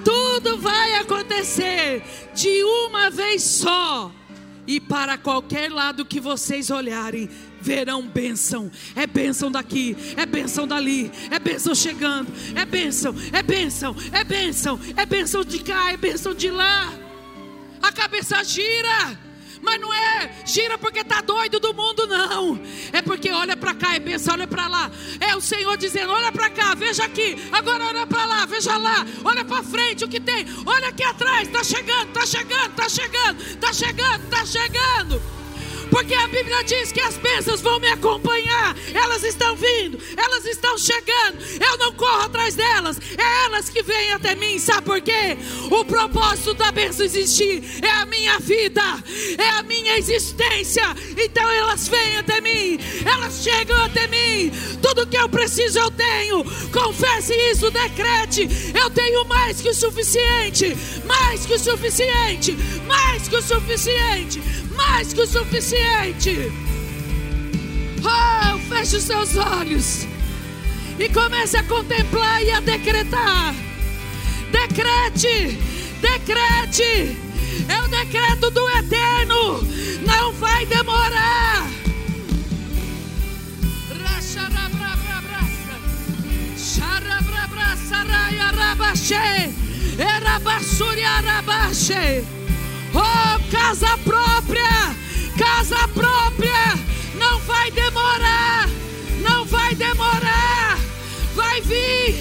Tudo 0.03 0.57
vai 0.57 0.95
acontecer 0.95 2.01
de 2.33 2.63
uma 2.63 3.09
vez 3.09 3.43
só. 3.43 4.11
E 4.65 4.79
para 4.79 5.17
qualquer 5.17 5.71
lado 5.71 6.05
que 6.05 6.19
vocês 6.19 6.69
olharem, 6.69 7.29
verão 7.61 8.07
bênção. 8.07 8.71
É 8.95 9.05
bênção 9.05 9.51
daqui, 9.51 9.95
é 10.17 10.25
bênção 10.25 10.67
dali, 10.67 11.11
é 11.29 11.39
bênção 11.39 11.75
chegando, 11.75 12.31
é 12.55 12.65
bênção, 12.65 13.15
é 13.31 13.43
bênção, 13.43 13.95
é 14.11 14.23
bênção, 14.23 14.79
é 14.95 15.05
bênção 15.05 15.43
de 15.43 15.59
cá, 15.59 15.91
é 15.91 15.97
bênção 15.97 16.33
de 16.33 16.49
lá. 16.49 16.93
A 17.81 17.91
cabeça 17.91 18.43
gira. 18.43 19.29
Mas 19.61 19.79
não 19.79 19.93
é 19.93 20.31
gira 20.45 20.77
porque 20.77 20.99
está 20.99 21.21
doido 21.21 21.59
do 21.59 21.73
mundo, 21.73 22.07
não. 22.07 22.59
É 22.93 23.01
porque 23.01 23.29
olha 23.29 23.57
para 23.57 23.73
cá 23.73 23.95
e 23.95 23.99
pensa, 23.99 24.31
olha 24.31 24.47
para 24.47 24.67
lá. 24.67 24.89
É 25.19 25.35
o 25.35 25.41
Senhor 25.41 25.75
dizendo: 25.77 26.13
olha 26.13 26.31
para 26.31 26.49
cá, 26.49 26.73
veja 26.75 27.03
aqui. 27.03 27.35
Agora 27.51 27.85
olha 27.85 28.07
para 28.07 28.25
lá, 28.25 28.45
veja 28.45 28.77
lá. 28.77 29.05
Olha 29.23 29.43
para 29.43 29.61
frente 29.63 30.05
o 30.05 30.07
que 30.07 30.19
tem. 30.19 30.45
Olha 30.65 30.87
aqui 30.87 31.03
atrás. 31.03 31.47
Está 31.47 31.63
chegando, 31.63 32.07
está 32.07 32.25
chegando, 32.25 32.69
está 32.71 32.89
chegando, 32.89 33.41
está 33.41 33.73
chegando, 33.73 34.23
está 34.23 34.45
chegando 34.45 35.38
porque 35.89 36.13
a 36.13 36.27
Bíblia 36.27 36.63
diz 36.63 36.91
que 36.91 37.01
as 37.01 37.17
bênçãos 37.17 37.61
vão 37.61 37.79
me 37.79 37.87
acompanhar, 37.87 38.75
elas 38.93 39.23
estão 39.23 39.55
vindo, 39.55 39.99
elas 40.15 40.45
estão 40.45 40.77
chegando, 40.77 41.39
eu 41.59 41.77
não 41.77 41.93
corro 41.93 42.23
atrás 42.23 42.55
delas, 42.55 42.99
é 43.17 43.45
elas 43.45 43.69
que 43.69 43.81
vêm 43.81 44.11
até 44.13 44.35
mim, 44.35 44.59
sabe 44.59 44.83
por 44.83 45.01
quê? 45.01 45.37
O 45.71 45.83
propósito 45.85 46.53
da 46.53 46.71
bênção 46.71 47.05
existir 47.05 47.63
é 47.81 47.89
a 47.89 48.05
minha 48.05 48.39
vida, 48.39 48.81
é 49.37 49.49
a 49.49 49.63
minha 49.63 49.97
existência, 49.97 50.83
então 51.17 51.49
elas 51.49 51.87
vêm 51.87 52.17
até 52.17 52.41
mim, 52.41 52.79
elas 53.05 53.43
chegam 53.43 53.83
até 53.83 54.07
mim, 54.07 54.51
tudo 54.81 55.07
que 55.07 55.17
eu 55.17 55.29
preciso 55.29 55.79
eu 55.79 55.91
tenho, 55.91 56.43
confesse 56.71 57.33
isso, 57.51 57.71
decrete, 57.71 58.47
eu 58.79 58.89
tenho 58.89 59.25
mais 59.25 59.61
que 59.61 59.69
o 59.69 59.73
suficiente, 59.73 60.75
mais 61.05 61.45
que 61.45 61.53
o 61.53 61.59
suficiente, 61.59 62.55
mais 62.87 63.27
que 63.27 63.35
o 63.35 63.41
suficiente, 63.41 64.41
mais 64.75 65.13
que 65.13 65.21
o 65.21 65.27
suficiente. 65.27 65.78
Oh, 68.03 68.57
feche 68.69 68.97
os 68.97 69.03
seus 69.03 69.35
olhos 69.35 70.07
E 70.97 71.09
comece 71.09 71.57
a 71.57 71.63
contemplar 71.63 72.43
e 72.43 72.51
a 72.51 72.59
decretar. 72.59 73.55
Decrete, 74.51 75.57
decrete. 76.01 77.17
É 77.67 77.81
o 77.81 77.87
decreto 77.87 78.49
do 78.51 78.69
eterno. 78.69 79.61
Não 80.05 80.33
vai 80.33 80.65
demorar. 80.65 81.69
Oh, 92.93 93.51
casa 93.51 93.97
própria, 93.99 94.95
casa 95.39 95.87
própria, 95.87 96.77
não 97.15 97.39
vai 97.39 97.71
demorar, 97.71 98.69
não 99.21 99.45
vai 99.45 99.73
demorar, 99.73 100.77
vai 101.33 101.61
vir, 101.61 102.15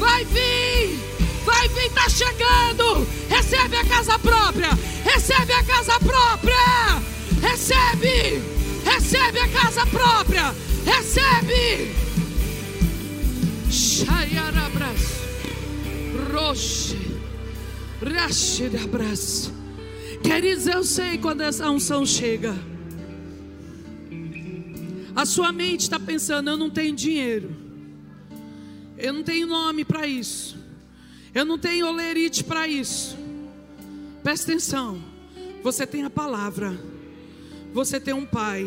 vai 0.00 0.24
vir, 0.24 0.98
vai 1.44 1.68
vir, 1.68 1.90
tá 1.92 2.08
chegando. 2.08 3.06
Recebe 3.28 3.76
a 3.76 3.84
casa 3.84 4.18
própria, 4.18 4.70
recebe 5.04 5.52
a 5.52 5.62
casa 5.62 6.00
própria, 6.00 7.02
recebe, 7.40 8.42
recebe 8.84 9.38
a 9.38 9.48
casa 9.48 9.86
própria, 9.86 10.54
recebe. 10.84 11.94
Shayarabras. 13.70 15.22
Roche. 16.32 16.98
Abraço. 18.84 19.63
Queridos, 20.24 20.66
eu 20.66 20.82
sei 20.82 21.18
quando 21.18 21.42
essa 21.42 21.70
unção 21.70 22.06
chega. 22.06 22.54
A 25.14 25.26
sua 25.26 25.52
mente 25.52 25.82
está 25.82 26.00
pensando: 26.00 26.48
eu 26.48 26.56
não 26.56 26.70
tenho 26.70 26.96
dinheiro, 26.96 27.54
eu 28.96 29.12
não 29.12 29.22
tenho 29.22 29.46
nome 29.46 29.84
para 29.84 30.06
isso, 30.06 30.56
eu 31.34 31.44
não 31.44 31.58
tenho 31.58 31.86
olerite 31.86 32.42
para 32.42 32.66
isso. 32.66 33.16
Presta 34.22 34.50
atenção: 34.50 34.98
você 35.62 35.86
tem 35.86 36.04
a 36.04 36.10
palavra, 36.10 36.74
você 37.74 38.00
tem 38.00 38.14
um 38.14 38.24
Pai, 38.24 38.66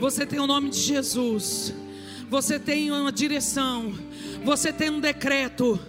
você 0.00 0.26
tem 0.26 0.40
o 0.40 0.48
nome 0.48 0.68
de 0.68 0.80
Jesus, 0.80 1.72
você 2.28 2.58
tem 2.58 2.90
uma 2.90 3.12
direção, 3.12 3.94
você 4.44 4.72
tem 4.72 4.90
um 4.90 5.00
decreto. 5.00 5.80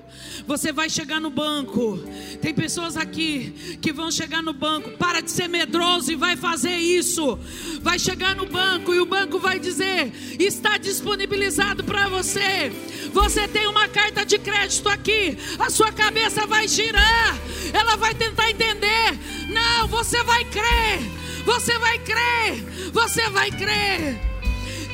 Você 0.46 0.72
vai 0.72 0.90
chegar 0.90 1.20
no 1.20 1.30
banco. 1.30 2.00
Tem 2.42 2.54
pessoas 2.54 2.96
aqui 2.96 3.78
que 3.82 3.92
vão 3.92 4.10
chegar 4.10 4.42
no 4.42 4.54
banco. 4.54 4.92
Para 4.92 5.22
de 5.22 5.32
ser 5.32 5.48
medroso 5.48 6.12
e 6.12 6.16
vai 6.16 6.36
fazer 6.36 6.76
isso. 6.76 7.38
Vai 7.82 8.00
chegar 8.00 8.36
no 8.36 8.46
banco 8.46 8.94
e 8.94 9.00
o 9.00 9.06
banco 9.06 9.40
vai 9.40 9.60
dizer: 9.60 10.12
está 10.40 10.78
disponibilizado 10.78 11.84
para 11.84 12.08
você. 12.08 12.72
Você 13.12 13.48
tem 13.48 13.68
uma 13.68 13.88
carta 13.88 14.26
de 14.26 14.38
crédito 14.38 14.88
aqui. 14.88 15.38
A 15.60 15.70
sua 15.70 15.92
cabeça 15.92 16.46
vai 16.46 16.68
girar. 16.68 17.38
Ela 17.74 17.96
vai 17.98 18.14
tentar 18.14 18.50
entender. 18.50 19.20
Não, 19.50 19.88
você 19.88 20.24
vai 20.24 20.46
crer. 20.46 21.00
Você 21.46 21.78
vai 21.78 22.00
crer. 22.00 22.92
Você 22.94 23.30
vai 23.30 23.52
crer. 23.52 24.37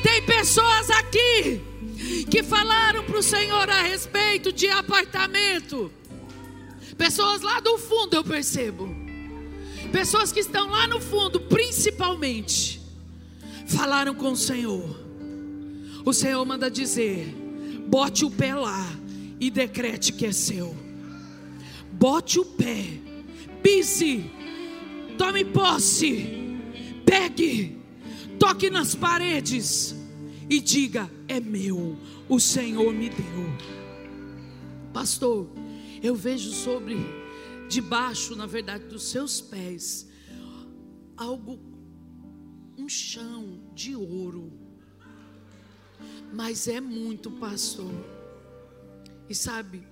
Tem 0.04 0.20
pessoas 0.26 0.90
aqui 0.90 1.62
que 2.30 2.42
falaram 2.42 3.04
para 3.04 3.18
o 3.18 3.22
Senhor 3.22 3.70
a 3.70 3.80
respeito 3.80 4.52
de 4.52 4.68
apartamento. 4.68 5.90
Pessoas 6.98 7.40
lá 7.40 7.58
do 7.58 7.78
fundo, 7.78 8.14
eu 8.14 8.22
percebo. 8.22 8.94
Pessoas 9.90 10.30
que 10.30 10.40
estão 10.40 10.68
lá 10.68 10.86
no 10.86 11.00
fundo, 11.00 11.40
principalmente, 11.40 12.82
falaram 13.66 14.14
com 14.14 14.32
o 14.32 14.36
Senhor. 14.36 14.94
O 16.04 16.12
Senhor 16.12 16.44
manda 16.44 16.70
dizer: 16.70 17.34
bote 17.86 18.26
o 18.26 18.30
pé 18.30 18.54
lá 18.54 18.86
e 19.40 19.50
decrete 19.50 20.12
que 20.12 20.26
é 20.26 20.32
seu. 20.32 20.76
Bote 21.90 22.38
o 22.38 22.44
pé, 22.44 22.84
pise, 23.62 24.30
tome 25.16 25.46
posse, 25.46 26.28
pegue, 27.06 27.83
toque 28.44 28.68
nas 28.68 28.94
paredes 28.94 29.94
e 30.50 30.60
diga: 30.60 31.10
é 31.26 31.40
meu, 31.40 31.96
o 32.28 32.38
Senhor 32.38 32.92
me 32.92 33.08
deu. 33.08 33.46
Pastor, 34.92 35.48
eu 36.02 36.14
vejo 36.14 36.50
sobre, 36.52 36.98
debaixo, 37.70 38.36
na 38.36 38.44
verdade, 38.44 38.84
dos 38.84 39.04
seus 39.04 39.40
pés, 39.40 40.06
algo, 41.16 41.58
um 42.76 42.86
chão 42.86 43.62
de 43.74 43.96
ouro. 43.96 44.52
Mas 46.30 46.68
é 46.68 46.82
muito, 46.82 47.30
pastor. 47.30 47.92
E 49.26 49.34
sabe, 49.34 49.82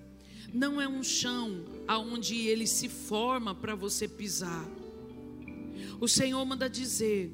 não 0.52 0.78
é 0.78 0.86
um 0.86 1.02
chão 1.02 1.64
aonde 1.88 2.36
ele 2.36 2.66
se 2.66 2.86
forma 2.86 3.54
para 3.54 3.74
você 3.74 4.06
pisar. 4.06 4.68
O 5.98 6.06
Senhor 6.06 6.44
manda 6.44 6.68
dizer 6.68 7.32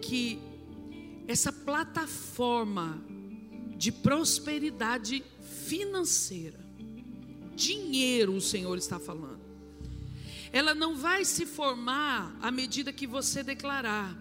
que 0.00 0.38
essa 1.26 1.52
plataforma 1.52 3.02
de 3.76 3.90
prosperidade 3.90 5.24
financeira, 5.66 6.60
dinheiro, 7.56 8.34
o 8.34 8.40
Senhor 8.40 8.76
está 8.76 8.98
falando. 8.98 9.40
Ela 10.52 10.74
não 10.74 10.96
vai 10.96 11.24
se 11.24 11.44
formar 11.46 12.36
à 12.40 12.50
medida 12.50 12.92
que 12.92 13.06
você 13.06 13.42
declarar. 13.42 14.16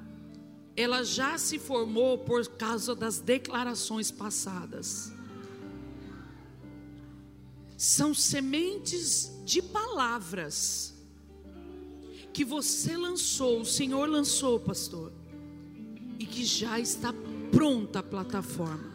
Ela 0.76 1.04
já 1.04 1.38
se 1.38 1.60
formou 1.60 2.18
por 2.18 2.48
causa 2.58 2.96
das 2.96 3.20
declarações 3.20 4.10
passadas. 4.10 5.14
São 7.78 8.14
sementes 8.14 9.32
de 9.46 9.62
palavras 9.62 10.96
que 12.32 12.44
você 12.44 12.98
lançou, 12.98 13.62
o 13.62 13.66
Senhor 13.66 14.10
lançou, 14.10 14.60
pastor 14.60 15.23
e 16.20 16.26
que 16.26 16.46
já 16.46 16.80
está 16.80 17.14
pronta 17.52 18.00
a 18.00 18.04
plataforma. 18.04 18.92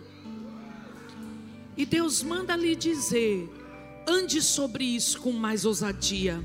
E 1.77 1.87
Deus 1.87 2.23
manda 2.23 2.57
lhe 2.57 2.75
dizer: 2.75 3.49
ande 4.07 4.43
sobre 4.43 4.85
isso 4.85 5.21
com 5.21 5.33
mais 5.33 5.64
ousadia. 5.64 6.43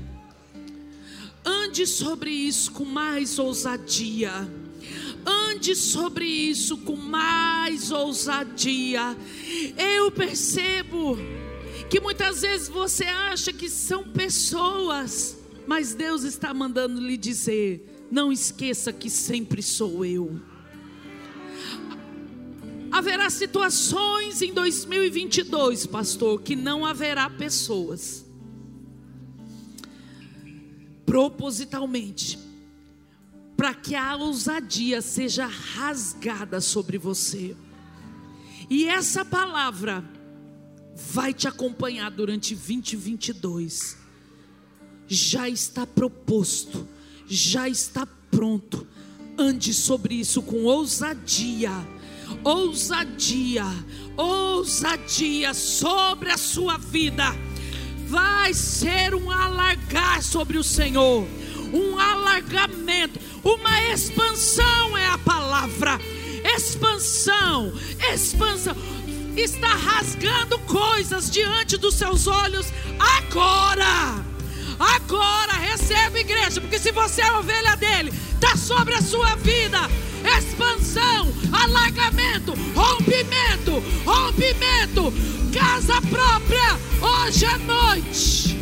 Ande 1.44 1.86
sobre 1.86 2.30
isso 2.30 2.72
com 2.72 2.84
mais 2.84 3.38
ousadia. 3.38 4.48
Ande 5.26 5.74
sobre 5.74 6.24
isso 6.24 6.78
com 6.78 6.96
mais 6.96 7.90
ousadia. 7.90 9.16
Eu 9.76 10.10
percebo 10.10 11.18
que 11.90 12.00
muitas 12.00 12.42
vezes 12.42 12.68
você 12.68 13.04
acha 13.04 13.52
que 13.52 13.68
são 13.68 14.04
pessoas, 14.04 15.36
mas 15.66 15.94
Deus 15.94 16.22
está 16.22 16.54
mandando 16.54 17.00
lhe 17.00 17.16
dizer: 17.16 18.06
não 18.10 18.30
esqueça 18.30 18.92
que 18.92 19.10
sempre 19.10 19.62
sou 19.62 20.04
eu. 20.04 20.40
Haverá 22.94 23.28
situações 23.28 24.40
em 24.40 24.54
2022, 24.54 25.84
pastor, 25.84 26.40
que 26.40 26.54
não 26.54 26.86
haverá 26.86 27.28
pessoas. 27.28 28.24
Propositalmente, 31.04 32.38
para 33.56 33.74
que 33.74 33.96
a 33.96 34.14
ousadia 34.14 35.02
seja 35.02 35.44
rasgada 35.44 36.60
sobre 36.60 36.96
você. 36.96 37.56
E 38.70 38.84
essa 38.84 39.24
palavra 39.24 40.08
vai 40.94 41.34
te 41.34 41.48
acompanhar 41.48 42.12
durante 42.12 42.54
2022. 42.54 43.98
Já 45.08 45.48
está 45.48 45.84
proposto, 45.84 46.86
já 47.26 47.68
está 47.68 48.06
pronto. 48.06 48.86
Ande 49.36 49.74
sobre 49.74 50.14
isso 50.14 50.40
com 50.42 50.62
ousadia 50.62 51.72
ousadia, 52.42 53.64
ousadia 54.16 55.54
sobre 55.54 56.30
a 56.30 56.36
sua 56.36 56.76
vida. 56.76 57.34
Vai 58.06 58.52
ser 58.52 59.14
um 59.14 59.30
alargar 59.30 60.22
sobre 60.22 60.58
o 60.58 60.64
Senhor, 60.64 61.26
um 61.72 61.98
alargamento, 61.98 63.18
uma 63.42 63.82
expansão 63.92 64.96
é 64.96 65.06
a 65.06 65.18
palavra. 65.18 65.98
Expansão, 66.56 67.72
expansão. 68.12 68.76
Está 69.36 69.74
rasgando 69.74 70.58
coisas 70.60 71.30
diante 71.30 71.76
dos 71.76 71.94
seus 71.94 72.26
olhos 72.26 72.66
agora. 72.98 74.22
Agora 74.78 75.52
recebe 75.52 76.20
igreja, 76.20 76.60
porque 76.60 76.78
se 76.78 76.92
você 76.92 77.22
é 77.22 77.32
ovelha 77.32 77.76
dele, 77.76 78.12
está 78.34 78.56
sobre 78.56 78.94
a 78.94 79.02
sua 79.02 79.34
vida 79.36 79.88
expansão, 80.24 81.32
alargamento, 81.52 82.54
rompimento, 82.74 83.80
rompimento, 84.04 85.12
casa 85.52 86.00
própria, 86.02 86.78
hoje 87.00 87.44
à 87.44 87.58
noite. 87.58 88.56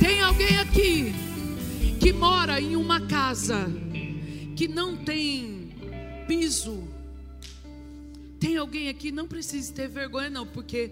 Tem 0.00 0.20
alguém 0.20 0.58
aqui 0.58 1.14
que 2.00 2.12
mora 2.12 2.60
em 2.60 2.74
uma 2.74 3.00
casa 3.02 3.70
que 4.56 4.66
não 4.66 4.96
tem 4.96 5.72
piso. 6.26 6.82
Tem 8.40 8.56
alguém 8.56 8.88
aqui, 8.88 9.12
não 9.12 9.28
precisa 9.28 9.72
ter 9.72 9.88
vergonha, 9.88 10.28
não, 10.28 10.46
porque 10.46 10.90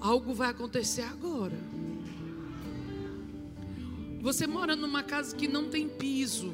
algo 0.00 0.32
vai 0.34 0.50
acontecer 0.50 1.02
agora. 1.02 1.58
Você 4.20 4.46
mora 4.46 4.74
numa 4.74 5.02
casa 5.02 5.34
que 5.36 5.46
não 5.46 5.68
tem 5.68 5.88
piso, 5.88 6.52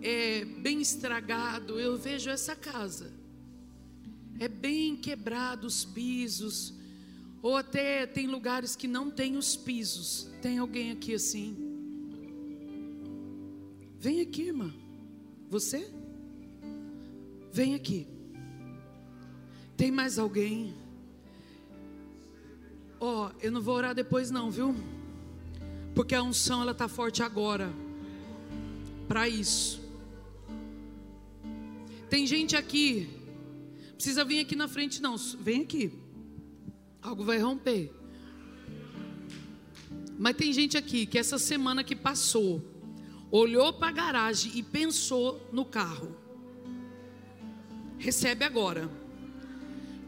é 0.00 0.44
bem 0.44 0.80
estragado. 0.80 1.78
Eu 1.80 1.96
vejo 1.96 2.30
essa 2.30 2.54
casa, 2.54 3.12
é 4.38 4.48
bem 4.48 4.96
quebrado 4.96 5.66
os 5.66 5.84
pisos, 5.84 6.74
ou 7.42 7.56
até 7.56 8.06
tem 8.06 8.26
lugares 8.26 8.76
que 8.76 8.86
não 8.86 9.10
tem 9.10 9.36
os 9.36 9.56
pisos. 9.56 10.30
Tem 10.40 10.58
alguém 10.58 10.92
aqui 10.92 11.14
assim? 11.14 11.56
Vem 13.98 14.20
aqui, 14.20 14.42
irmã. 14.42 14.72
Você? 15.48 15.90
Vem 17.52 17.74
aqui. 17.74 18.06
Tem 19.76 19.90
mais 19.90 20.18
alguém? 20.18 20.74
Ó, 23.00 23.28
oh, 23.28 23.30
eu 23.40 23.50
não 23.50 23.60
vou 23.60 23.74
orar 23.74 23.94
depois 23.94 24.30
não, 24.30 24.50
viu? 24.50 24.74
Porque 25.94 26.14
a 26.14 26.22
unção 26.22 26.62
ela 26.62 26.74
tá 26.74 26.88
forte 26.88 27.22
agora. 27.22 27.72
Para 29.06 29.28
isso. 29.28 29.80
Tem 32.10 32.26
gente 32.26 32.56
aqui. 32.56 33.08
Precisa 33.94 34.24
vir 34.24 34.40
aqui 34.40 34.56
na 34.56 34.68
frente 34.68 35.00
não. 35.00 35.16
Vem 35.16 35.62
aqui. 35.62 35.92
Algo 37.00 37.24
vai 37.24 37.38
romper. 37.38 37.92
Mas 40.18 40.36
tem 40.36 40.52
gente 40.52 40.76
aqui 40.76 41.06
que 41.06 41.18
essa 41.18 41.38
semana 41.38 41.82
que 41.82 41.96
passou, 41.96 42.62
olhou 43.30 43.72
para 43.72 43.88
a 43.88 43.92
garagem 43.92 44.52
e 44.54 44.62
pensou 44.62 45.48
no 45.52 45.64
carro. 45.64 46.16
Recebe 47.98 48.44
agora. 48.44 48.90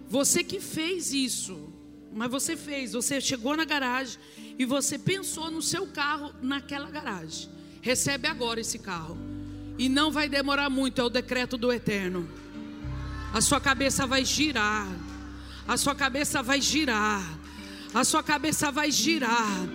Você 0.09 0.45
que 0.45 0.61
fez 0.61 1.13
isso, 1.13 1.73
mas 2.17 2.31
você 2.31 2.57
fez, 2.57 2.95
você 2.95 3.21
chegou 3.21 3.55
na 3.55 3.67
garagem 3.67 4.19
e 4.59 4.65
você 4.65 4.99
pensou 4.99 5.51
no 5.51 5.61
seu 5.61 5.87
carro 5.87 6.33
naquela 6.41 6.91
garagem. 6.91 7.51
Recebe 7.83 8.27
agora 8.27 8.59
esse 8.59 8.79
carro. 8.79 9.19
E 9.79 9.87
não 9.87 10.11
vai 10.11 10.27
demorar 10.27 10.71
muito, 10.71 10.99
é 10.99 11.05
o 11.05 11.11
decreto 11.11 11.59
do 11.59 11.71
eterno. 11.71 12.27
A 13.35 13.43
sua 13.43 13.61
cabeça 13.61 14.07
vai 14.07 14.25
girar. 14.25 14.89
A 15.69 15.77
sua 15.77 15.95
cabeça 15.95 16.43
vai 16.43 16.59
girar. 16.59 17.23
A 17.93 18.03
sua 18.03 18.23
cabeça 18.23 18.73
vai 18.73 18.91
girar. 18.91 19.69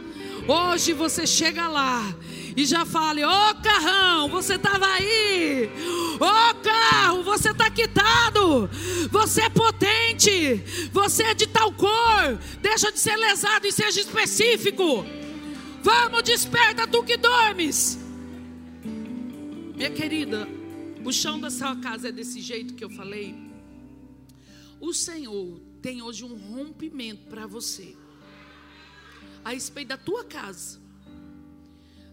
Hoje 0.47 0.93
você 0.93 1.27
chega 1.27 1.67
lá 1.67 2.01
e 2.55 2.65
já 2.65 2.85
fale: 2.85 3.23
Ô 3.23 3.29
oh, 3.29 3.55
carrão, 3.61 4.29
você 4.29 4.55
estava 4.55 4.85
aí. 4.85 5.69
Ô 6.19 6.25
oh, 6.25 6.55
carro, 6.61 7.23
você 7.23 7.51
está 7.51 7.69
quitado. 7.69 8.69
Você 9.09 9.41
é 9.41 9.49
potente. 9.49 10.63
Você 10.91 11.23
é 11.23 11.33
de 11.33 11.47
tal 11.47 11.71
cor. 11.73 12.37
Deixa 12.61 12.91
de 12.91 12.99
ser 12.99 13.15
lesado 13.15 13.65
e 13.67 13.71
seja 13.71 13.99
específico. 14.01 15.05
Vamos, 15.81 16.23
desperta 16.23 16.87
tu 16.87 17.03
que 17.03 17.17
dormes. 17.17 17.97
Minha 19.75 19.89
querida, 19.89 20.47
o 21.03 21.11
chão 21.11 21.39
da 21.39 21.49
sua 21.49 21.75
casa 21.77 22.09
é 22.09 22.11
desse 22.11 22.39
jeito 22.41 22.75
que 22.75 22.83
eu 22.83 22.89
falei. 22.89 23.35
O 24.79 24.93
Senhor 24.93 25.59
tem 25.81 26.01
hoje 26.01 26.23
um 26.23 26.35
rompimento 26.35 27.27
para 27.27 27.47
você 27.47 27.95
a 29.43 29.51
respeito 29.51 29.89
da 29.89 29.97
tua 29.97 30.23
casa. 30.23 30.80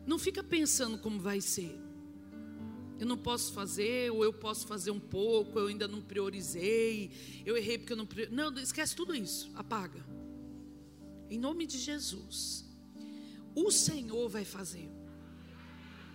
Não 0.09 0.19
fica 0.19 0.43
pensando 0.43 0.97
como 0.97 1.21
vai 1.21 1.39
ser. 1.39 1.79
Eu 2.99 3.07
não 3.07 3.19
posso 3.19 3.53
fazer, 3.53 4.11
ou 4.11 4.25
eu 4.25 4.33
posso 4.33 4.67
fazer 4.67 4.91
um 4.91 4.99
pouco, 4.99 5.59
eu 5.59 5.67
ainda 5.67 5.87
não 5.87 6.01
priorizei, 6.01 7.11
eu 7.45 7.59
errei 7.59 7.77
porque 7.77 7.93
eu 7.93 7.97
não 7.99 8.07
priorizei. 8.07 8.35
Não, 8.35 8.51
esquece 8.55 8.97
tudo 8.97 9.15
isso, 9.15 9.51
apaga. 9.55 10.03
Em 11.29 11.39
nome 11.39 11.67
de 11.67 11.77
Jesus. 11.77 12.65
O 13.55 13.71
Senhor 13.71 14.31
vai 14.31 14.47
fazer. 14.47 14.89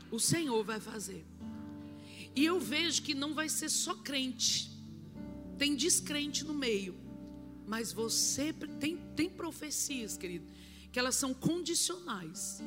O 0.10 0.20
Senhor 0.20 0.64
vai 0.64 0.80
fazer. 0.80 1.24
E 2.36 2.44
eu 2.44 2.60
vejo 2.60 3.04
que 3.04 3.14
não 3.14 3.36
vai 3.36 3.48
ser 3.48 3.70
só 3.70 3.94
crente. 3.94 4.72
Tem 5.56 5.76
descrente 5.76 6.44
no 6.44 6.56
meio. 6.56 6.96
Mas 7.68 7.94
você 7.94 8.52
tem, 8.80 8.98
tem 9.16 9.30
profecias, 9.30 10.18
querido, 10.18 10.48
que 10.92 10.98
elas 10.98 11.14
são 11.14 11.32
condicionais. 11.32 12.60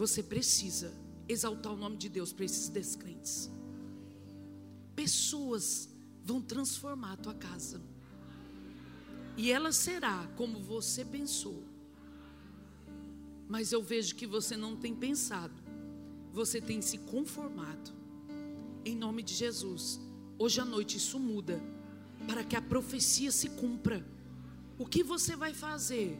Você 0.00 0.22
precisa 0.22 0.94
exaltar 1.28 1.74
o 1.74 1.76
nome 1.76 1.98
de 1.98 2.08
Deus 2.08 2.32
para 2.32 2.46
esses 2.46 2.70
descrentes. 2.70 3.50
Pessoas 4.96 5.90
vão 6.24 6.40
transformar 6.40 7.12
a 7.12 7.16
tua 7.18 7.34
casa. 7.34 7.82
E 9.36 9.52
ela 9.52 9.72
será 9.72 10.26
como 10.38 10.58
você 10.58 11.04
pensou. 11.04 11.62
Mas 13.46 13.72
eu 13.72 13.82
vejo 13.82 14.14
que 14.14 14.26
você 14.26 14.56
não 14.56 14.74
tem 14.74 14.96
pensado. 14.96 15.52
Você 16.32 16.62
tem 16.62 16.80
se 16.80 16.96
conformado. 16.96 17.92
Em 18.86 18.96
nome 18.96 19.22
de 19.22 19.34
Jesus. 19.34 20.00
Hoje 20.38 20.62
à 20.62 20.64
noite 20.64 20.96
isso 20.96 21.20
muda. 21.20 21.62
Para 22.26 22.42
que 22.42 22.56
a 22.56 22.62
profecia 22.62 23.30
se 23.30 23.50
cumpra. 23.50 24.02
O 24.78 24.86
que 24.86 25.04
você 25.04 25.36
vai 25.36 25.52
fazer 25.52 26.18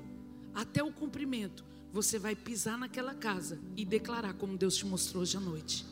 até 0.54 0.82
o 0.84 0.92
cumprimento? 0.92 1.69
Você 1.92 2.18
vai 2.18 2.36
pisar 2.36 2.78
naquela 2.78 3.14
casa 3.14 3.60
e 3.76 3.84
declarar 3.84 4.34
como 4.34 4.56
Deus 4.56 4.76
te 4.76 4.86
mostrou 4.86 5.22
hoje 5.22 5.36
à 5.36 5.40
noite. 5.40 5.84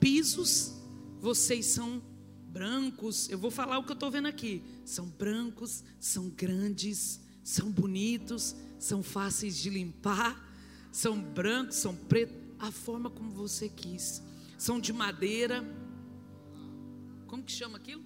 Pisos, 0.00 0.74
vocês 1.20 1.66
são 1.66 2.02
brancos. 2.48 3.28
Eu 3.28 3.38
vou 3.38 3.50
falar 3.50 3.78
o 3.78 3.84
que 3.84 3.92
eu 3.92 3.94
estou 3.94 4.10
vendo 4.10 4.26
aqui. 4.26 4.62
São 4.84 5.06
brancos, 5.06 5.84
são 6.00 6.28
grandes, 6.30 7.20
são 7.44 7.70
bonitos, 7.70 8.56
são 8.78 9.02
fáceis 9.02 9.56
de 9.56 9.70
limpar, 9.70 10.48
são 10.90 11.20
brancos, 11.20 11.76
são 11.76 11.94
pretos, 11.94 12.36
a 12.58 12.72
forma 12.72 13.08
como 13.08 13.30
você 13.30 13.68
quis. 13.68 14.22
São 14.58 14.80
de 14.80 14.92
madeira. 14.92 15.64
Como 17.26 17.44
que 17.44 17.52
chama 17.52 17.78
aquilo? 17.78 18.04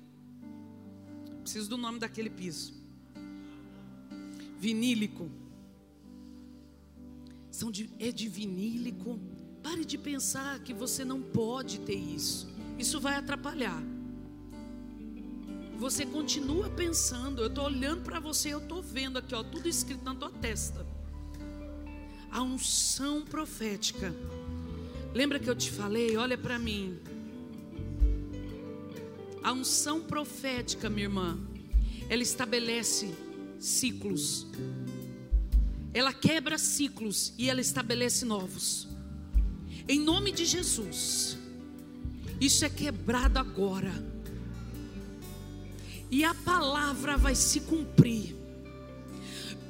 Preciso 1.42 1.68
do 1.68 1.76
nome 1.76 1.98
daquele 1.98 2.30
piso. 2.30 2.74
Vinílico 4.58 5.30
são 7.54 7.70
de, 7.70 7.88
é 8.00 8.10
de 8.10 8.28
vinílico. 8.28 9.18
Pare 9.62 9.84
de 9.84 9.96
pensar 9.96 10.58
que 10.58 10.74
você 10.74 11.04
não 11.04 11.22
pode 11.22 11.78
ter 11.80 11.94
isso. 11.94 12.48
Isso 12.76 13.00
vai 13.00 13.14
atrapalhar. 13.14 13.80
Você 15.78 16.04
continua 16.04 16.68
pensando. 16.68 17.42
Eu 17.42 17.46
estou 17.46 17.64
olhando 17.64 18.02
para 18.02 18.18
você, 18.18 18.52
eu 18.52 18.58
estou 18.58 18.82
vendo 18.82 19.18
aqui, 19.18 19.34
ó, 19.36 19.44
tudo 19.44 19.68
escrito 19.68 20.04
na 20.04 20.16
tua 20.16 20.30
testa. 20.30 20.84
A 22.30 22.42
unção 22.42 23.22
profética. 23.22 24.12
Lembra 25.14 25.38
que 25.38 25.48
eu 25.48 25.54
te 25.54 25.70
falei? 25.70 26.16
Olha 26.16 26.36
para 26.36 26.58
mim. 26.58 26.98
A 29.44 29.52
unção 29.52 30.00
profética, 30.00 30.90
minha 30.90 31.04
irmã, 31.04 31.38
ela 32.08 32.22
estabelece 32.22 33.14
ciclos 33.60 34.48
ela 35.94 36.12
quebra 36.12 36.58
ciclos 36.58 37.32
e 37.38 37.48
ela 37.48 37.60
estabelece 37.60 38.24
novos. 38.24 38.88
Em 39.88 40.00
nome 40.00 40.32
de 40.32 40.44
Jesus, 40.44 41.38
isso 42.40 42.64
é 42.64 42.68
quebrado 42.68 43.38
agora. 43.38 43.92
E 46.10 46.24
a 46.24 46.34
palavra 46.34 47.16
vai 47.16 47.36
se 47.36 47.60
cumprir. 47.60 48.34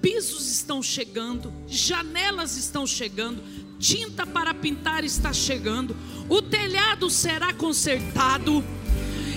Pisos 0.00 0.50
estão 0.50 0.82
chegando, 0.82 1.52
janelas 1.66 2.56
estão 2.56 2.86
chegando, 2.86 3.42
tinta 3.78 4.26
para 4.26 4.54
pintar 4.54 5.04
está 5.04 5.32
chegando, 5.32 5.94
o 6.28 6.40
telhado 6.40 7.10
será 7.10 7.52
consertado. 7.52 8.64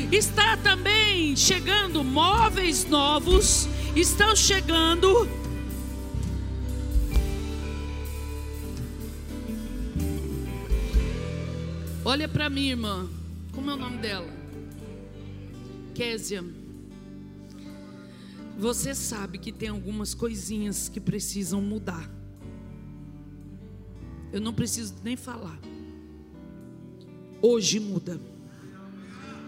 Está 0.10 0.56
também 0.56 1.36
chegando 1.36 2.02
móveis 2.02 2.86
novos, 2.86 3.68
estão 3.94 4.34
chegando 4.34 5.47
Olha 12.08 12.26
para 12.26 12.50
mim, 12.50 12.70
irmã. 12.70 13.06
Como 13.52 13.70
é 13.70 13.74
o 13.74 13.78
nome 13.78 13.98
dela? 13.98 14.32
Késia. 15.94 16.42
Você 18.58 18.96
sabe 18.96 19.38
que 19.38 19.52
tem 19.52 19.68
algumas 19.68 20.14
coisinhas 20.14 20.88
que 20.88 21.02
precisam 21.02 21.62
mudar. 21.62 22.10
Eu 24.32 24.40
não 24.40 24.54
preciso 24.54 24.96
nem 25.04 25.18
falar. 25.18 25.60
Hoje 27.42 27.78
muda. 27.78 28.22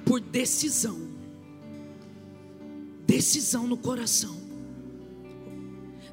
Por 0.03 0.19
decisão. 0.19 0.99
Decisão 3.07 3.67
no 3.67 3.77
coração. 3.77 4.37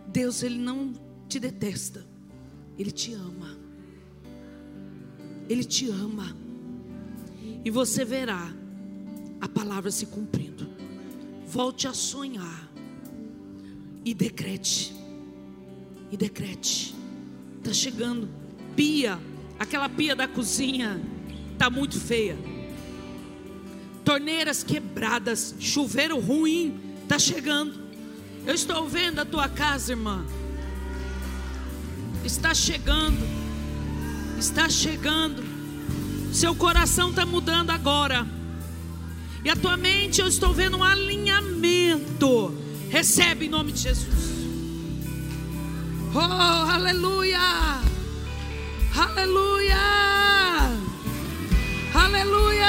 Deus, 0.06 0.44
Ele 0.44 0.58
não 0.58 0.92
te 1.28 1.40
detesta. 1.40 2.06
Ele 2.78 2.92
te 2.92 3.14
ama. 3.14 3.55
Ele 5.48 5.64
te 5.64 5.88
ama. 5.90 6.36
e 7.64 7.70
você 7.70 8.04
verá 8.04 8.52
a 9.40 9.48
palavra 9.48 9.90
se 9.90 10.06
cumprindo. 10.06 10.68
Volte 11.46 11.86
a 11.88 11.92
sonhar 11.92 12.70
e 14.04 14.14
decrete. 14.14 14.94
E 16.10 16.16
decrete. 16.16 16.94
Está 17.58 17.72
chegando. 17.72 18.28
Pia, 18.76 19.18
aquela 19.58 19.88
pia 19.88 20.14
da 20.14 20.28
cozinha 20.28 21.00
está 21.52 21.68
muito 21.68 21.98
feia. 21.98 22.38
Torneiras 24.04 24.62
quebradas, 24.62 25.54
chuveiro 25.58 26.20
ruim, 26.20 26.78
está 27.02 27.18
chegando. 27.18 27.74
Eu 28.46 28.54
estou 28.54 28.88
vendo 28.88 29.18
a 29.18 29.24
tua 29.24 29.48
casa, 29.48 29.92
irmã. 29.92 30.24
Está 32.24 32.54
chegando. 32.54 33.45
Está 34.38 34.68
chegando. 34.68 35.42
Seu 36.32 36.54
coração 36.54 37.10
está 37.10 37.24
mudando 37.24 37.70
agora. 37.70 38.26
E 39.44 39.48
a 39.48 39.56
tua 39.56 39.76
mente, 39.76 40.20
eu 40.20 40.26
estou 40.26 40.52
vendo 40.52 40.76
um 40.76 40.84
alinhamento. 40.84 42.54
Recebe 42.90 43.46
em 43.46 43.48
nome 43.48 43.72
de 43.72 43.80
Jesus. 43.80 44.36
Oh, 46.14 46.18
aleluia! 46.18 47.38
Aleluia! 48.94 49.76
Aleluia! 51.94 52.66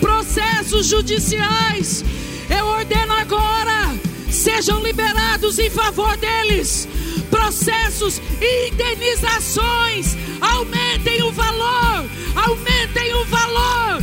Processos 0.00 0.86
judiciais, 0.86 2.04
eu 2.50 2.66
ordeno 2.66 3.12
agora, 3.12 3.94
sejam 4.30 4.82
liberados 4.82 5.58
em 5.58 5.70
favor 5.70 6.16
deles. 6.16 6.88
Processos 7.42 8.22
indenizações, 8.40 10.16
aumentem 10.40 11.24
o 11.24 11.32
valor, 11.32 12.08
aumentem 12.36 13.14
o 13.14 13.24
valor. 13.24 14.00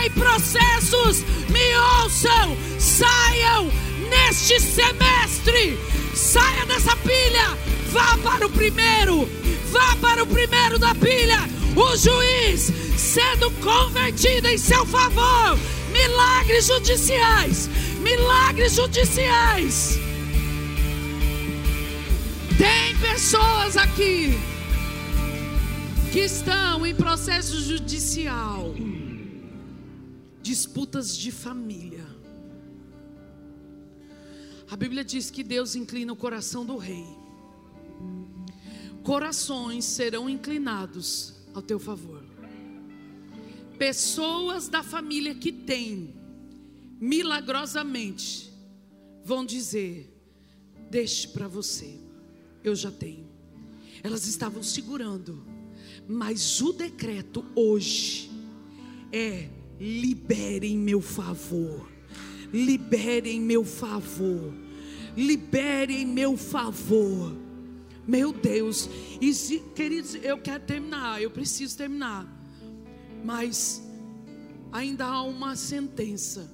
Ei, 0.00 0.08
processos, 0.10 1.24
me 1.48 1.76
ouçam, 2.04 2.56
saiam 2.78 3.68
neste 4.08 4.60
semestre. 4.60 5.76
Saia 6.14 6.64
dessa 6.66 6.94
pilha, 6.98 7.58
vá 7.90 8.16
para 8.18 8.46
o 8.46 8.50
primeiro, 8.50 9.28
vá 9.72 9.96
para 9.96 10.22
o 10.22 10.26
primeiro 10.26 10.78
da 10.78 10.94
pilha. 10.94 11.50
O 11.74 11.96
juiz 11.96 12.72
sendo 12.96 13.50
convertido 13.62 14.46
em 14.46 14.56
seu 14.56 14.86
favor. 14.86 15.58
Milagres 15.90 16.68
judiciais, 16.68 17.68
milagres 18.00 18.76
judiciais. 18.76 20.09
Tem 22.60 22.98
pessoas 23.00 23.76
aqui 23.76 24.28
que 26.12 26.20
estão 26.20 26.86
em 26.86 26.94
processo 26.94 27.60
judicial, 27.60 28.74
disputas 30.42 31.16
de 31.16 31.32
família 31.32 32.20
a 34.70 34.76
Bíblia 34.76 35.04
diz 35.04 35.32
que 35.32 35.42
Deus 35.42 35.74
inclina 35.74 36.12
o 36.12 36.16
coração 36.16 36.64
do 36.64 36.76
rei. 36.76 37.04
Corações 39.02 39.84
serão 39.84 40.30
inclinados 40.30 41.34
ao 41.52 41.60
teu 41.60 41.80
favor. 41.80 42.24
Pessoas 43.76 44.68
da 44.68 44.84
família 44.84 45.34
que 45.34 45.50
têm, 45.50 46.14
milagrosamente, 47.00 48.52
vão 49.24 49.44
dizer: 49.44 50.08
Deixe 50.88 51.26
para 51.26 51.48
você, 51.48 51.98
eu 52.62 52.74
já 52.74 52.90
tenho. 52.90 53.28
Elas 54.02 54.26
estavam 54.26 54.62
segurando, 54.62 55.42
mas 56.08 56.60
o 56.60 56.72
decreto 56.72 57.44
hoje 57.54 58.30
é: 59.12 59.48
libere 59.78 60.68
em 60.68 60.78
meu 60.78 61.00
favor 61.00 61.90
libere 62.52 63.30
em 63.30 63.40
meu 63.40 63.64
favor, 63.64 64.52
libere 65.16 65.94
em 65.94 66.06
meu 66.06 66.36
favor. 66.36 67.36
Meu 68.06 68.32
Deus, 68.32 68.88
e 69.20 69.32
se, 69.32 69.60
queridos, 69.74 70.16
eu 70.16 70.38
quero 70.38 70.64
terminar, 70.64 71.22
eu 71.22 71.30
preciso 71.30 71.76
terminar, 71.76 72.26
mas 73.24 73.80
ainda 74.72 75.06
há 75.06 75.22
uma 75.22 75.54
sentença 75.54 76.50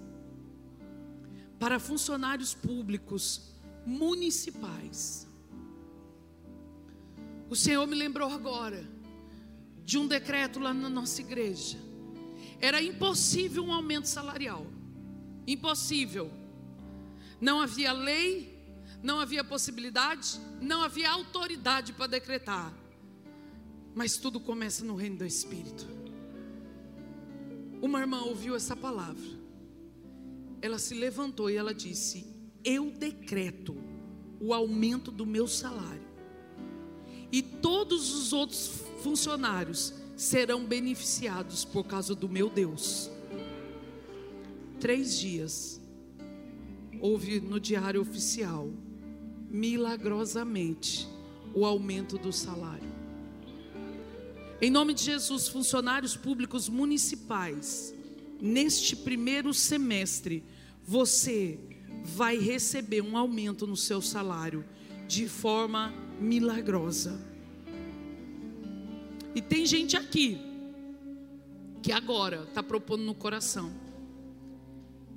para 1.58 1.78
funcionários 1.78 2.52
públicos 2.52 3.54
municipais. 3.86 5.25
O 7.48 7.54
Senhor 7.54 7.86
me 7.86 7.94
lembrou 7.94 8.30
agora 8.30 8.84
de 9.84 9.98
um 9.98 10.06
decreto 10.06 10.58
lá 10.58 10.74
na 10.74 10.88
nossa 10.88 11.20
igreja. 11.20 11.78
Era 12.60 12.82
impossível 12.82 13.64
um 13.64 13.72
aumento 13.72 14.08
salarial. 14.08 14.66
Impossível. 15.46 16.30
Não 17.40 17.60
havia 17.60 17.92
lei, 17.92 18.56
não 19.02 19.20
havia 19.20 19.44
possibilidade, 19.44 20.40
não 20.60 20.82
havia 20.82 21.10
autoridade 21.10 21.92
para 21.92 22.08
decretar. 22.08 22.72
Mas 23.94 24.16
tudo 24.16 24.40
começa 24.40 24.84
no 24.84 24.96
reino 24.96 25.18
do 25.18 25.24
Espírito. 25.24 25.86
Uma 27.80 28.00
irmã 28.00 28.22
ouviu 28.22 28.56
essa 28.56 28.74
palavra. 28.74 29.24
Ela 30.60 30.78
se 30.78 30.94
levantou 30.94 31.48
e 31.48 31.56
ela 31.56 31.72
disse: 31.74 32.26
Eu 32.64 32.90
decreto 32.90 33.76
o 34.40 34.52
aumento 34.52 35.10
do 35.10 35.24
meu 35.24 35.46
salário. 35.46 36.05
E 37.30 37.42
todos 37.42 38.14
os 38.14 38.32
outros 38.32 38.82
funcionários 39.02 39.92
serão 40.16 40.64
beneficiados 40.64 41.64
por 41.64 41.84
causa 41.84 42.14
do 42.14 42.28
meu 42.28 42.48
Deus 42.48 43.10
três 44.80 45.18
dias, 45.18 45.80
houve 47.00 47.40
no 47.40 47.58
diário 47.58 48.00
oficial, 48.00 48.70
milagrosamente, 49.50 51.08
o 51.54 51.64
aumento 51.64 52.18
do 52.18 52.32
salário. 52.32 52.88
Em 54.60 54.70
nome 54.70 54.94
de 54.94 55.02
Jesus, 55.02 55.48
funcionários 55.48 56.16
públicos 56.16 56.68
municipais, 56.68 57.94
neste 58.40 58.94
primeiro 58.94 59.52
semestre, 59.52 60.44
você 60.84 61.58
vai 62.04 62.38
receber 62.38 63.02
um 63.02 63.16
aumento 63.16 63.66
no 63.66 63.76
seu 63.76 64.00
salário 64.00 64.64
de 65.08 65.28
forma 65.28 65.92
milagrosa. 66.20 67.18
E 69.34 69.40
tem 69.40 69.66
gente 69.66 69.96
aqui 69.96 70.38
que 71.82 71.92
agora 71.92 72.44
está 72.48 72.62
propondo 72.62 73.04
no 73.04 73.14
coração 73.14 73.72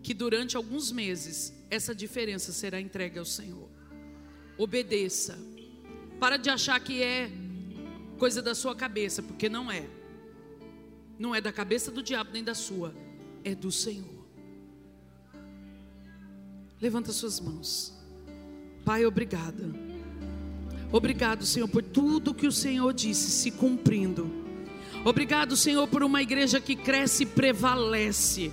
que 0.02 0.14
durante 0.14 0.56
alguns 0.56 0.92
meses 0.92 1.54
essa 1.70 1.94
diferença 1.94 2.52
será 2.52 2.80
entregue 2.80 3.20
ao 3.20 3.26
Senhor. 3.26 3.70
Obedeça. 4.58 5.38
Para 6.20 6.38
de 6.38 6.50
achar 6.50 6.80
que 6.80 7.02
é 7.02 7.32
coisa 8.18 8.42
da 8.42 8.54
sua 8.54 8.76
cabeça, 8.76 9.24
porque 9.24 9.48
não 9.48 9.72
é. 9.72 9.88
Não 11.18 11.34
é 11.34 11.42
da 11.42 11.52
cabeça 11.52 11.92
do 11.92 12.04
diabo 12.04 12.32
nem 12.34 12.44
da 12.44 12.54
sua, 12.54 12.94
é 13.44 13.56
do 13.56 13.72
Senhor. 13.72 14.26
Levanta 16.82 17.12
suas 17.12 17.40
mãos. 17.40 17.94
Pai, 18.86 19.06
obrigada. 19.06 19.89
Obrigado, 20.92 21.46
Senhor, 21.46 21.68
por 21.68 21.84
tudo 21.84 22.34
que 22.34 22.48
o 22.48 22.52
Senhor 22.52 22.92
disse 22.94 23.30
se 23.30 23.52
cumprindo. 23.52 24.30
Obrigado, 25.06 25.56
Senhor, 25.56 25.88
por 25.88 26.04
uma 26.04 26.22
igreja 26.22 26.60
que 26.60 26.76
cresce 26.76 27.24
e 27.24 27.26
prevalece. 27.26 28.52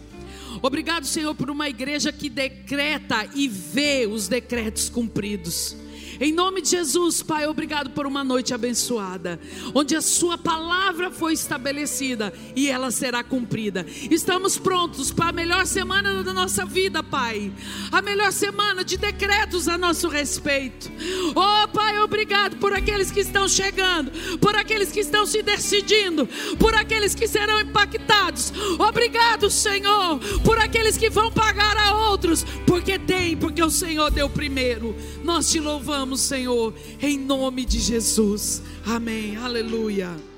Obrigado, 0.63 1.07
Senhor, 1.07 1.35
por 1.35 1.51
uma 1.51 1.69
igreja 1.69 2.13
que 2.13 2.29
decreta 2.29 3.27
e 3.35 3.49
vê 3.49 4.07
os 4.07 4.29
decretos 4.29 4.89
cumpridos. 4.89 5.77
Em 6.19 6.33
nome 6.33 6.63
de 6.63 6.71
Jesus, 6.71 7.23
Pai, 7.23 7.47
obrigado 7.47 7.91
por 7.91 8.07
uma 8.07 8.25
noite 8.25 8.55
abençoada, 8.55 9.39
onde 9.75 9.95
a 9.95 10.01
Sua 10.01 10.39
palavra 10.39 11.11
foi 11.11 11.35
estabelecida 11.35 12.33
e 12.55 12.69
ela 12.69 12.91
será 12.91 13.23
cumprida. 13.23 13.85
Estamos 14.11 14.57
prontos 14.57 15.13
para 15.13 15.29
a 15.29 15.33
melhor 15.33 15.67
semana 15.67 16.23
da 16.23 16.33
nossa 16.33 16.65
vida, 16.65 17.03
Pai, 17.03 17.53
a 17.93 18.01
melhor 18.01 18.33
semana 18.33 18.83
de 18.83 18.97
decretos 18.97 19.69
a 19.69 19.77
nosso 19.77 20.09
respeito. 20.09 20.91
Oh, 21.35 21.69
Pai, 21.69 21.99
obrigado 22.01 22.57
por 22.57 22.73
aqueles 22.73 23.11
que 23.11 23.21
estão 23.21 23.47
chegando, 23.47 24.11
por 24.39 24.57
aqueles 24.57 24.91
que 24.91 25.01
estão 25.01 25.27
se 25.27 25.43
decidindo, 25.43 26.27
por 26.59 26.75
aqueles 26.75 27.15
que 27.15 27.29
serão 27.29 27.61
impactados. 27.61 28.53
Obrigado, 28.79 29.51
Senhor, 29.51 30.19
por 30.43 30.59
aqueles 30.59 30.97
que 30.97 31.11
vão 31.11 31.31
pagar 31.31 31.77
a 31.77 32.09
outros, 32.09 32.43
porque 32.67 32.99
tem, 32.99 33.37
porque 33.37 33.63
o 33.63 33.71
Senhor 33.71 34.11
deu 34.11 34.31
primeiro. 34.31 34.97
Nós 35.23 35.51
te 35.51 35.61
louvamos 35.61 36.06
Senhor, 36.15 36.75
em 37.01 37.19
nome 37.19 37.65
de 37.65 37.81
Jesus. 37.81 38.61
Amém. 38.85 39.35
Aleluia. 39.37 40.36